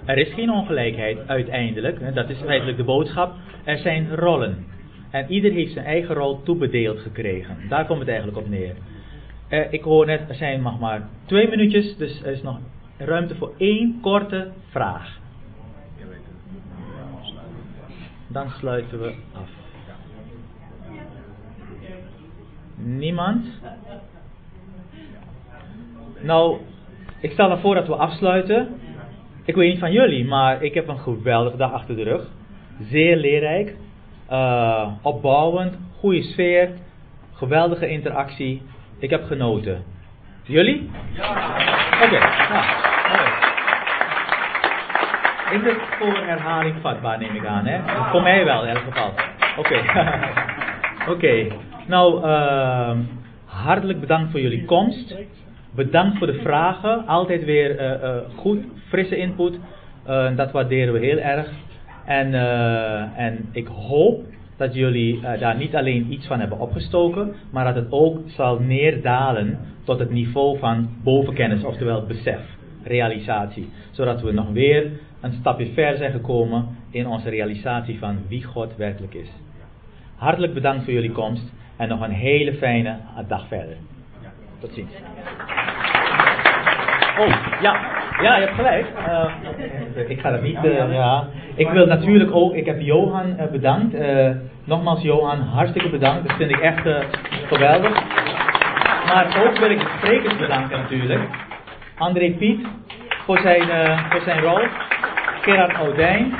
Er 0.05 0.19
is 0.19 0.33
geen 0.35 0.51
ongelijkheid 0.51 1.19
uiteindelijk. 1.29 2.15
Dat 2.15 2.31
is 2.31 2.39
feitelijk 2.39 2.77
de 2.77 2.85
boodschap. 2.85 3.35
Er 3.65 3.79
zijn 3.79 4.15
rollen. 4.15 4.67
En 5.11 5.31
ieder 5.31 5.53
heeft 5.53 5.73
zijn 5.73 5.85
eigen 5.85 6.15
rol 6.15 6.43
toebedeeld 6.43 7.01
gekregen. 7.01 7.57
Daar 7.69 7.87
komt 7.87 7.99
het 7.99 8.09
eigenlijk 8.09 8.39
op 8.39 8.49
neer. 8.49 8.75
Eh, 9.49 9.73
ik 9.73 9.83
hoor 9.83 10.07
net, 10.07 10.29
er 10.29 10.35
zijn 10.35 10.63
nog 10.63 10.81
maar 10.81 11.09
twee 11.27 11.49
minuutjes, 11.49 11.97
dus 11.97 12.23
er 12.23 12.33
is 12.33 12.43
nog 12.43 12.59
ruimte 12.99 13.35
voor 13.35 13.53
één 13.57 13.99
korte 14.01 14.51
vraag. 14.71 15.21
Dan 18.29 18.51
sluiten 18.51 19.01
we 19.01 19.15
af. 19.33 19.49
Niemand? 22.77 23.47
Nou, 26.21 26.59
ik 27.21 27.33
stel 27.33 27.51
ervoor 27.51 27.75
dat 27.75 27.87
we 27.87 27.95
afsluiten. 27.95 28.69
Ik 29.45 29.55
weet 29.55 29.71
niet 29.71 29.79
van 29.79 29.93
jullie, 29.93 30.25
maar 30.25 30.63
ik 30.63 30.75
heb 30.75 30.89
een 30.89 30.99
geweldige 30.99 31.57
dag 31.57 31.73
achter 31.73 31.97
de 31.97 32.03
rug. 32.03 32.27
Zeer 32.91 33.17
leerrijk, 33.17 33.75
eh, 34.29 34.89
opbouwend, 35.03 35.79
goede 35.99 36.23
sfeer, 36.23 36.69
geweldige 37.35 37.89
interactie. 37.89 38.63
Ik 38.99 39.11
heb 39.11 39.25
genoten. 39.25 39.83
Jullie? 40.43 40.91
Oké, 42.03 42.19
nou. 42.19 42.65
Is 45.53 45.63
het 45.63 45.79
voor 45.99 46.17
herhaling 46.27 46.75
vatbaar, 46.81 47.19
neem 47.19 47.35
ik 47.35 47.47
aan, 47.47 47.67
hè? 47.67 47.81
Voor 48.11 48.23
mij 48.23 48.45
wel, 48.45 48.63
in 48.63 48.69
elk 48.69 48.85
geval. 48.85 49.13
Oké. 49.57 49.81
Oké. 51.13 51.47
Nou, 51.87 52.25
ehm, 52.25 52.99
hartelijk 53.45 54.01
bedankt 54.01 54.31
voor 54.31 54.41
jullie 54.41 54.65
komst. 54.65 55.15
Bedankt 55.75 56.19
voor 56.19 56.27
de 56.27 56.41
vragen. 56.43 57.07
Altijd 57.07 57.45
weer 57.45 57.79
eh, 57.79 57.93
eh, 57.93 58.23
goed, 58.37 58.65
frisse 58.89 59.17
input. 59.17 59.59
Eh, 60.05 60.37
dat 60.37 60.53
waarderen 60.53 60.93
we 60.93 60.99
heel 60.99 61.19
erg. 61.19 61.51
En, 62.07 62.35
en 63.17 63.49
ik 63.53 63.67
hoop 63.67 64.25
dat 64.57 64.75
jullie 64.75 65.21
daar 65.21 65.57
niet 65.57 65.75
alleen 65.75 66.13
iets 66.13 66.27
van 66.27 66.41
hebben 66.41 66.59
opgestoken, 66.59 67.35
maar 67.51 67.65
dat 67.65 67.75
het 67.75 67.87
ook 67.91 68.21
zal 68.27 68.59
neerdalen 68.59 69.59
tot 69.85 69.99
het 69.99 70.11
niveau 70.11 70.59
van 70.59 70.89
bovenkennis, 71.03 71.65
oftewel 71.65 72.07
besef, 72.07 72.41
realisatie. 72.83 73.69
Zodat 73.91 74.21
we 74.21 74.33
nog 74.33 74.53
weer 74.53 74.91
een 75.21 75.33
stapje 75.33 75.67
ver 75.67 75.97
zijn 75.97 76.13
gekomen 76.13 76.67
in 76.91 77.07
onze 77.07 77.29
realisatie 77.29 77.99
van 77.99 78.19
wie 78.29 78.45
God 78.45 78.77
werkelijk 78.77 79.15
is. 79.15 79.29
Hartelijk 80.17 80.55
bedankt 80.55 80.85
voor 80.85 80.93
jullie 80.93 81.13
komst 81.13 81.53
en 81.77 81.89
nog 81.89 82.01
een 82.01 82.11
hele 82.11 82.55
fijne 82.55 82.97
dag 83.29 83.49
verder. 83.49 83.77
Tot 84.61 84.73
ziens. 84.73 84.93
Oh, 87.19 87.27
ja. 87.61 87.77
Ja, 88.23 88.37
je 88.37 88.43
hebt 88.45 88.55
gelijk. 88.55 88.87
Eh, 89.07 90.11
ik 90.11 90.21
ga 90.21 90.31
dat 90.31 90.43
niet, 90.43 90.65
eh, 90.65 90.93
ja. 90.95 91.25
Ik 91.55 91.69
wil 91.69 91.87
natuurlijk 91.87 92.35
ook, 92.35 92.55
ik 92.55 92.67
heb 92.67 92.81
Johan 92.81 93.37
eh, 93.37 93.47
bedankt. 93.51 93.95
Eh, 93.95 94.31
nogmaals 94.65 95.03
Johan, 95.03 95.41
hartstikke 95.41 95.89
bedankt. 95.89 96.29
Dat 96.29 96.37
vind 96.37 96.51
ik 96.51 96.59
echt 96.61 96.83
geweldig. 97.47 98.03
Maar 99.07 99.45
ook 99.47 99.59
wil 99.59 99.71
ik 99.71 99.79
de 99.79 99.89
sprekers 99.99 100.37
bedanken 100.39 100.79
natuurlijk. 100.79 101.21
André 101.99 102.31
Piet 102.31 102.67
voor 103.25 103.39
zijn, 103.39 103.63
voor 104.11 104.21
zijn 104.21 104.41
rol. 104.41 104.67
Gerard 105.41 105.77
Oudijn 105.77 106.35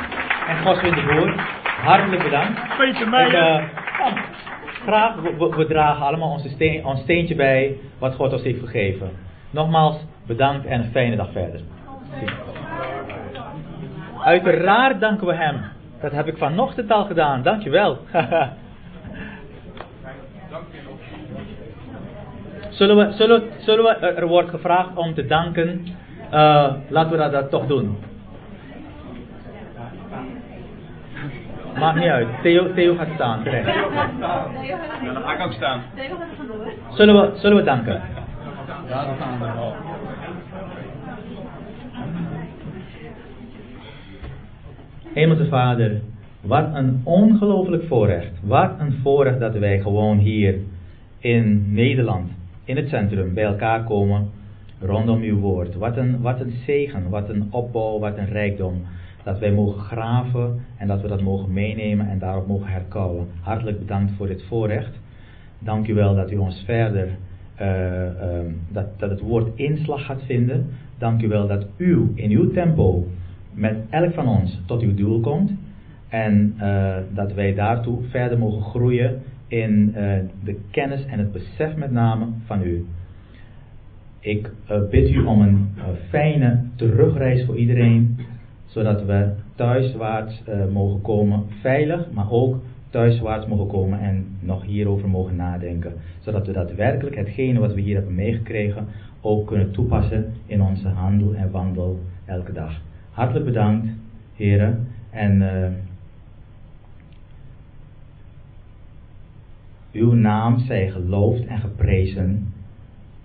en 0.49 0.57
Goswin 0.65 0.95
de 0.95 1.03
Boer. 1.03 1.35
Hartelijk 1.83 2.23
bedankt. 2.23 2.61
Peter 2.79 3.09
Meijer. 3.09 3.35
eh, 3.59 3.63
graag, 4.87 5.15
we, 5.15 5.35
we- 5.39 5.57
we 5.57 5.67
dragen 5.67 6.07
allemaal 6.07 6.31
onze 6.31 6.49
steen, 6.49 6.85
ons 6.87 7.01
steentje 7.01 7.35
bij 7.35 7.77
wat 7.99 8.15
God 8.15 8.33
ons 8.33 8.43
heeft 8.43 8.61
gegeven. 8.61 9.11
Nogmaals, 9.51 10.07
bedankt 10.27 10.67
en 10.67 10.81
een 10.81 10.91
fijne 10.91 11.17
dag 11.17 11.33
verder. 11.33 11.61
Uiteraard 14.25 15.01
danken 15.01 15.27
we 15.27 15.35
hem. 15.35 15.61
Dat 16.01 16.13
heb 16.13 16.27
ik 16.27 16.37
vanochtend 16.37 16.91
al 16.91 17.05
gedaan. 17.05 17.43
Dankjewel. 17.43 17.99
zullen 22.71 22.97
we, 22.97 23.13
zullen, 23.13 23.41
we- 23.41 23.51
zullen 23.59 23.85
we, 23.85 23.91
er 24.07 24.27
wordt 24.27 24.51
gevraagd 24.51 24.95
om 24.97 25.15
te 25.15 25.27
danken. 25.27 25.87
Eh, 26.31 26.73
laten 26.89 27.11
we 27.11 27.17
dat, 27.17 27.33
dat 27.33 27.51
toch 27.51 27.67
doen. 27.67 27.97
Maakt 31.79 31.97
niet 31.99 32.09
uit. 32.09 32.29
Theo, 32.43 32.73
Theo 32.75 32.95
gaat 32.97 33.09
staan. 33.15 33.43
terecht. 33.43 33.67
Dan 35.15 35.23
ga 35.23 35.33
ik 35.35 35.41
ook 35.47 35.53
staan. 35.53 35.83
Zullen 36.91 37.21
we, 37.21 37.39
zullen 37.39 37.57
we 37.57 37.63
danken? 37.63 38.03
Ja, 38.89 39.05
dat 39.07 39.15
gaan 39.21 39.39
we 39.39 39.45
wel. 39.55 39.75
Hemelse 45.15 45.47
Vader, 45.47 46.01
wat 46.41 46.75
een 46.75 47.01
ongelooflijk 47.05 47.85
voorrecht. 47.85 48.33
Wat 48.43 48.71
een 48.79 48.93
voorrecht 48.93 49.41
dat 49.41 49.55
wij 49.55 49.81
gewoon 49.81 50.19
hier 50.19 50.55
in 51.19 51.73
Nederland, 51.73 52.31
in 52.65 52.77
het 52.77 52.89
centrum, 52.89 53.35
bij 53.35 53.45
elkaar 53.45 53.85
komen 53.85 54.31
rondom 54.81 55.23
uw 55.23 55.39
woord. 55.39 55.75
Wat 55.75 55.97
een, 55.97 56.21
wat 56.21 56.41
een 56.41 56.53
zegen, 56.67 57.09
wat 57.09 57.29
een 57.29 57.47
opbouw, 57.51 57.99
wat 57.99 58.17
een 58.19 58.29
rijkdom. 58.29 58.83
Dat 59.25 59.39
wij 59.39 59.53
mogen 59.53 59.81
graven 59.81 60.61
en 60.77 60.89
dat 60.89 61.01
we 61.03 61.09
dat 61.09 61.23
mogen 61.23 61.53
meenemen 61.53 62.09
en 62.09 62.19
daarop 62.19 62.47
mogen 62.47 62.67
herkouwen. 62.67 63.27
Hartelijk 63.41 63.79
bedankt 63.79 64.13
voor 64.17 64.27
dit 64.27 64.45
voorrecht. 64.49 65.01
Dank 65.59 65.89
u 65.89 65.95
wel 65.95 66.15
dat 66.15 66.31
u 66.31 66.37
ons 66.37 66.63
verder, 66.67 67.09
uh, 67.61 67.67
uh, 67.69 68.11
dat, 68.69 68.87
dat 68.99 69.11
het 69.11 69.21
woord 69.21 69.49
inslag 69.55 70.05
gaat 70.05 70.23
vinden. 70.27 70.67
Dank 70.99 71.23
u 71.23 71.29
wel 71.29 71.47
dat 71.47 71.67
u 71.77 72.13
in 72.15 72.31
uw 72.31 72.53
tempo 72.53 73.07
met 73.55 73.77
elk 73.91 74.15
van 74.15 74.29
ons 74.29 74.61
tot 74.67 74.83
uw 74.83 74.95
doel 74.95 75.21
komt. 75.21 75.51
En 76.09 76.55
uh, 76.61 76.97
dat 77.15 77.33
wij 77.33 77.55
daartoe 77.55 78.03
verder 78.03 78.39
mogen 78.39 78.63
groeien 78.63 79.23
in 79.47 79.93
de 80.45 80.61
kennis 80.71 81.05
en 81.07 81.19
het 81.19 81.33
besef 81.33 81.77
met 81.77 81.91
name 81.91 82.27
van 82.45 82.63
u. 82.63 82.87
Ik 84.21 84.51
bid 84.91 85.11
u 85.11 85.25
om 85.25 85.41
een 85.41 85.69
fijne 86.09 86.65
terugreis 86.77 87.45
voor 87.45 87.57
iedereen, 87.57 88.19
zodat 88.67 89.05
we 89.05 89.33
thuiswaarts 89.55 90.43
mogen 90.73 91.01
komen, 91.01 91.45
veilig, 91.61 92.11
maar 92.13 92.31
ook 92.31 92.57
thuiswaarts 92.93 93.47
mogen 93.47 93.67
komen 93.67 94.01
en 94.01 94.27
nog 94.41 94.65
hierover 94.65 95.09
mogen 95.09 95.37
nadenken. 95.37 95.93
Zodat 96.21 96.47
we 96.47 96.53
daadwerkelijk 96.53 97.17
hetgene 97.17 97.59
wat 97.59 97.75
we 97.75 97.81
hier 97.81 97.95
hebben 97.95 98.15
meegekregen 98.15 98.87
ook 99.21 99.47
kunnen 99.47 99.73
toepassen 99.73 100.33
in 100.47 100.63
onze 100.63 100.89
handel 100.89 101.35
en 101.35 101.51
wandel 101.51 101.99
elke 102.25 102.53
dag. 102.53 102.81
Hartelijk 103.13 103.45
bedankt, 103.45 103.89
heren. 104.35 104.87
En 105.11 105.41
uh, 105.41 105.69
uw 109.93 110.13
naam 110.13 110.59
zij 110.59 110.91
geloofd 110.91 111.47
en 111.47 111.59
geprezen. 111.59 112.53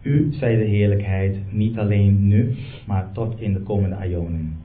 U 0.02 0.28
zij 0.32 0.56
de 0.56 0.64
heerlijkheid, 0.64 1.38
niet 1.52 1.78
alleen 1.78 2.28
nu, 2.28 2.56
maar 2.86 3.12
tot 3.12 3.40
in 3.40 3.54
de 3.54 3.60
komende 3.60 3.96
ajonen. 3.96 4.58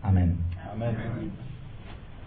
Amen. 0.00 0.38
Amen. 0.72 0.94